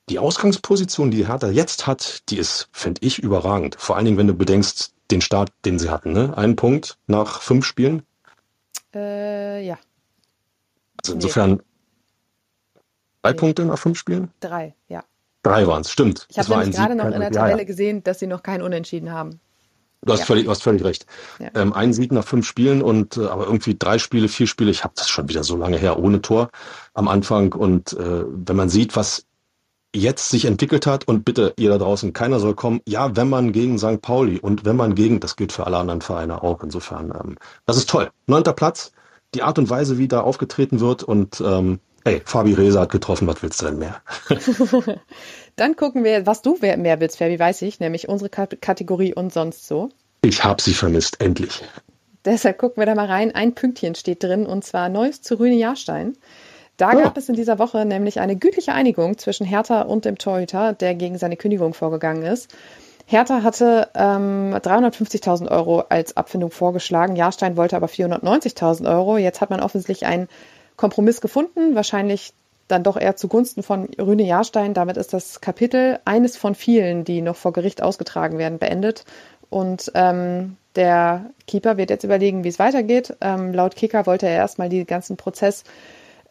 die 0.09 0.19
Ausgangsposition, 0.19 1.11
die 1.11 1.27
Hertha 1.27 1.49
jetzt 1.49 1.87
hat, 1.87 2.29
die 2.29 2.37
ist, 2.37 2.69
finde 2.71 3.01
ich, 3.03 3.19
überragend. 3.19 3.75
Vor 3.79 3.95
allen 3.95 4.05
Dingen, 4.05 4.17
wenn 4.17 4.27
du 4.27 4.33
bedenkst, 4.33 4.93
den 5.11 5.21
Start, 5.21 5.51
den 5.65 5.79
sie 5.79 5.89
hatten. 5.89 6.13
Ne? 6.13 6.35
Ein 6.37 6.55
Punkt 6.55 6.97
nach 7.07 7.41
fünf 7.41 7.65
Spielen. 7.65 8.03
Äh, 8.93 9.65
ja. 9.65 9.77
Also 11.01 11.13
insofern 11.13 11.51
nee. 11.51 11.59
drei 13.21 13.31
nee. 13.31 13.37
Punkte 13.37 13.65
nach 13.65 13.79
fünf 13.79 13.97
Spielen? 13.97 14.31
Drei, 14.39 14.75
ja. 14.87 15.03
Drei 15.43 15.67
waren 15.67 15.81
es, 15.81 15.91
stimmt. 15.91 16.25
Ich 16.29 16.37
habe 16.37 16.69
gerade 16.69 16.95
noch 16.95 17.05
in 17.05 17.19
der 17.19 17.31
Tabelle 17.31 17.53
ja, 17.53 17.57
ja. 17.57 17.63
gesehen, 17.65 18.03
dass 18.03 18.19
sie 18.19 18.27
noch 18.27 18.43
keinen 18.43 18.61
Unentschieden 18.61 19.11
haben. 19.11 19.41
Du 20.05 20.11
hast, 20.11 20.19
ja. 20.19 20.25
völlig, 20.25 20.45
du 20.45 20.51
hast 20.51 20.63
völlig 20.63 20.83
recht. 20.83 21.05
Ähm, 21.53 21.71
ein 21.73 21.93
Sieg 21.93 22.11
nach 22.11 22.25
fünf 22.25 22.45
Spielen 22.45 22.81
und 22.81 23.17
äh, 23.17 23.25
aber 23.25 23.45
irgendwie 23.45 23.75
drei 23.77 23.99
Spiele, 23.99 24.27
vier 24.27 24.47
Spiele. 24.47 24.71
Ich 24.71 24.83
habe 24.83 24.93
das 24.97 25.09
schon 25.09 25.29
wieder 25.29 25.43
so 25.43 25.55
lange 25.55 25.77
her 25.77 25.97
ohne 25.97 26.21
Tor 26.21 26.49
am 26.93 27.07
Anfang. 27.07 27.53
Und 27.53 27.93
äh, 27.93 28.23
wenn 28.27 28.55
man 28.55 28.69
sieht, 28.69 28.95
was 28.97 29.25
jetzt 29.95 30.29
sich 30.29 30.45
entwickelt 30.45 30.87
hat 30.87 31.07
und 31.07 31.23
bitte 31.23 31.53
ihr 31.57 31.69
da 31.69 31.77
draußen, 31.77 32.13
keiner 32.13 32.39
soll 32.39 32.55
kommen, 32.55 32.81
ja, 32.87 33.15
wenn 33.15 33.29
man 33.29 33.51
gegen 33.51 33.77
St. 33.77 34.01
Pauli 34.01 34.39
und 34.39 34.65
wenn 34.65 34.75
man 34.75 34.95
gegen, 34.95 35.19
das 35.19 35.35
gilt 35.35 35.51
für 35.51 35.65
alle 35.65 35.77
anderen 35.77 36.01
Vereine 36.01 36.43
auch, 36.43 36.63
insofern, 36.63 37.11
ähm, 37.11 37.37
das 37.65 37.77
ist 37.77 37.89
toll. 37.89 38.09
Neunter 38.25 38.53
Platz, 38.53 38.91
die 39.33 39.43
Art 39.43 39.59
und 39.59 39.69
Weise, 39.69 39.97
wie 39.97 40.07
da 40.07 40.21
aufgetreten 40.21 40.79
wird 40.79 41.03
und 41.03 41.41
ähm, 41.45 41.79
hey, 42.03 42.21
Fabi 42.25 42.53
Reza 42.53 42.81
hat 42.81 42.91
getroffen, 42.91 43.27
was 43.27 43.41
willst 43.43 43.61
du 43.61 43.65
denn 43.65 43.79
mehr? 43.79 44.01
Dann 45.55 45.75
gucken 45.75 46.03
wir, 46.03 46.25
was 46.25 46.41
du 46.41 46.57
mehr 46.59 46.99
willst, 46.99 47.17
Fabi, 47.17 47.39
weiß 47.39 47.61
ich, 47.61 47.79
nämlich 47.79 48.09
unsere 48.09 48.29
Kategorie 48.29 49.13
und 49.13 49.31
sonst 49.31 49.67
so. 49.67 49.89
Ich 50.21 50.43
habe 50.43 50.61
sie 50.61 50.73
vermisst, 50.73 51.21
endlich. 51.21 51.61
Deshalb 52.25 52.57
gucken 52.57 52.81
wir 52.81 52.85
da 52.85 52.95
mal 52.95 53.07
rein. 53.07 53.35
Ein 53.35 53.53
Pünktchen 53.53 53.95
steht 53.95 54.23
drin 54.23 54.45
und 54.45 54.63
zwar 54.63 54.89
Neues 54.89 55.21
zu 55.21 55.39
Rüne 55.39 55.55
Jahrstein. 55.55 56.15
Da 56.77 56.91
oh. 56.93 57.01
gab 57.01 57.17
es 57.17 57.29
in 57.29 57.35
dieser 57.35 57.59
Woche 57.59 57.85
nämlich 57.85 58.19
eine 58.19 58.35
gütliche 58.35 58.73
Einigung 58.73 59.17
zwischen 59.17 59.45
Hertha 59.45 59.81
und 59.81 60.05
dem 60.05 60.17
Torhüter, 60.17 60.73
der 60.73 60.95
gegen 60.95 61.17
seine 61.17 61.37
Kündigung 61.37 61.73
vorgegangen 61.73 62.23
ist. 62.23 62.53
Hertha 63.05 63.43
hatte 63.43 63.89
ähm, 63.95 64.55
350.000 64.55 65.51
Euro 65.51 65.81
als 65.89 66.15
Abfindung 66.15 66.51
vorgeschlagen. 66.51 67.15
Jahrstein 67.15 67.57
wollte 67.57 67.75
aber 67.75 67.87
490.000 67.87 68.89
Euro. 68.89 69.17
Jetzt 69.17 69.41
hat 69.41 69.49
man 69.49 69.59
offensichtlich 69.59 70.05
einen 70.05 70.29
Kompromiss 70.77 71.21
gefunden, 71.21 71.75
wahrscheinlich 71.75 72.33
dann 72.67 72.83
doch 72.83 72.97
eher 72.97 73.15
zugunsten 73.15 73.61
von 73.61 73.85
Rüne 73.99 74.23
Jahrstein. 74.23 74.73
Damit 74.73 74.97
ist 74.97 75.13
das 75.13 75.41
Kapitel 75.41 75.99
eines 76.05 76.37
von 76.37 76.55
vielen, 76.55 77.03
die 77.03 77.21
noch 77.21 77.35
vor 77.35 77.51
Gericht 77.51 77.83
ausgetragen 77.83 78.37
werden, 78.37 78.57
beendet. 78.57 79.03
Und 79.49 79.91
ähm, 79.95 80.55
der 80.75 81.29
Keeper 81.45 81.77
wird 81.77 81.89
jetzt 81.89 82.05
überlegen, 82.05 82.43
wie 82.43 82.49
es 82.49 82.57
weitergeht. 82.57 83.15
Ähm, 83.21 83.53
laut 83.53 83.75
Kicker 83.75 84.05
wollte 84.05 84.27
er 84.27 84.35
erstmal 84.35 84.69
den 84.69 84.87
ganzen 84.87 85.17
Prozess 85.17 85.63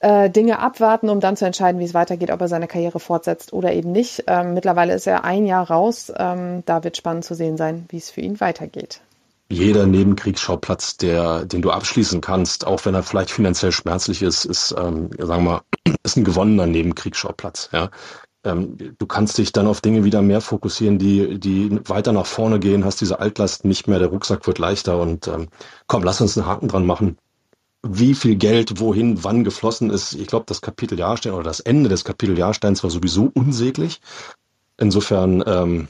äh, 0.02 0.28
Dinge 0.30 0.58
abwarten, 0.58 1.08
um 1.08 1.20
dann 1.20 1.36
zu 1.36 1.46
entscheiden, 1.46 1.80
wie 1.80 1.84
es 1.84 1.94
weitergeht, 1.94 2.30
ob 2.30 2.40
er 2.40 2.48
seine 2.48 2.66
Karriere 2.66 2.98
fortsetzt 2.98 3.52
oder 3.52 3.72
eben 3.72 3.92
nicht. 3.92 4.24
Ähm, 4.26 4.52
mittlerweile 4.52 4.94
ist 4.94 5.06
er 5.06 5.24
ein 5.24 5.46
Jahr 5.46 5.70
raus. 5.70 6.12
Ähm, 6.16 6.64
da 6.66 6.82
wird 6.82 6.96
spannend 6.96 7.24
zu 7.24 7.34
sehen 7.34 7.56
sein, 7.56 7.86
wie 7.88 7.98
es 7.98 8.10
für 8.10 8.20
ihn 8.20 8.40
weitergeht. 8.40 9.00
Jeder 9.48 9.86
Nebenkriegsschauplatz, 9.86 10.96
der, 10.96 11.44
den 11.44 11.62
du 11.62 11.70
abschließen 11.70 12.20
kannst, 12.20 12.66
auch 12.66 12.84
wenn 12.84 12.94
er 12.94 13.02
vielleicht 13.02 13.30
finanziell 13.30 13.70
schmerzlich 13.70 14.22
ist, 14.22 14.44
ist, 14.44 14.74
ähm, 14.76 15.10
sagen 15.18 15.44
wir 15.44 15.50
mal, 15.52 15.60
ist 16.02 16.16
ein 16.16 16.24
gewonnener 16.24 16.66
Nebenkriegsschauplatz. 16.66 17.68
Ja? 17.72 17.90
Ähm, 18.44 18.76
du 18.98 19.06
kannst 19.06 19.38
dich 19.38 19.52
dann 19.52 19.68
auf 19.68 19.80
Dinge 19.80 20.02
wieder 20.02 20.20
mehr 20.20 20.40
fokussieren, 20.40 20.98
die, 20.98 21.38
die 21.38 21.78
weiter 21.88 22.12
nach 22.12 22.26
vorne 22.26 22.58
gehen, 22.58 22.84
hast 22.84 23.00
diese 23.00 23.20
Altlast 23.20 23.64
nicht 23.64 23.86
mehr, 23.86 24.00
der 24.00 24.08
Rucksack 24.08 24.46
wird 24.48 24.58
leichter 24.58 24.98
und 24.98 25.28
ähm, 25.28 25.48
komm, 25.86 26.02
lass 26.02 26.20
uns 26.20 26.36
einen 26.36 26.46
Haken 26.46 26.66
dran 26.66 26.86
machen 26.86 27.18
wie 27.83 28.14
viel 28.14 28.37
Geld 28.37 28.81
wohin 28.81 29.25
wann 29.25 29.45
geflossen 29.45 29.90
ist. 29.90 30.14
Ich 30.14 30.29
glaube, 30.29 30.45
das 30.47 30.61
Kapitel 30.61 30.99
Jahrstein 30.99 31.33
oder 31.33 31.45
das 31.45 31.61
Ende 31.61 31.88
des 31.88 32.05
Kapitel 32.05 32.38
Jahrsteins 32.38 32.83
war 32.83 32.90
sowieso 32.90 33.31
unsäglich. 33.35 34.01
Insofern, 34.79 35.42
ähm, 35.47 35.88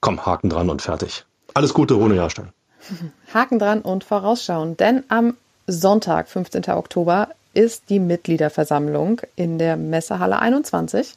komm, 0.00 0.24
Haken 0.24 0.50
dran 0.50 0.70
und 0.70 0.82
fertig. 0.82 1.24
Alles 1.54 1.74
Gute, 1.74 1.94
Rune 1.94 2.16
Jahrstein. 2.16 2.52
Haken 3.34 3.58
dran 3.58 3.80
und 3.80 4.04
vorausschauen, 4.04 4.76
denn 4.76 5.04
am 5.08 5.36
Sonntag, 5.66 6.28
15. 6.28 6.68
Oktober, 6.70 7.28
ist 7.52 7.90
die 7.90 7.98
Mitgliederversammlung 7.98 9.22
in 9.34 9.58
der 9.58 9.76
Messehalle 9.76 10.38
21. 10.38 11.14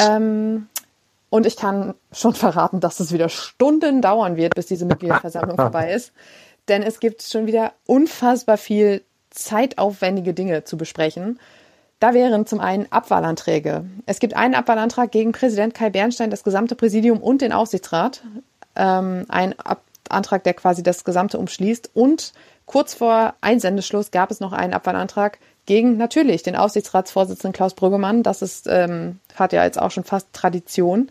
Ähm, 0.00 0.68
und 1.28 1.46
ich 1.46 1.56
kann 1.56 1.94
schon 2.12 2.34
verraten, 2.34 2.80
dass 2.80 3.00
es 3.00 3.12
wieder 3.12 3.28
Stunden 3.28 4.00
dauern 4.00 4.36
wird, 4.36 4.54
bis 4.54 4.66
diese 4.66 4.86
Mitgliederversammlung 4.86 5.56
vorbei 5.56 5.92
ist. 5.92 6.12
Denn 6.68 6.82
es 6.82 7.00
gibt 7.00 7.22
schon 7.22 7.46
wieder 7.46 7.72
unfassbar 7.86 8.56
viel 8.56 9.02
zeitaufwendige 9.34 10.34
Dinge 10.34 10.64
zu 10.64 10.76
besprechen. 10.76 11.38
Da 12.00 12.14
wären 12.14 12.46
zum 12.46 12.60
einen 12.60 12.86
Abwahlanträge. 12.90 13.84
Es 14.06 14.18
gibt 14.18 14.34
einen 14.34 14.54
Abwahlantrag 14.54 15.10
gegen 15.10 15.32
Präsident 15.32 15.74
Kai 15.74 15.90
Bernstein, 15.90 16.30
das 16.30 16.44
gesamte 16.44 16.74
Präsidium 16.74 17.22
und 17.22 17.40
den 17.40 17.52
Aufsichtsrat. 17.52 18.22
Ähm, 18.76 19.26
ein 19.28 19.58
Ab 19.58 19.82
Antrag, 20.10 20.44
der 20.44 20.52
quasi 20.54 20.82
das 20.82 21.04
Gesamte 21.04 21.38
umschließt. 21.38 21.90
Und 21.94 22.32
kurz 22.66 22.94
vor 22.94 23.34
Einsendeschluss 23.40 24.10
gab 24.10 24.30
es 24.30 24.40
noch 24.40 24.52
einen 24.52 24.74
Abwahlantrag 24.74 25.38
gegen 25.66 25.96
natürlich 25.96 26.42
den 26.42 26.56
Aufsichtsratsvorsitzenden 26.56 27.54
Klaus 27.54 27.74
Brüggemann. 27.74 28.22
Das 28.22 28.42
ist, 28.42 28.66
ähm, 28.68 29.18
hat 29.34 29.52
ja 29.52 29.64
jetzt 29.64 29.80
auch 29.80 29.90
schon 29.90 30.04
fast 30.04 30.32
Tradition. 30.32 31.10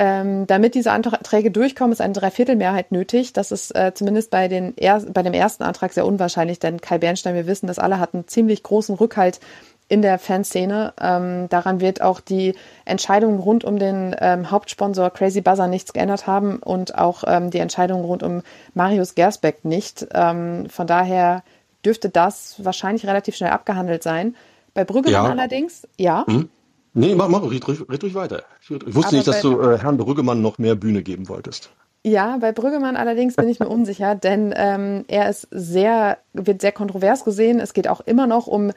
Ähm, 0.00 0.46
damit 0.46 0.76
diese 0.76 0.92
Anträge 0.92 1.50
durchkommen, 1.50 1.92
ist 1.92 2.00
eine 2.00 2.12
Dreiviertelmehrheit 2.12 2.92
nötig. 2.92 3.32
Das 3.32 3.50
ist 3.50 3.74
äh, 3.74 3.92
zumindest 3.94 4.30
bei, 4.30 4.46
den 4.46 4.74
er 4.76 5.00
bei 5.00 5.24
dem 5.24 5.34
ersten 5.34 5.64
Antrag 5.64 5.92
sehr 5.92 6.06
unwahrscheinlich, 6.06 6.60
denn 6.60 6.80
Kai 6.80 6.98
Bernstein, 6.98 7.34
wir 7.34 7.48
wissen, 7.48 7.66
dass 7.66 7.80
alle 7.80 7.98
hatten 7.98 8.28
ziemlich 8.28 8.62
großen 8.62 8.94
Rückhalt 8.94 9.40
in 9.88 10.02
der 10.02 10.18
Fanszene. 10.18 10.92
Ähm, 11.00 11.48
daran 11.48 11.80
wird 11.80 12.00
auch 12.00 12.20
die 12.20 12.54
Entscheidung 12.84 13.40
rund 13.40 13.64
um 13.64 13.78
den 13.78 14.14
ähm, 14.20 14.50
Hauptsponsor 14.50 15.10
Crazy 15.10 15.40
Buzzer 15.40 15.66
nichts 15.66 15.92
geändert 15.92 16.26
haben 16.26 16.58
und 16.58 16.96
auch 16.96 17.24
ähm, 17.26 17.50
die 17.50 17.58
Entscheidung 17.58 18.04
rund 18.04 18.22
um 18.22 18.42
Marius 18.74 19.14
Gersbeck 19.14 19.64
nicht. 19.64 20.06
Ähm, 20.14 20.68
von 20.70 20.86
daher 20.86 21.42
dürfte 21.84 22.08
das 22.08 22.62
wahrscheinlich 22.62 23.06
relativ 23.06 23.34
schnell 23.34 23.50
abgehandelt 23.50 24.02
sein. 24.02 24.36
Bei 24.74 24.84
Brüggemann 24.84 25.24
ja. 25.24 25.30
allerdings, 25.30 25.88
ja. 25.96 26.24
Mhm. 26.28 26.50
Nee, 26.94 27.14
mach, 27.14 27.28
mach, 27.28 27.42
red, 27.42 27.68
red, 27.68 28.02
ruhig 28.02 28.14
weiter. 28.14 28.42
Ich 28.62 28.70
wusste 28.70 28.86
Aber 28.88 29.12
nicht, 29.12 29.28
dass 29.28 29.40
du 29.40 29.60
äh, 29.60 29.78
Herrn 29.78 29.96
Brüggemann 29.96 30.42
noch 30.42 30.58
mehr 30.58 30.74
Bühne 30.74 31.02
geben 31.02 31.28
wolltest. 31.28 31.70
Ja, 32.04 32.38
bei 32.38 32.52
Brüggemann 32.52 32.96
allerdings 32.96 33.36
bin 33.36 33.48
ich 33.48 33.60
mir 33.60 33.68
unsicher, 33.68 34.14
denn 34.16 34.54
ähm, 34.56 35.04
er 35.08 35.28
ist 35.28 35.48
sehr, 35.50 36.18
wird 36.32 36.60
sehr 36.60 36.72
kontrovers 36.72 37.24
gesehen. 37.24 37.60
Es 37.60 37.74
geht 37.74 37.88
auch 37.88 38.00
immer 38.00 38.26
noch 38.26 38.46
um 38.46 38.72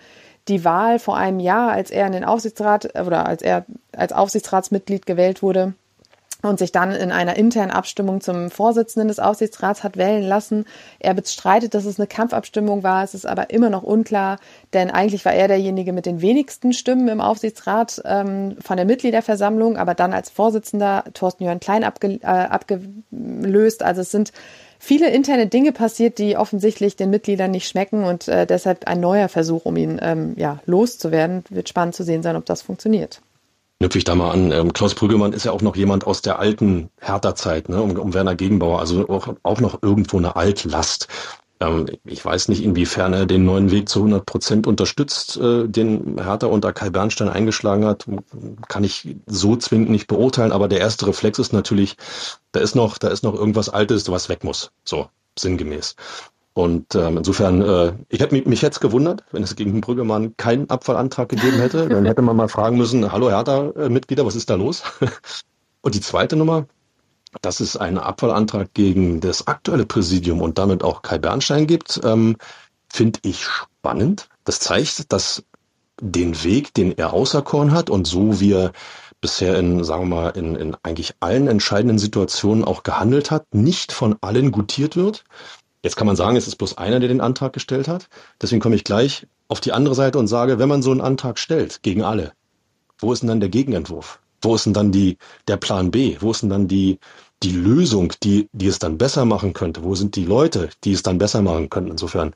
die 0.48 0.66
Wahl 0.66 1.00
vor 1.00 1.18
einem 1.18 1.40
Jahr, 1.40 1.72
als 1.72 1.92
er 1.92 2.08
in 2.08 2.14
den 2.14 2.24
Aufsichtsrat 2.24 3.00
oder 3.00 3.28
als 3.28 3.42
er 3.42 3.66
als 3.96 4.12
Aufsichtsratsmitglied 4.12 5.06
gewählt 5.06 5.44
wurde 5.44 5.76
und 6.42 6.60
sich 6.60 6.72
dann 6.72 6.92
in 6.92 7.12
einer 7.12 7.36
internen 7.36 7.72
Abstimmung 7.72 8.22
zum 8.22 8.50
Vorsitzenden 8.50 9.08
des 9.08 9.20
Aufsichtsrats 9.20 9.84
hat 9.84 9.98
wählen 9.98 10.24
lassen. 10.24 10.66
Er 11.00 11.14
bestreitet, 11.14 11.74
dass 11.74 11.86
es 11.86 12.00
eine 12.00 12.08
Kampfabstimmung 12.08 12.84
war. 12.84 13.04
Es 13.04 13.14
ist 13.14 13.26
aber 13.26 13.50
immer 13.52 13.70
noch 13.70 13.84
unklar, 13.84 14.40
denn 14.74 14.90
eigentlich 14.90 15.26
war 15.26 15.34
er 15.34 15.48
derjenige 15.48 15.94
mit 15.94 16.06
den 16.06 16.22
wenigsten 16.22 16.74
Stimmen 16.74 17.08
im 17.08 17.22
Aufsichtsrat 17.22 18.02
ähm, 18.06 18.58
von 18.60 18.78
der 18.78 18.86
Mitgliederversammlung, 18.86 19.78
aber 19.78 19.94
dann 19.94 20.14
als 20.14 20.30
Vorsitzender 20.30 21.04
Thorsten 21.14 21.44
Jörn 21.44 21.60
Klein 21.60 21.84
abge, 21.84 22.20
äh, 22.22 22.26
abgelöst. 22.26 23.84
Also 23.84 24.02
es 24.02 24.12
sind 24.12 24.32
viele 24.80 25.10
interne 25.10 25.48
Dinge 25.48 25.72
passiert, 25.72 26.18
die 26.18 26.38
offensichtlich 26.38 26.96
den 26.96 27.12
Mitgliedern 27.12 27.52
nicht 27.52 27.68
schmecken 27.68 28.04
und 28.04 28.28
äh, 28.28 28.48
deshalb 28.48 28.88
ein 28.88 29.00
neuer 29.00 29.30
Versuch, 29.30 29.66
um 29.66 29.78
ihn 29.78 30.00
ähm, 30.02 30.34
ja, 30.38 30.60
loszuwerden. 30.66 31.44
Wird 31.50 31.70
spannend 31.70 31.96
zu 31.96 32.04
sehen 32.04 32.24
sein, 32.24 32.36
ob 32.36 32.46
das 32.46 32.62
funktioniert. 32.64 33.22
Knüpfe 33.82 33.98
ich 33.98 34.04
da 34.04 34.14
mal 34.14 34.30
an. 34.30 34.52
Ähm, 34.52 34.74
Klaus 34.74 34.94
Brüggemann 34.94 35.34
ist 35.34 35.44
ja 35.44 35.52
auch 35.52 35.64
noch 35.64 35.76
jemand 35.76 36.06
aus 36.06 36.22
der 36.22 36.38
alten 36.38 36.92
Hertha-Zeit, 37.00 37.68
ne, 37.68 37.82
um, 37.82 37.98
um 37.98 38.14
Werner 38.14 38.36
Gegenbauer, 38.36 38.80
also 38.80 39.10
auch, 39.10 39.34
auch 39.42 39.60
noch 39.60 39.82
irgendwo 39.82 40.20
eine 40.20 40.36
Altlast. 40.36 41.08
Ähm, 41.60 41.88
ich 42.06 42.24
weiß 42.24 42.50
nicht, 42.50 42.64
inwiefern 42.64 43.14
er 43.14 43.26
den 43.26 43.44
neuen 43.44 43.72
Weg 43.72 43.90
zu 43.90 44.02
100 44.02 44.24
Prozent 44.24 44.68
unterstützt, 44.68 45.36
äh, 45.38 45.68
den 45.68 46.22
Hertha 46.24 46.46
unter 46.46 46.74
Kai 46.74 46.92
Bernstein 46.92 47.28
eingeschlagen 47.28 47.86
hat. 47.86 48.06
Kann 48.68 48.84
ich 48.84 49.16
so 49.26 49.56
zwingend 49.56 49.90
nicht 49.90 50.06
beurteilen, 50.06 50.52
aber 50.52 50.68
der 50.68 50.80
erste 50.80 51.08
Reflex 51.08 51.40
ist 51.40 51.52
natürlich, 51.52 51.98
da 52.52 52.60
ist 52.60 52.76
noch, 52.76 53.00
da 53.00 53.08
ist 53.08 53.24
noch 53.24 53.34
irgendwas 53.34 53.70
Altes, 53.70 54.08
was 54.12 54.30
weg 54.30 54.44
muss. 54.44 54.70
So, 54.84 55.10
sinngemäß. 55.40 55.96
Und 56.54 56.96
ähm, 56.96 57.18
insofern, 57.18 57.62
äh, 57.62 57.94
ich 58.10 58.20
hätte 58.20 58.36
mich, 58.36 58.46
mich 58.46 58.62
jetzt 58.62 58.82
gewundert, 58.82 59.24
wenn 59.32 59.44
es 59.44 59.56
gegen 59.56 59.80
Brüggemann 59.80 60.36
keinen 60.36 60.70
Abfallantrag 60.70 61.30
gegeben 61.30 61.58
hätte. 61.60 61.88
Dann 61.90 62.06
hätte 62.06 62.22
man 62.22 62.36
mal 62.36 62.50
fragen 62.50 62.78
müssen, 62.78 63.12
hallo 63.12 63.30
Hertha-Mitglieder, 63.30 64.26
was 64.26 64.36
ist 64.36 64.50
da 64.50 64.56
los? 64.56 64.84
Und 65.82 65.96
die 65.96 66.02
zweite 66.02 66.36
Nummer, 66.36 66.68
dass 67.42 67.62
es 67.62 67.78
einen 67.78 67.98
Abfallantrag 67.98 68.74
gegen 68.74 69.22
das 69.22 69.48
aktuelle 69.48 69.86
Präsidium 69.86 70.42
und 70.42 70.58
damit 70.58 70.84
auch 70.84 71.02
Kai 71.02 71.18
Bernstein 71.18 71.66
gibt, 71.66 72.02
ähm, 72.04 72.36
finde 72.90 73.20
ich 73.24 73.46
spannend. 73.46 74.28
Das 74.44 74.60
zeigt, 74.60 75.12
dass 75.14 75.44
den 76.02 76.44
Weg, 76.44 76.74
den 76.74 76.98
er 76.98 77.14
auserkoren 77.14 77.72
hat 77.72 77.90
und 77.90 78.06
so 78.06 78.42
wie 78.42 78.54
er 78.54 78.74
bisher 79.22 79.58
in, 79.58 79.84
sagen 79.84 80.10
wir 80.10 80.16
mal, 80.16 80.30
in, 80.32 80.56
in 80.56 80.76
eigentlich 80.84 81.14
allen 81.20 81.48
entscheidenden 81.48 82.00
Situationen 82.00 82.66
auch 82.66 82.84
gehandelt 82.84 83.32
hat, 83.32 83.54
nicht 83.54 83.92
von 83.92 84.18
allen 84.22 84.52
gutiert 84.52 84.96
wird. 84.96 85.24
Jetzt 85.84 85.96
kann 85.96 86.08
man 86.08 86.16
sagen, 86.16 86.36
es 86.36 86.48
ist 86.48 86.58
bloß 86.58 86.78
einer, 86.78 87.00
der 87.00 87.10
den 87.10 87.22
Antrag 87.22 87.54
gestellt 87.54 87.88
hat. 87.88 88.08
Deswegen 88.42 88.62
komme 88.62 88.76
ich 88.76 88.84
gleich 88.84 89.28
auf 89.48 89.62
die 89.62 89.72
andere 89.72 89.96
Seite 89.96 90.20
und 90.20 90.28
sage, 90.28 90.60
wenn 90.60 90.70
man 90.70 90.82
so 90.82 90.92
einen 90.92 91.02
Antrag 91.02 91.40
stellt 91.40 91.82
gegen 91.82 92.04
alle, 92.04 92.34
wo 93.00 93.12
ist 93.12 93.22
denn 93.22 93.30
dann 93.30 93.40
der 93.40 93.50
Gegenentwurf? 93.50 94.20
Wo 94.42 94.56
ist 94.56 94.66
denn 94.66 94.74
dann 94.74 94.92
die, 94.92 95.18
der 95.48 95.58
Plan 95.58 95.92
B? 95.92 96.18
Wo 96.20 96.32
ist 96.32 96.42
denn 96.42 96.50
dann 96.50 96.68
die, 96.68 97.00
die 97.44 97.52
Lösung, 97.52 98.14
die, 98.24 98.48
die 98.54 98.68
es 98.68 98.80
dann 98.80 98.98
besser 98.98 99.26
machen 99.26 99.54
könnte? 99.54 99.84
Wo 99.84 99.96
sind 99.96 100.16
die 100.16 100.26
Leute, 100.26 100.70
die 100.84 100.94
es 100.94 101.04
dann 101.04 101.18
besser 101.18 101.42
machen 101.42 101.70
könnten? 101.70 101.92
Insofern, 101.92 102.34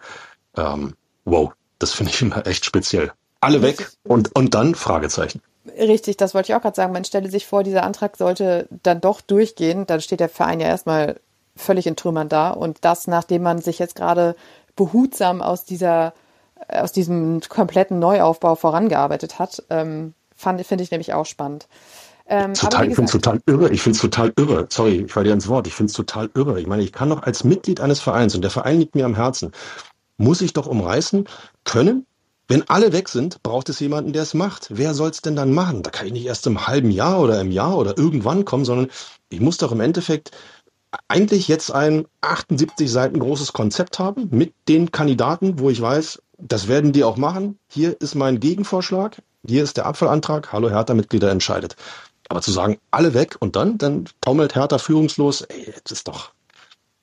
ähm, 0.58 0.96
wow, 1.26 1.54
das 1.80 1.94
finde 1.94 2.12
ich 2.12 2.22
immer 2.24 2.46
echt 2.46 2.66
speziell. 2.66 3.12
Alle 3.42 3.62
weg 3.62 3.92
und, 4.04 4.36
und 4.36 4.56
dann 4.56 4.74
Fragezeichen. 4.74 5.42
Richtig, 5.78 6.18
das 6.18 6.34
wollte 6.34 6.52
ich 6.52 6.56
auch 6.56 6.62
gerade 6.62 6.76
sagen. 6.76 6.94
Man 6.94 7.06
stelle 7.06 7.30
sich 7.30 7.46
vor, 7.46 7.64
dieser 7.64 7.84
Antrag 7.84 8.18
sollte 8.18 8.68
dann 8.84 9.02
doch 9.02 9.22
durchgehen. 9.22 9.86
Dann 9.86 10.02
steht 10.02 10.20
der 10.20 10.30
Verein 10.30 10.60
ja 10.60 10.68
erstmal 10.68 11.20
völlig 11.56 11.88
in 11.88 11.96
Trümmern 11.96 12.30
da. 12.30 12.50
Und 12.52 12.80
das, 12.82 13.08
nachdem 13.08 13.44
man 13.44 13.62
sich 13.62 13.80
jetzt 13.80 13.96
gerade 13.96 14.36
behutsam 14.76 15.42
aus 15.42 15.66
dieser, 15.66 16.14
aus 16.68 16.92
diesem 16.92 17.42
kompletten 17.48 18.00
Neuaufbau 18.00 18.56
vorangearbeitet 18.56 19.40
hat, 19.40 19.64
ähm, 19.70 20.14
fand, 20.36 20.66
finde 20.66 20.84
ich 20.84 20.92
nämlich 20.92 21.14
auch 21.14 21.26
spannend. 21.26 21.68
Ähm, 22.28 22.56
total, 22.56 22.88
ich 22.90 22.96
finde 22.96 23.06
es 23.06 23.12
total 23.12 23.42
irre. 23.46 23.70
Ich 23.70 23.82
finde 23.82 23.96
es 23.96 24.02
total 24.02 24.34
irre. 24.36 24.68
Sorry, 24.70 25.04
ich 25.06 25.12
falle 25.12 25.26
dir 25.28 25.34
ins 25.34 25.48
Wort. 25.48 25.68
Ich 25.68 25.74
finde 25.74 25.92
es 25.92 25.96
total 25.96 26.30
irre. 26.34 26.60
Ich 26.60 26.68
meine, 26.68 26.82
ich 26.82 26.92
kann 26.92 27.10
doch 27.10 27.24
als 27.24 27.44
Mitglied 27.44 27.80
eines 27.80 28.00
Vereins, 28.00 28.36
und 28.36 28.42
der 28.42 28.52
Verein 28.52 28.80
liegt 28.80 28.96
mir 28.96 29.06
am 29.06 29.16
Herzen, 29.16 29.52
muss 30.18 30.42
ich 30.42 30.54
doch 30.54 30.66
umreißen 30.66 31.28
können. 31.66 32.06
Wenn 32.48 32.68
alle 32.70 32.94
weg 32.94 33.10
sind, 33.10 33.42
braucht 33.42 33.70
es 33.70 33.80
jemanden, 33.80 34.14
der 34.14 34.22
es 34.22 34.36
macht. 34.36 34.68
Wer 34.70 34.94
soll 34.94 35.10
es 35.10 35.22
denn 35.22 35.36
dann 35.36 35.52
machen? 35.54 35.82
Da 35.82 35.90
kann 35.90 36.06
ich 36.08 36.14
nicht 36.14 36.26
erst 36.26 36.46
im 36.46 36.68
halben 36.68 36.92
Jahr 36.92 37.20
oder 37.20 37.42
im 37.42 37.52
Jahr 37.52 37.78
oder 37.78 37.98
irgendwann 37.98 38.46
kommen, 38.46 38.66
sondern 38.66 38.88
ich 39.30 39.40
muss 39.40 39.58
doch 39.58 39.72
im 39.72 39.80
Endeffekt 39.80 40.32
eigentlich 41.08 41.48
jetzt 41.48 41.72
ein 41.72 42.06
78 42.22 42.92
Seiten 42.92 43.20
großes 43.20 43.54
Konzept 43.54 44.00
haben 44.00 44.28
mit 44.32 44.54
den 44.68 44.92
Kandidaten, 44.92 45.60
wo 45.60 45.70
ich 45.70 45.82
weiß, 45.82 46.22
das 46.38 46.68
werden 46.68 46.92
die 46.92 47.04
auch 47.04 47.18
machen. 47.18 47.58
Hier 47.70 48.00
ist 48.00 48.16
mein 48.16 48.40
Gegenvorschlag. 48.40 49.22
Hier 49.48 49.64
ist 49.64 49.78
der 49.78 49.86
Abfallantrag. 49.86 50.52
Hallo 50.52 50.70
Hertha-Mitglieder 50.70 51.32
entscheidet. 51.32 51.76
Aber 52.30 52.42
zu 52.42 52.52
sagen, 52.52 52.78
alle 52.92 53.14
weg 53.14 53.38
und 53.40 53.56
dann, 53.56 53.78
dann 53.78 54.06
taumelt 54.22 54.56
Hertha 54.56 54.78
führungslos, 54.78 55.42
ey, 55.42 55.74
das 55.84 55.92
ist 55.92 56.08
doch 56.08 56.32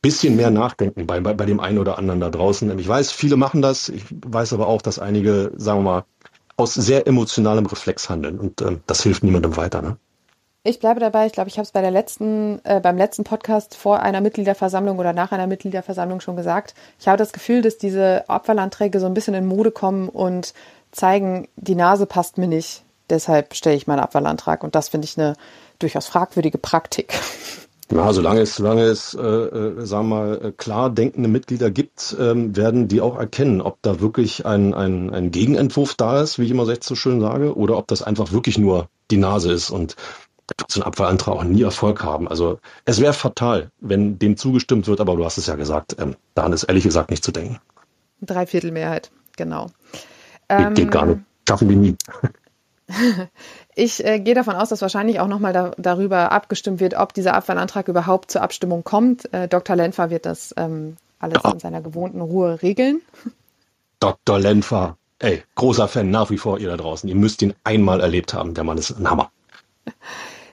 bisschen 0.03 0.35
mehr 0.35 0.51
nachdenken 0.51 1.07
bei, 1.07 1.21
bei, 1.21 1.33
bei 1.33 1.47
dem 1.47 1.61
einen 1.61 1.79
oder 1.79 1.97
anderen 1.97 2.21
da 2.21 2.29
draußen. 2.29 2.77
Ich 2.79 2.89
weiß, 2.89 3.13
viele 3.13 3.37
machen 3.37 3.63
das. 3.63 3.89
Ich 3.89 4.05
weiß 4.11 4.53
aber 4.53 4.67
auch, 4.67 4.83
dass 4.83 4.99
einige, 4.99 5.53
sagen 5.57 5.79
wir 5.79 5.91
mal, 5.93 6.05
aus 6.57 6.75
sehr 6.75 7.07
emotionalem 7.07 7.67
Reflex 7.67 8.11
handeln. 8.11 8.39
Und 8.39 8.61
ähm, 8.63 8.81
das 8.87 9.03
hilft 9.05 9.23
niemandem 9.23 9.57
weiter. 9.57 9.81
Ne? 9.81 9.97
Ich 10.64 10.79
bleibe 10.79 11.01
dabei. 11.01 11.27
Ich 11.27 11.33
glaube, 11.33 11.48
ich 11.48 11.57
habe 11.57 11.64
es 11.64 11.72
bei 11.72 11.81
der 11.81 11.90
letzten, 11.90 12.61
äh, 12.64 12.81
beim 12.81 12.96
letzten 12.96 13.25
Podcast 13.25 13.75
vor 13.75 14.01
einer 14.01 14.20
Mitgliederversammlung 14.20 14.98
oder 14.98 15.12
nach 15.12 15.33
einer 15.33 15.46
Mitgliederversammlung 15.46 16.20
schon 16.20 16.37
gesagt. 16.37 16.75
Ich 17.01 17.09
habe 17.09 17.18
das 17.18 17.33
Gefühl, 17.33 17.62
dass 17.62 17.79
diese 17.79 18.29
Abfallanträge 18.29 19.01
so 19.01 19.07
ein 19.07 19.14
bisschen 19.14 19.35
in 19.35 19.46
Mode 19.46 19.72
kommen 19.72 20.09
und 20.09 20.55
zeigen, 20.92 21.48
die 21.57 21.75
Nase 21.75 22.07
passt 22.07 22.38
mir 22.38 22.48
nicht. 22.48 22.85
Deshalb 23.11 23.55
stelle 23.55 23.77
ich 23.77 23.87
meinen 23.87 24.01
Abfallantrag. 24.01 24.62
Und 24.62 24.75
das 24.75 24.88
finde 24.88 25.07
ich 25.07 25.18
eine 25.18 25.35
durchaus 25.79 26.07
fragwürdige 26.07 26.59
Praktik. 26.59 27.14
Ja, 27.90 28.11
solange 28.14 28.40
es, 28.40 28.57
solange 28.57 28.85
es, 28.85 29.12
äh, 29.12 29.20
äh, 29.20 29.85
sagen 29.85 30.09
wir 30.09 30.16
mal, 30.16 30.40
äh, 30.42 30.53
klar 30.53 30.88
denkende 30.88 31.29
Mitglieder 31.29 31.70
gibt, 31.70 32.16
ähm, 32.18 32.57
werden 32.57 32.88
die 32.88 33.03
auch 33.03 33.18
erkennen, 33.18 33.61
ob 33.61 33.83
da 33.83 34.01
wirklich 34.01 34.46
ein, 34.46 34.72
ein, 34.72 35.12
ein 35.12 35.31
Gegenentwurf 35.31 35.94
da 35.94 36.22
ist, 36.22 36.38
wie 36.38 36.44
ich 36.44 36.51
immer 36.51 36.64
so 36.64 36.94
schön 36.94 37.20
sage, 37.20 37.55
oder 37.55 37.77
ob 37.77 37.88
das 37.88 38.01
einfach 38.03 38.33
wirklich 38.33 38.57
nur 38.57 38.88
die 39.11 39.18
Nase 39.18 39.53
ist 39.53 39.68
und 39.68 39.96
so 40.69 40.81
ein 40.81 40.87
Abfallantrag 40.87 41.35
auch 41.35 41.45
nie 41.45 41.62
Erfolg 41.62 42.03
haben. 42.03 42.29
Also 42.29 42.59
es 42.85 43.01
wäre 43.01 43.12
fatal, 43.12 43.71
wenn 43.81 44.19
dem 44.19 44.37
zugestimmt 44.37 44.87
wird, 44.87 45.01
aber 45.01 45.17
du 45.17 45.25
hast 45.25 45.38
es 45.38 45.47
ja 45.47 45.57
gesagt, 45.57 45.97
ähm, 45.99 46.17
daran 46.35 46.53
ist 46.53 46.65
ehrlich 46.65 46.85
gesagt 46.85 47.11
nicht 47.11 47.25
zu 47.25 47.33
denken. 47.33 47.59
Dreiviertelmehrheit, 48.21 49.11
genau. 49.37 49.69
Geht, 50.49 50.75
geht 50.75 50.91
gar 50.91 51.07
nicht. 51.07 51.21
Schaffen 51.49 51.69
die 51.69 51.77
nie. 51.77 51.97
Ich 53.75 54.05
äh, 54.05 54.21
gehe 54.21 54.35
davon 54.35 54.55
aus, 54.55 54.69
dass 54.69 54.83
wahrscheinlich 54.83 55.19
auch 55.19 55.29
nochmal 55.29 55.55
da, 55.55 55.71
darüber 55.79 56.31
abgestimmt 56.31 56.79
wird, 56.81 56.95
ob 56.95 57.15
dieser 57.15 57.35
Abfallantrag 57.35 57.88
überhaupt 57.88 58.31
zur 58.31 58.43
Abstimmung 58.43 58.85
kommt. 58.85 59.33
Äh, 59.33 59.49
Dr. 59.49 59.77
Lenfer 59.77 60.11
wird 60.11 60.27
das 60.27 60.53
ähm, 60.59 60.97
alles 61.19 61.38
Ja. 61.43 61.53
in 61.53 61.59
seiner 61.59 61.81
gewohnten 61.81 62.21
Ruhe 62.21 62.61
regeln. 62.61 63.01
Dr. 63.99 64.38
Lenfer, 64.38 64.99
ey, 65.21 65.43
großer 65.55 65.88
Fan 65.88 66.11
nach 66.11 66.29
wie 66.29 66.37
vor 66.37 66.59
ihr 66.59 66.69
da 66.69 66.77
draußen. 66.77 67.09
Ihr 67.09 67.15
müsst 67.15 67.41
ihn 67.41 67.55
einmal 67.65 68.01
erlebt 68.01 68.35
haben. 68.35 68.53
Der 68.53 68.65
Mann 68.65 68.77
ist 68.77 68.91
ein 68.91 69.09
Hammer. 69.09 69.31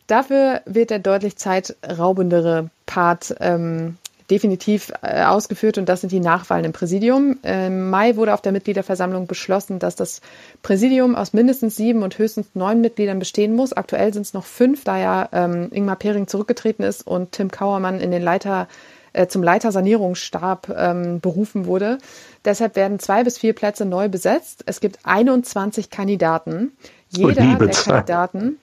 Dafür 0.10 0.62
wird 0.66 0.90
der 0.90 0.98
deutlich 0.98 1.36
zeitraubendere 1.36 2.72
Part 2.88 3.36
ähm, 3.40 3.98
definitiv 4.32 4.92
äh, 5.04 5.24
ausgeführt 5.24 5.78
und 5.78 5.88
das 5.88 6.02
sind 6.02 6.12
die 6.12 6.20
Nachwahlen 6.20 6.66
im 6.66 6.74
Präsidium. 6.74 7.38
Im 7.44 7.92
Mai 7.92 8.16
wurde 8.16 8.34
auf 8.34 8.42
der 8.42 8.52
Mitgliederversammlung 8.52 9.28
beschlossen, 9.28 9.78
dass 9.78 9.96
das 9.96 10.22
Präsidium 10.64 11.16
aus 11.16 11.34
mindestens 11.34 11.76
sieben 11.76 12.02
und 12.02 12.18
höchstens 12.18 12.48
neun 12.56 12.82
Mitgliedern 12.82 13.20
bestehen 13.20 13.56
muss. 13.56 13.72
Aktuell 13.72 14.12
sind 14.12 14.24
es 14.24 14.34
noch 14.34 14.46
fünf, 14.46 14.84
da 14.84 14.98
ja 14.98 15.30
ähm, 15.32 15.70
Ingmar 15.72 15.96
Pering 15.96 16.26
zurückgetreten 16.26 16.84
ist 16.84 17.06
und 17.06 17.34
Tim 17.34 17.52
Kauermann 17.52 18.00
in 18.00 18.10
den 18.10 18.24
Leiter 18.24 18.68
äh, 19.14 19.28
zum 19.28 19.44
Leiter 19.44 19.72
Sanierungsstab 19.72 20.74
ähm, 20.76 21.20
berufen 21.20 21.68
wurde. 21.68 22.00
Deshalb 22.46 22.76
werden 22.76 22.98
zwei 22.98 23.24
bis 23.24 23.38
vier 23.38 23.54
Plätze 23.54 23.86
neu 23.86 24.10
besetzt. 24.10 24.64
Es 24.66 24.80
gibt 24.80 24.98
21 25.04 25.92
Kandidaten. 25.92 26.72
Jeder 27.10 27.58
der. 27.58 27.70
Kandidaten 27.70 28.58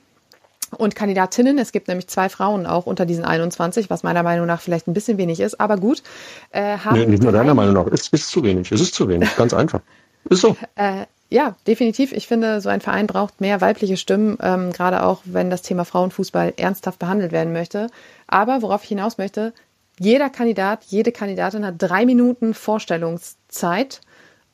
und 0.77 0.95
Kandidatinnen. 0.95 1.59
Es 1.59 1.73
gibt 1.73 1.89
nämlich 1.89 2.09
zwei 2.09 2.29
Frauen 2.29 2.67
auch 2.67 2.87
unter 2.87 3.07
diesen 3.07 3.25
21, 3.25 3.91
was 3.91 4.03
meiner 4.03 4.23
Meinung 4.23 4.47
nach 4.47 4.61
vielleicht 4.61 4.87
ein 4.87 4.95
bisschen 4.95 5.19
wenig 5.19 5.41
ist, 5.41 5.61
aber 5.61 5.77
gut. 5.77 6.03
Äh, 6.51 6.79
haben 6.79 6.99
Nee, 6.99 7.07
nicht 7.07 7.23
nur 7.23 7.33
deiner 7.33 7.55
Meinung 7.55 7.75
nach. 7.75 7.87
Es 7.93 8.09
ist 8.09 8.29
zu 8.29 8.43
wenig. 8.45 8.71
Es 8.71 8.81
ist 8.81 8.95
zu 8.95 9.09
wenig. 9.09 9.35
Ganz 9.37 9.55
einfach. 9.55 9.81
Ist 10.29 10.41
so. 10.41 10.57
Äh, 10.77 11.07
ja, 11.29 11.57
definitiv. 11.67 12.13
Ich 12.13 12.29
finde, 12.29 12.61
so 12.61 12.69
ein 12.69 12.81
Verein 12.81 13.09
braucht 13.09 13.41
mehr 13.41 13.61
weibliche 13.61 13.97
Stimmen, 13.97 14.39
ähm, 14.41 14.73
gerade 14.73 15.03
auch 15.03 15.23
wenn 15.25 15.51
das 15.51 15.63
Thema 15.63 15.85
Frauenfußball 15.85 16.55
ernsthaft 16.57 17.01
behandelt 17.01 17.33
werden 17.33 17.53
möchte. 17.53 17.89
Aber 18.29 18.63
worauf 18.63 18.85
ich 18.85 18.91
hinaus 18.91 19.19
möchte, 19.19 19.53
jeder 19.99 20.31
Kandidat, 20.31 20.85
jede 20.85 21.11
Kandidatin 21.11 21.67
hat 21.67 21.77
drei 21.79 22.07
Minuten 22.07 22.55
Vorstellungszeit 22.55 24.03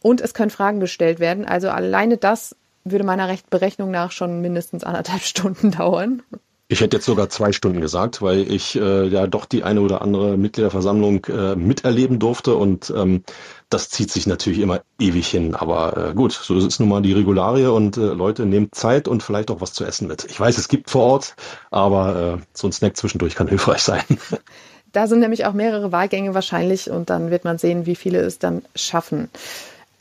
und 0.01 0.21
es 0.21 0.33
können 0.33 0.51
Fragen 0.51 0.81
gestellt 0.81 1.21
werden. 1.21 1.45
Also 1.45 1.69
alleine 1.69 2.17
das 2.17 2.57
würde 2.85 3.05
meiner 3.05 3.29
Recht 3.29 3.51
Berechnung 3.51 3.91
nach 3.91 4.13
schon 4.13 4.41
mindestens 4.41 4.85
anderthalb 4.85 5.23
Stunden 5.23 5.71
dauern. 5.71 6.23
Ich 6.69 6.81
hätte 6.81 6.97
jetzt 6.97 7.05
sogar 7.05 7.29
zwei 7.29 7.53
Stunden 7.53 7.83
gesagt, 7.83 8.23
weil 8.23 8.51
ich 8.51 8.77
äh, 8.77 9.07
ja 9.07 9.27
doch 9.27 9.45
die 9.45 9.63
eine 9.63 9.83
oder 9.83 10.01
andere 10.01 10.39
Mitgliederversammlung 10.39 11.27
äh, 11.27 11.55
miterleben 11.55 12.19
durfte 12.19 12.55
und 12.55 12.91
ähm, 12.97 13.25
das 13.69 13.91
zieht 13.91 14.11
sich 14.11 14.27
natürlich 14.27 14.61
immer 14.61 14.81
ewig 14.99 15.29
hin. 15.29 15.55
Aber 15.55 15.97
äh, 15.99 16.15
gut, 16.15 16.33
so 16.33 16.57
ist 16.57 16.81
nun 16.81 16.89
mal 16.89 17.03
die 17.03 17.13
Regularie 17.13 17.67
und 17.67 17.99
äh, 17.99 18.01
Leute, 18.01 18.47
nehmt 18.47 18.75
Zeit 18.75 19.07
und 19.07 19.23
vielleicht 19.23 19.51
auch 19.51 19.61
was 19.61 19.75
zu 19.75 19.85
essen 19.85 20.09
mit. 20.09 20.25
Ich 20.31 20.41
weiß, 20.41 20.57
es 20.57 20.69
gibt 20.69 20.89
vor 20.89 21.03
Ort, 21.03 21.35
aber 21.71 22.39
äh, 22.39 22.45
so 22.55 22.69
ein 22.69 22.73
Snack 22.73 22.97
zwischendurch 22.97 23.35
kann 23.35 23.49
hilfreich 23.49 23.83
sein. 23.83 24.03
Da 24.95 25.07
sind 25.07 25.21
nämlich 25.21 25.47
auch 25.47 25.55
mehrere 25.55 25.91
Wahlgänge 25.91 26.35
wahrscheinlich 26.35 26.91
und 26.91 27.09
dann 27.09 27.31
wird 27.31 27.45
man 27.45 27.57
sehen, 27.57 27.87
wie 27.87 27.97
viele 27.97 28.21
es 28.21 28.39
dann 28.39 28.63
schaffen. 28.77 29.31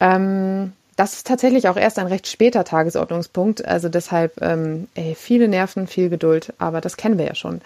Ähm, 0.02 0.74
das 1.02 1.14
ist 1.14 1.26
tatsächlich 1.26 1.68
auch 1.68 1.78
erst 1.78 1.98
ein 1.98 2.06
recht 2.06 2.28
später 2.28 2.64
Tagesordnungspunkt. 2.64 3.66
Also 3.66 3.90
deshalb 3.90 4.40
ähm, 4.40 4.88
ey, 4.94 5.16
viele 5.16 5.48
Nerven, 5.48 5.88
viel 5.88 6.10
Geduld, 6.10 6.54
aber 6.60 6.80
das 6.80 6.96
kennen 6.96 7.18
wir 7.18 7.26
ja 7.26 7.34
schon. 7.34 7.62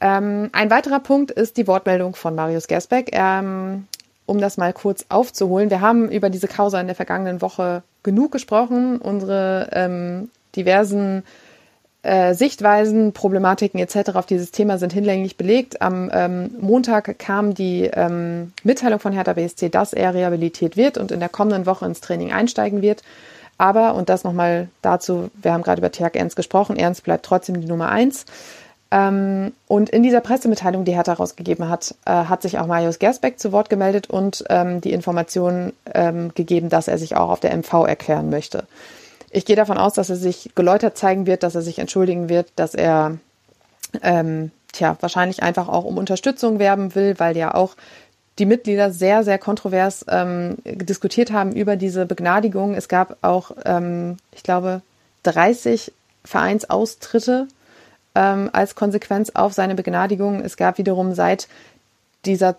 Ähm, 0.00 0.48
ein 0.52 0.70
weiterer 0.70 1.00
Punkt 1.00 1.32
ist 1.32 1.56
die 1.56 1.66
Wortmeldung 1.66 2.14
von 2.14 2.36
Marius 2.36 2.68
Gersbeck. 2.68 3.10
Ähm, 3.12 3.88
um 4.26 4.38
das 4.40 4.58
mal 4.58 4.72
kurz 4.72 5.06
aufzuholen. 5.08 5.70
Wir 5.70 5.80
haben 5.80 6.08
über 6.08 6.30
diese 6.30 6.46
Causa 6.46 6.80
in 6.80 6.86
der 6.86 6.94
vergangenen 6.94 7.42
Woche 7.42 7.82
genug 8.04 8.30
gesprochen. 8.30 8.98
Unsere 8.98 9.70
ähm, 9.72 10.30
diversen 10.54 11.24
äh, 12.02 12.34
Sichtweisen, 12.34 13.12
Problematiken 13.12 13.80
etc. 13.80 14.10
auf 14.14 14.26
dieses 14.26 14.50
Thema 14.50 14.78
sind 14.78 14.92
hinlänglich 14.92 15.36
belegt. 15.36 15.82
Am 15.82 16.10
ähm, 16.12 16.50
Montag 16.60 17.18
kam 17.18 17.54
die 17.54 17.90
ähm, 17.92 18.52
Mitteilung 18.62 19.00
von 19.00 19.12
Hertha 19.12 19.32
BSC, 19.32 19.68
dass 19.68 19.92
er 19.92 20.14
rehabilitiert 20.14 20.76
wird 20.76 20.96
und 20.96 21.10
in 21.10 21.20
der 21.20 21.28
kommenden 21.28 21.66
Woche 21.66 21.86
ins 21.86 22.00
Training 22.00 22.32
einsteigen 22.32 22.82
wird. 22.82 23.02
Aber, 23.58 23.94
und 23.94 24.08
das 24.08 24.22
nochmal 24.22 24.68
dazu, 24.82 25.30
wir 25.34 25.52
haben 25.52 25.62
gerade 25.62 25.80
über 25.80 25.90
Tjag 25.90 26.14
Ernst 26.14 26.36
gesprochen, 26.36 26.76
Ernst 26.76 27.02
bleibt 27.02 27.26
trotzdem 27.26 27.60
die 27.60 27.66
Nummer 27.66 27.88
eins. 27.88 28.24
Ähm, 28.90 29.52
und 29.66 29.90
in 29.90 30.02
dieser 30.02 30.20
Pressemitteilung, 30.20 30.84
die 30.84 30.94
Hertha 30.94 31.12
rausgegeben 31.12 31.68
hat, 31.68 31.94
äh, 32.06 32.10
hat 32.10 32.42
sich 32.42 32.58
auch 32.58 32.66
Marius 32.66 32.98
Gersbeck 32.98 33.38
zu 33.38 33.52
Wort 33.52 33.68
gemeldet 33.68 34.08
und 34.08 34.44
ähm, 34.48 34.80
die 34.80 34.92
Information 34.92 35.72
ähm, 35.92 36.32
gegeben, 36.34 36.68
dass 36.68 36.88
er 36.88 36.96
sich 36.96 37.16
auch 37.16 37.30
auf 37.30 37.40
der 37.40 37.54
MV 37.54 37.86
erklären 37.86 38.30
möchte. 38.30 38.64
Ich 39.30 39.44
gehe 39.44 39.56
davon 39.56 39.78
aus, 39.78 39.94
dass 39.94 40.10
er 40.10 40.16
sich 40.16 40.50
geläutert 40.54 40.96
zeigen 40.96 41.26
wird, 41.26 41.42
dass 41.42 41.54
er 41.54 41.62
sich 41.62 41.78
entschuldigen 41.78 42.28
wird, 42.28 42.52
dass 42.56 42.74
er 42.74 43.18
ähm, 44.02 44.50
tja, 44.72 44.96
wahrscheinlich 45.00 45.42
einfach 45.42 45.68
auch 45.68 45.84
um 45.84 45.98
Unterstützung 45.98 46.58
werben 46.58 46.94
will, 46.94 47.14
weil 47.18 47.36
ja 47.36 47.54
auch 47.54 47.74
die 48.38 48.46
Mitglieder 48.46 48.92
sehr, 48.92 49.24
sehr 49.24 49.38
kontrovers 49.38 50.04
ähm, 50.08 50.56
diskutiert 50.64 51.32
haben 51.32 51.52
über 51.52 51.76
diese 51.76 52.06
Begnadigung. 52.06 52.74
Es 52.74 52.88
gab 52.88 53.16
auch, 53.22 53.50
ähm, 53.64 54.16
ich 54.32 54.42
glaube, 54.42 54.82
30 55.24 55.92
Vereinsaustritte 56.24 57.48
ähm, 58.14 58.50
als 58.52 58.74
Konsequenz 58.74 59.30
auf 59.30 59.52
seine 59.52 59.74
Begnadigung. 59.74 60.40
Es 60.40 60.56
gab 60.56 60.78
wiederum 60.78 61.14
seit 61.14 61.48
dieser 62.24 62.56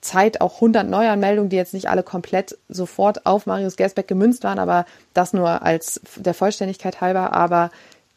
Zeit 0.00 0.40
auch 0.40 0.56
100 0.56 0.88
Neuanmeldungen, 0.88 1.50
die 1.50 1.56
jetzt 1.56 1.74
nicht 1.74 1.88
alle 1.88 2.02
komplett 2.02 2.56
sofort 2.68 3.26
auf 3.26 3.46
Marius 3.46 3.76
Gersbeck 3.76 4.08
gemünzt 4.08 4.42
waren, 4.44 4.58
aber 4.58 4.86
das 5.14 5.32
nur 5.32 5.62
als 5.62 6.00
der 6.16 6.34
Vollständigkeit 6.34 7.00
halber. 7.00 7.32
Aber 7.32 7.70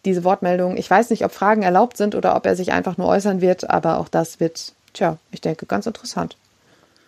diese 0.06 0.24
Wortmeldung, 0.24 0.78
ich 0.78 0.90
weiß 0.90 1.10
nicht, 1.10 1.26
ob 1.26 1.32
Fragen 1.32 1.64
erlaubt 1.64 1.98
sind 1.98 2.16
oder 2.16 2.36
ob 2.36 2.46
er 2.46 2.56
sich 2.56 2.72
einfach 2.72 2.98
nur 2.98 3.08
äußern 3.08 3.42
wird, 3.42 3.70
aber 3.70 4.00
auch 4.00 4.08
das 4.08 4.40
wird, 4.40 4.74
tja, 4.94 5.18
ich 5.32 5.42
denke, 5.42 5.66
ganz 5.66 5.86
interessant. 5.86 6.38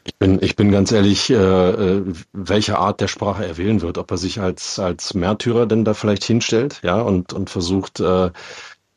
Ich 0.03 0.15
bin, 0.15 0.41
ich 0.41 0.55
bin 0.55 0.71
ganz 0.71 0.91
ehrlich, 0.91 1.29
äh, 1.29 1.35
äh 1.35 2.03
welche 2.31 2.77
Art 2.77 3.01
der 3.01 3.07
Sprache 3.07 3.45
er 3.45 3.57
wählen 3.57 3.81
wird, 3.81 3.97
ob 3.97 4.09
er 4.09 4.17
sich 4.17 4.39
als, 4.39 4.79
als 4.79 5.13
Märtyrer 5.13 5.65
denn 5.65 5.83
da 5.83 5.93
vielleicht 5.93 6.23
hinstellt, 6.23 6.79
ja, 6.81 7.01
und, 7.01 7.33
und 7.33 7.49
versucht, 7.49 7.99
äh, 7.99 8.29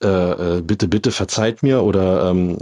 äh, 0.03 0.59
äh, 0.59 0.61
bitte, 0.63 0.89
bitte 0.89 1.11
verzeiht 1.11 1.63
mir 1.63 1.83
oder 1.83 2.31
ähm, 2.31 2.57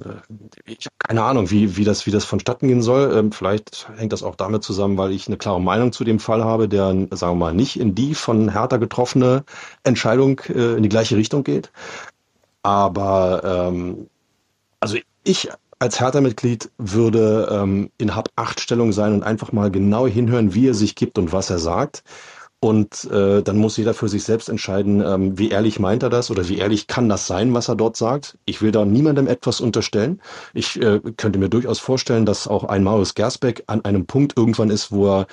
ich 0.67 0.87
habe 0.87 0.97
keine 0.99 1.23
Ahnung, 1.23 1.51
wie, 1.51 1.77
wie, 1.77 1.85
das, 1.85 2.05
wie 2.07 2.11
das 2.11 2.25
vonstatten 2.25 2.67
gehen 2.67 2.83
soll. 2.83 3.17
Ähm, 3.17 3.31
vielleicht 3.31 3.89
hängt 3.97 4.13
das 4.13 4.25
auch 4.25 4.35
damit 4.35 4.65
zusammen, 4.65 4.99
weil 4.99 5.13
ich 5.13 5.29
eine 5.29 5.37
klare 5.37 5.61
Meinung 5.61 5.93
zu 5.93 6.03
dem 6.03 6.19
Fall 6.19 6.45
habe, 6.45 6.69
der, 6.69 6.89
sagen 7.13 7.33
wir 7.33 7.35
mal, 7.35 7.55
nicht 7.55 7.79
in 7.79 7.95
die 7.95 8.15
von 8.15 8.51
Hertha 8.53 8.79
getroffene 8.79 9.45
Entscheidung 9.85 10.41
äh, 10.49 10.75
in 10.75 10.83
die 10.83 10.89
gleiche 10.89 11.17
Richtung 11.17 11.45
geht. 11.45 11.71
Aber 12.63 13.43
ähm, 13.45 14.09
also 14.81 14.99
ich 15.23 15.49
als 15.79 16.01
Hertha-Mitglied 16.01 16.71
würde 16.79 17.49
ähm, 17.53 17.91
in 17.99 18.17
Hab-Acht-Stellung 18.17 18.93
sein 18.93 19.13
und 19.15 19.23
einfach 19.23 19.53
mal 19.53 19.71
genau 19.71 20.07
hinhören, 20.07 20.55
wie 20.55 20.69
er 20.69 20.75
sich 20.75 20.97
gibt 20.97 21.19
und 21.19 21.33
was 21.33 21.51
er 21.51 21.59
sagt. 21.59 22.03
Und 22.61 23.05
äh, 23.13 23.41
dann 23.43 23.57
muss 23.57 23.77
jeder 23.77 23.95
für 23.95 24.09
sich 24.09 24.25
selbst 24.25 24.49
entscheiden, 24.49 25.01
ähm, 25.01 25.39
wie 25.39 25.51
ehrlich 25.51 25.79
meint 25.79 26.03
er 26.03 26.11
das 26.11 26.29
oder 26.31 26.49
wie 26.49 26.59
ehrlich 26.59 26.89
kann 26.89 27.09
das 27.09 27.29
sein, 27.29 27.55
was 27.55 27.69
er 27.69 27.77
dort 27.77 27.97
sagt. 27.97 28.37
Ich 28.47 28.61
will 28.61 28.73
da 28.73 28.85
niemandem 28.85 29.29
etwas 29.29 29.61
unterstellen. 29.61 30.21
Ich 30.55 30.81
äh, 30.81 31.01
könnte 31.17 31.39
mir 31.39 31.49
durchaus 31.49 31.79
vorstellen, 31.79 32.27
dass 32.27 32.49
auch 32.49 32.65
ein 32.65 32.83
Marius 32.83 33.15
Gersbeck 33.15 33.63
an 33.69 33.85
einem 33.85 34.07
Punkt 34.07 34.37
irgendwann 34.37 34.71
ist, 34.71 34.91
wo 34.91 35.21
er 35.21 35.27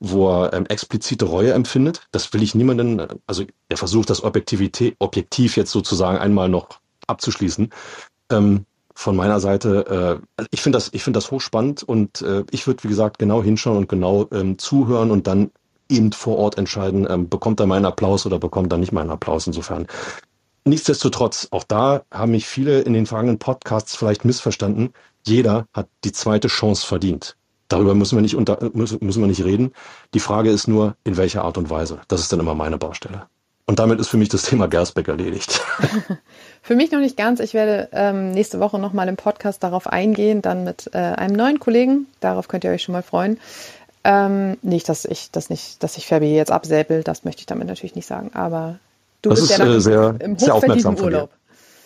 wo 0.00 0.30
er 0.30 0.52
ähm, 0.52 0.66
explizite 0.66 1.24
Reue 1.24 1.52
empfindet. 1.52 2.06
Das 2.12 2.32
will 2.32 2.42
ich 2.42 2.54
niemanden, 2.54 3.02
also 3.26 3.44
er 3.68 3.76
versucht 3.76 4.10
das 4.10 4.22
Objektivität, 4.22 4.94
objektiv 5.00 5.56
jetzt 5.56 5.72
sozusagen 5.72 6.18
einmal 6.18 6.48
noch 6.48 6.80
abzuschließen. 7.08 7.70
Ähm, 8.30 8.64
von 8.94 9.16
meiner 9.16 9.40
Seite, 9.40 10.20
äh, 10.38 10.44
ich 10.50 10.60
finde 10.60 10.76
das, 10.76 10.90
ich 10.92 11.04
finde 11.04 11.18
das 11.18 11.30
hochspannend 11.30 11.82
und 11.82 12.22
äh, 12.22 12.44
ich 12.50 12.66
würde, 12.66 12.82
wie 12.84 12.88
gesagt, 12.88 13.18
genau 13.18 13.42
hinschauen 13.42 13.78
und 13.78 13.88
genau 13.88 14.28
ähm, 14.32 14.58
zuhören 14.58 15.10
und 15.10 15.26
dann 15.26 15.50
eben 15.88 16.12
vor 16.12 16.38
Ort 16.38 16.58
entscheiden, 16.58 17.06
ähm, 17.08 17.28
bekommt 17.28 17.60
er 17.60 17.66
meinen 17.66 17.86
Applaus 17.86 18.26
oder 18.26 18.38
bekommt 18.38 18.72
er 18.72 18.78
nicht 18.78 18.92
meinen 18.92 19.10
Applaus 19.10 19.46
insofern. 19.46 19.86
Nichtsdestotrotz, 20.64 21.48
auch 21.50 21.64
da 21.64 22.02
haben 22.12 22.32
mich 22.32 22.46
viele 22.46 22.80
in 22.80 22.92
den 22.92 23.06
vergangenen 23.06 23.38
Podcasts 23.38 23.96
vielleicht 23.96 24.24
missverstanden. 24.24 24.92
Jeder 25.26 25.66
hat 25.72 25.88
die 26.04 26.12
zweite 26.12 26.48
Chance 26.48 26.86
verdient. 26.86 27.36
Darüber 27.68 27.94
müssen 27.94 28.16
wir 28.16 28.22
nicht 28.22 28.36
unter, 28.36 28.70
müssen, 28.72 29.00
wir 29.00 29.26
nicht 29.26 29.44
reden. 29.44 29.72
Die 30.14 30.20
Frage 30.20 30.50
ist 30.50 30.68
nur, 30.68 30.96
in 31.04 31.16
welcher 31.16 31.44
Art 31.44 31.58
und 31.58 31.70
Weise. 31.70 32.00
Das 32.08 32.20
ist 32.20 32.32
dann 32.32 32.40
immer 32.40 32.54
meine 32.54 32.78
Baustelle. 32.78 33.26
Und 33.66 33.78
damit 33.78 34.00
ist 34.00 34.08
für 34.08 34.16
mich 34.16 34.30
das 34.30 34.44
Thema 34.44 34.66
Gersbeck 34.66 35.08
erledigt. 35.08 35.60
für 36.62 36.74
mich 36.74 36.90
noch 36.90 37.00
nicht 37.00 37.18
ganz. 37.18 37.38
Ich 37.40 37.52
werde 37.52 37.90
ähm, 37.92 38.30
nächste 38.30 38.60
Woche 38.60 38.78
nochmal 38.78 39.08
im 39.08 39.16
Podcast 39.16 39.62
darauf 39.62 39.86
eingehen, 39.86 40.40
dann 40.40 40.64
mit 40.64 40.88
äh, 40.94 40.98
einem 40.98 41.36
neuen 41.36 41.60
Kollegen. 41.60 42.06
Darauf 42.20 42.48
könnt 42.48 42.64
ihr 42.64 42.70
euch 42.70 42.82
schon 42.82 42.94
mal 42.94 43.02
freuen. 43.02 43.38
Ähm, 44.10 44.56
nicht, 44.62 44.88
dass 44.88 45.04
ich 45.04 45.30
das 45.32 45.50
nicht, 45.50 45.82
dass 45.82 45.98
ich 45.98 46.06
Fabi 46.06 46.34
jetzt 46.34 46.50
absäbel, 46.50 47.02
das 47.02 47.24
möchte 47.24 47.40
ich 47.40 47.46
damit 47.46 47.68
natürlich 47.68 47.94
nicht 47.94 48.06
sagen. 48.06 48.30
Aber 48.32 48.78
du 49.20 49.28
das 49.28 49.40
bist 49.40 49.52
ist, 49.52 49.58
ja 49.58 49.66
äh, 49.66 49.80
sehr, 49.80 50.14
im 50.20 50.38
sehr 50.38 50.54
aufmerksam 50.54 50.96
Urlaub. 50.96 51.28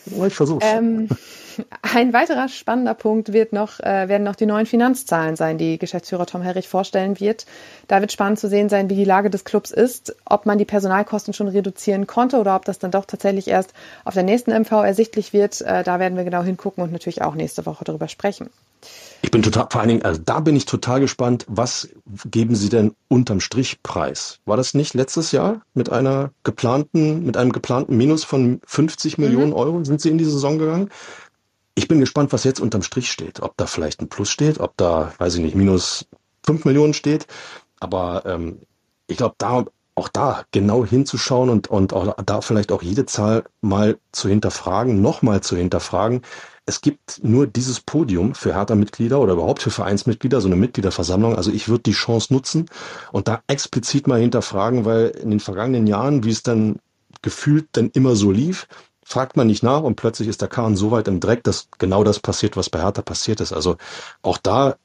Ich 0.06 0.34
versuche. 0.34 0.60
Ähm, 0.64 1.08
ein 1.94 2.12
weiterer 2.12 2.48
spannender 2.48 2.94
Punkt 2.94 3.32
wird 3.32 3.52
noch, 3.52 3.80
äh, 3.80 4.08
werden 4.08 4.22
noch 4.22 4.36
die 4.36 4.46
neuen 4.46 4.66
Finanzzahlen 4.66 5.34
sein, 5.34 5.58
die 5.58 5.78
Geschäftsführer 5.78 6.26
Tom 6.26 6.42
Herrich 6.42 6.68
vorstellen 6.68 7.18
wird. 7.18 7.44
Da 7.88 8.00
wird 8.00 8.12
spannend 8.12 8.38
zu 8.38 8.48
sehen 8.48 8.68
sein, 8.68 8.88
wie 8.88 8.94
die 8.94 9.04
Lage 9.04 9.28
des 9.28 9.42
Clubs 9.42 9.72
ist, 9.72 10.14
ob 10.24 10.46
man 10.46 10.58
die 10.58 10.64
Personalkosten 10.64 11.34
schon 11.34 11.48
reduzieren 11.48 12.06
konnte 12.06 12.38
oder 12.38 12.54
ob 12.54 12.64
das 12.66 12.78
dann 12.78 12.92
doch 12.92 13.04
tatsächlich 13.04 13.48
erst 13.48 13.72
auf 14.04 14.14
der 14.14 14.22
nächsten 14.22 14.52
MV 14.52 14.70
ersichtlich 14.70 15.32
wird. 15.32 15.60
Äh, 15.60 15.82
da 15.82 15.98
werden 15.98 16.16
wir 16.16 16.24
genau 16.24 16.44
hingucken 16.44 16.84
und 16.84 16.92
natürlich 16.92 17.22
auch 17.22 17.34
nächste 17.34 17.66
Woche 17.66 17.84
darüber 17.84 18.06
sprechen. 18.06 18.48
Ich 19.22 19.30
bin 19.30 19.43
total, 19.43 19.68
vor 19.70 19.80
allen 19.80 19.89
Dingen, 19.89 20.03
also 20.03 20.20
da 20.24 20.41
bin 20.41 20.57
ich 20.57 20.64
total 20.64 21.01
gespannt, 21.01 21.47
was 21.49 21.89
geben 22.26 22.57
Sie 22.57 22.68
denn 22.68 22.95
unterm 23.09 23.41
Strich 23.41 23.83
preis? 23.83 24.41
War 24.45 24.57
das 24.57 24.74
nicht 24.74 24.95
letztes 24.95 25.33
Jahr 25.33 25.62
mit 25.74 25.91
einer 25.91 26.33
geplanten, 26.43 27.24
mit 27.24 27.37
einem 27.37 27.53
geplanten 27.53 27.97
Minus 27.97 28.24
von 28.24 28.61
50 28.66 29.18
mhm. 29.18 29.24
Millionen 29.24 29.53
Euro 29.53 29.85
sind 29.85 30.01
Sie 30.01 30.11
in 30.11 30.18
die 30.18 30.24
Saison 30.24 30.59
gegangen? 30.59 30.91
Ich 31.74 31.89
bin 31.89 32.01
gespannt, 32.01 32.33
was 32.33 32.45
jetzt 32.45 32.61
unterm 32.61 32.83
Strich 32.83 33.11
steht. 33.11 33.41
Ob 33.41 33.57
da 33.57 33.66
vielleicht 33.66 34.03
ein 34.03 34.09
Plus 34.09 34.30
steht, 34.30 34.61
ob 34.61 34.76
da, 34.76 35.14
weiß 35.18 35.37
ich 35.37 35.41
nicht, 35.41 35.55
minus 35.55 36.07
5 36.45 36.64
Millionen 36.64 36.93
steht. 36.93 37.26
Aber 37.80 38.24
ähm, 38.26 38.59
ich 39.07 39.16
glaube, 39.16 39.37
da 39.39 39.64
auch 39.95 40.09
da 40.09 40.45
genau 40.53 40.84
hinzuschauen 40.84 41.51
und, 41.51 41.68
und 41.68 41.93
auch 41.93 42.14
da 42.24 42.40
vielleicht 42.40 42.72
auch 42.72 42.82
jede 42.82 43.07
Zahl 43.07 43.45
mal 43.61 43.99
zu 44.12 44.28
hinterfragen, 44.28 45.03
nochmal 45.03 45.43
zu 45.43 45.57
hinterfragen, 45.57 46.22
es 46.64 46.80
gibt 46.80 47.20
nur 47.24 47.47
dieses 47.47 47.80
Podium 47.80 48.34
für 48.34 48.55
Hertha-Mitglieder 48.55 49.20
oder 49.20 49.32
überhaupt 49.32 49.62
für 49.62 49.70
Vereinsmitglieder, 49.70 50.40
so 50.40 50.47
eine 50.47 50.57
Mitgliederversammlung. 50.57 51.34
Also 51.34 51.51
ich 51.51 51.68
würde 51.68 51.82
die 51.82 51.93
Chance 51.93 52.32
nutzen 52.32 52.66
und 53.11 53.26
da 53.26 53.43
explizit 53.49 54.07
mal 54.07 54.20
hinterfragen, 54.20 54.84
weil 54.84 55.09
in 55.09 55.30
den 55.30 55.40
vergangenen 55.40 55.86
Jahren, 55.86 56.24
wie 56.24 56.30
es 56.30 56.43
dann 56.43 56.76
gefühlt 57.20 57.66
dann 57.72 57.90
immer 57.90 58.14
so 58.14 58.30
lief, 58.30 58.68
fragt 59.05 59.36
man 59.36 59.49
nicht 59.49 59.64
nach 59.64 59.82
und 59.82 59.97
plötzlich 59.97 60.28
ist 60.28 60.40
der 60.40 60.49
Kahn 60.49 60.76
so 60.76 60.93
weit 60.93 61.09
im 61.09 61.18
Dreck, 61.18 61.43
dass 61.43 61.68
genau 61.78 62.05
das 62.05 62.20
passiert, 62.20 62.57
was 62.57 62.70
bei 62.70 62.80
Hertha 62.80 63.03
passiert 63.03 63.40
ist. 63.40 63.53
Also 63.53 63.76
auch 64.22 64.38
da 64.38 64.76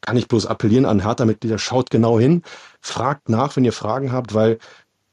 kann 0.00 0.16
ich 0.16 0.28
bloß 0.28 0.46
appellieren 0.46 0.86
an 0.86 1.02
Hertha-Mitglieder, 1.02 1.58
schaut 1.58 1.90
genau 1.90 2.18
hin, 2.18 2.42
fragt 2.80 3.28
nach, 3.28 3.56
wenn 3.56 3.64
ihr 3.64 3.72
Fragen 3.72 4.12
habt, 4.12 4.34
weil 4.34 4.58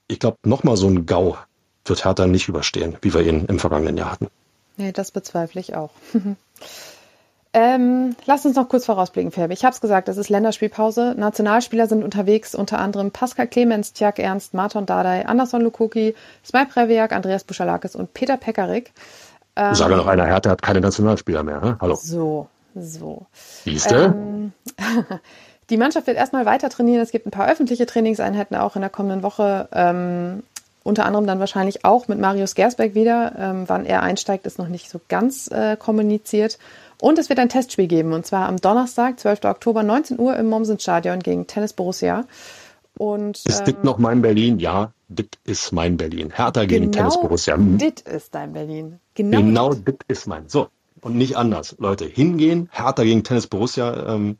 ich 0.07 0.19
glaube, 0.19 0.37
nochmal 0.43 0.77
so 0.77 0.87
ein 0.87 1.05
GAU 1.05 1.37
wird 1.85 2.05
Hertha 2.05 2.27
nicht 2.27 2.47
überstehen, 2.47 2.97
wie 3.01 3.13
wir 3.13 3.21
ihn 3.21 3.45
im 3.45 3.59
vergangenen 3.59 3.97
Jahr 3.97 4.11
hatten. 4.11 4.27
Nee, 4.77 4.91
das 4.91 5.11
bezweifle 5.11 5.61
ich 5.61 5.75
auch. 5.75 5.91
Ähm, 7.57 8.17
lass 8.25 8.45
uns 8.45 8.57
noch 8.57 8.67
kurz 8.67 8.83
vorausblicken, 8.83 9.31
Ferbe. 9.31 9.53
Ich 9.53 9.63
habe 9.63 9.73
es 9.73 9.79
gesagt, 9.79 10.09
es 10.09 10.17
ist 10.17 10.27
Länderspielpause. 10.27 11.15
Nationalspieler 11.17 11.87
sind 11.87 12.03
unterwegs, 12.03 12.53
unter 12.53 12.79
anderem 12.79 13.11
Pascal 13.11 13.47
Clemens, 13.47 13.93
Tjag 13.93 14.19
Ernst, 14.19 14.53
Marton 14.53 14.85
Dardai, 14.85 15.25
Anderson 15.25 15.61
Lukoki, 15.61 16.15
Smaj 16.45 16.65
Previak, 16.65 17.13
Andreas 17.13 17.45
Buschalakis 17.45 17.95
und 17.95 18.13
Peter 18.13 18.35
Pekarik. 18.35 18.91
Ähm, 19.55 19.71
ich 19.71 19.77
sage 19.77 19.95
noch 19.95 20.05
einer, 20.05 20.25
Hertha 20.25 20.49
hat 20.49 20.61
keine 20.61 20.81
Nationalspieler 20.81 21.43
mehr. 21.43 21.61
Hä? 21.61 21.75
Hallo. 21.79 21.95
So, 21.95 22.49
so. 22.75 23.25
Siehste? 23.63 24.13
Ähm, 24.15 24.53
die 25.69 25.77
Mannschaft 25.77 26.07
wird 26.07 26.17
erstmal 26.17 26.45
weiter 26.45 26.69
trainieren. 26.69 27.01
Es 27.01 27.11
gibt 27.11 27.25
ein 27.25 27.31
paar 27.31 27.49
öffentliche 27.49 27.85
Trainingseinheiten 27.85 28.55
auch 28.55 28.75
in 28.75 28.81
der 28.81 28.89
kommenden 28.89 29.23
Woche. 29.23 29.67
Ähm, 29.71 30.43
unter 30.83 31.05
anderem 31.05 31.25
dann 31.25 31.39
wahrscheinlich 31.39 31.83
auch 31.83 32.07
mit 32.07 32.19
Marius 32.19 32.53
Gersbeck 32.53 32.93
wieder. 32.93 33.33
Ähm, 33.37 33.63
wann 33.67 33.85
er 33.85 34.03
einsteigt, 34.03 34.45
ist 34.45 34.59
noch 34.59 34.67
nicht 34.67 34.89
so 34.89 35.01
ganz 35.07 35.49
äh, 35.49 35.75
kommuniziert. 35.77 36.59
Und 37.01 37.17
es 37.17 37.27
wird 37.29 37.39
ein 37.39 37.49
Testspiel 37.49 37.87
geben, 37.87 38.13
und 38.13 38.25
zwar 38.25 38.47
am 38.47 38.57
Donnerstag, 38.57 39.19
12. 39.19 39.45
Oktober, 39.45 39.83
19 39.83 40.19
Uhr 40.19 40.35
im 40.37 40.47
Mommsen-Stadion 40.47 41.19
gegen 41.19 41.45
Tennis 41.47 41.73
Borussia. 41.73 42.25
Und, 42.97 43.43
ist 43.45 43.59
ähm, 43.59 43.65
dit 43.65 43.83
noch 43.83 43.97
mein 43.97 44.21
Berlin? 44.21 44.59
Ja, 44.59 44.93
dit 45.09 45.37
ist 45.43 45.73
mein 45.73 45.97
Berlin. 45.97 46.31
Hertha 46.33 46.65
gegen 46.65 46.91
genau 46.91 47.09
Tennis 47.09 47.19
Borussia. 47.19 47.55
Hm. 47.55 47.77
Dit 47.77 48.01
ist 48.01 48.33
dein 48.33 48.53
Berlin. 48.53 48.99
Genau, 49.15 49.37
genau 49.37 49.73
dit. 49.73 49.87
dit 49.87 50.03
ist 50.07 50.27
mein. 50.27 50.47
So, 50.47 50.67
und 51.05 51.15
nicht 51.15 51.37
anders. 51.37 51.75
Leute, 51.77 52.05
hingehen, 52.05 52.67
Hertha 52.71 53.03
gegen 53.03 53.23
Tennis 53.23 53.45
Borussia. 53.45 54.15
Ähm, 54.15 54.39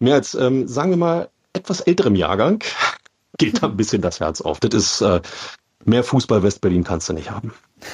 mehr 0.00 0.16
als, 0.16 0.34
ähm, 0.34 0.68
sagen 0.68 0.90
wir 0.90 0.98
mal, 0.98 1.30
etwas 1.54 1.80
älterem 1.80 2.14
Jahrgang 2.14 2.62
geht 3.38 3.62
da 3.62 3.68
ein 3.68 3.76
bisschen 3.78 4.02
das 4.02 4.20
Herz 4.20 4.42
auf. 4.42 4.60
Das 4.60 4.74
ist 4.74 5.00
äh, 5.00 5.22
mehr 5.86 6.04
Fußball 6.04 6.42
Westberlin 6.42 6.84
kannst 6.84 7.08
du 7.08 7.14
nicht 7.14 7.30
haben. 7.30 7.54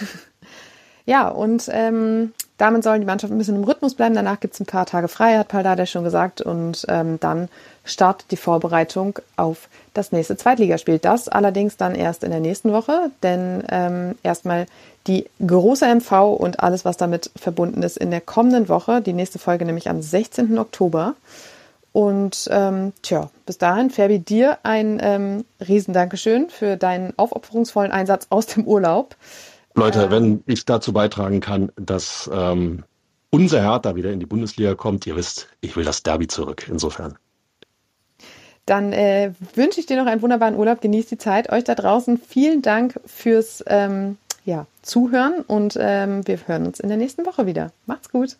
Ja, 1.07 1.29
und 1.29 1.71
ähm, 1.73 2.35
damit 2.59 2.85
sollen 2.85 3.01
die 3.01 3.07
Mannschaft 3.07 3.33
ein 3.33 3.39
bisschen 3.39 3.57
im 3.57 3.65
Rhythmus 3.65 3.95
bleiben. 3.95 4.15
Danach 4.15 4.41
gibt 4.41 4.53
es 4.53 4.61
ein 4.61 4.67
paar 4.67 4.85
Tage 4.85 5.09
frei, 5.09 5.39
hat 5.39 5.49
Paldada 5.49 5.87
schon 5.87 6.05
gesagt. 6.05 6.43
Und 6.43 6.85
ähm, 6.91 7.19
dann 7.19 7.49
startet 7.83 8.31
die 8.31 8.37
Vorbereitung 8.37 9.19
auf 9.37 9.71
das 9.95 10.13
nächste 10.13 10.37
Zweitligaspiel. 10.37 10.99
Das 10.99 11.27
allerdings 11.29 11.79
dann 11.79 11.95
erst 11.95 12.25
in 12.25 12.31
der 12.31 12.41
nächsten 12.41 12.75
Woche, 12.75 13.11
denn 13.23 13.65
ähm, 13.71 14.17
erstmal 14.23 14.67
die 15.09 15.27
große 15.45 15.87
MV 15.87 16.37
und 16.39 16.61
alles, 16.61 16.85
was 16.85 16.97
damit 16.97 17.31
verbunden 17.35 17.83
ist, 17.83 17.97
in 17.97 18.11
der 18.11 18.21
kommenden 18.21 18.69
Woche. 18.69 19.01
Die 19.01 19.15
nächste 19.15 19.39
Folge 19.39 19.65
nämlich 19.65 19.89
am 19.89 20.03
16. 20.03 20.59
Oktober. 20.59 21.15
Und 21.93 22.49
ähm, 22.53 22.93
tja, 23.03 23.31
bis 23.47 23.59
dahin, 23.59 23.91
Ferbi, 23.91 24.19
dir 24.21 24.59
ein 24.63 25.01
ähm, 25.03 25.45
Riesendankeschön 25.67 26.51
für 26.51 26.77
deinen 26.77 27.15
aufopferungsvollen 27.17 27.91
Einsatz 27.91 28.27
aus 28.31 28.47
dem 28.47 28.65
Urlaub. 28.65 29.17
Leute, 29.75 30.05
ähm, 30.05 30.11
wenn 30.11 30.45
ich 30.47 30.65
dazu 30.67 30.93
beitragen 30.93 31.41
kann, 31.41 31.73
dass 31.77 32.31
ähm, 32.33 32.85
unser 33.31 33.63
Hertha 33.63 33.97
wieder 33.97 34.13
in 34.13 34.21
die 34.21 34.27
Bundesliga 34.27 34.75
kommt, 34.75 35.07
ihr 35.07 35.17
wisst, 35.17 35.49
ich 35.61 35.77
will 35.77 35.85
das 35.85 36.03
Derby 36.03 36.29
zurück. 36.29 36.67
Insofern. 36.71 37.17
Dann 38.67 38.93
äh, 38.93 39.33
wünsche 39.55 39.81
ich 39.81 39.87
dir 39.87 39.97
noch 39.97 40.07
einen 40.07 40.21
wunderbaren 40.21 40.55
Urlaub. 40.55 40.83
Genießt 40.83 41.11
die 41.11 41.19
Zeit. 41.19 41.51
Euch 41.51 41.65
da 41.65 41.75
draußen 41.75 42.19
vielen 42.19 42.61
Dank 42.61 43.01
fürs 43.07 43.65
ähm, 43.67 44.19
ja, 44.49 44.67
Zuhören 44.81 45.43
und 45.47 45.77
ähm, 45.79 46.27
wir 46.27 46.39
hören 46.47 46.67
uns 46.67 46.81
in 46.81 46.89
der 46.89 46.97
nächsten 46.97 47.27
Woche 47.27 47.45
wieder. 47.45 47.71
Macht's 47.85 48.11
gut. 48.11 48.37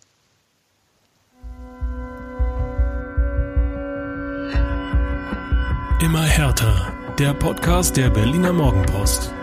Immer 6.01 6.23
härter. 6.23 6.93
Der 7.19 7.35
Podcast 7.35 7.97
der 7.99 8.09
Berliner 8.09 8.55
Morgenpost. 8.55 9.35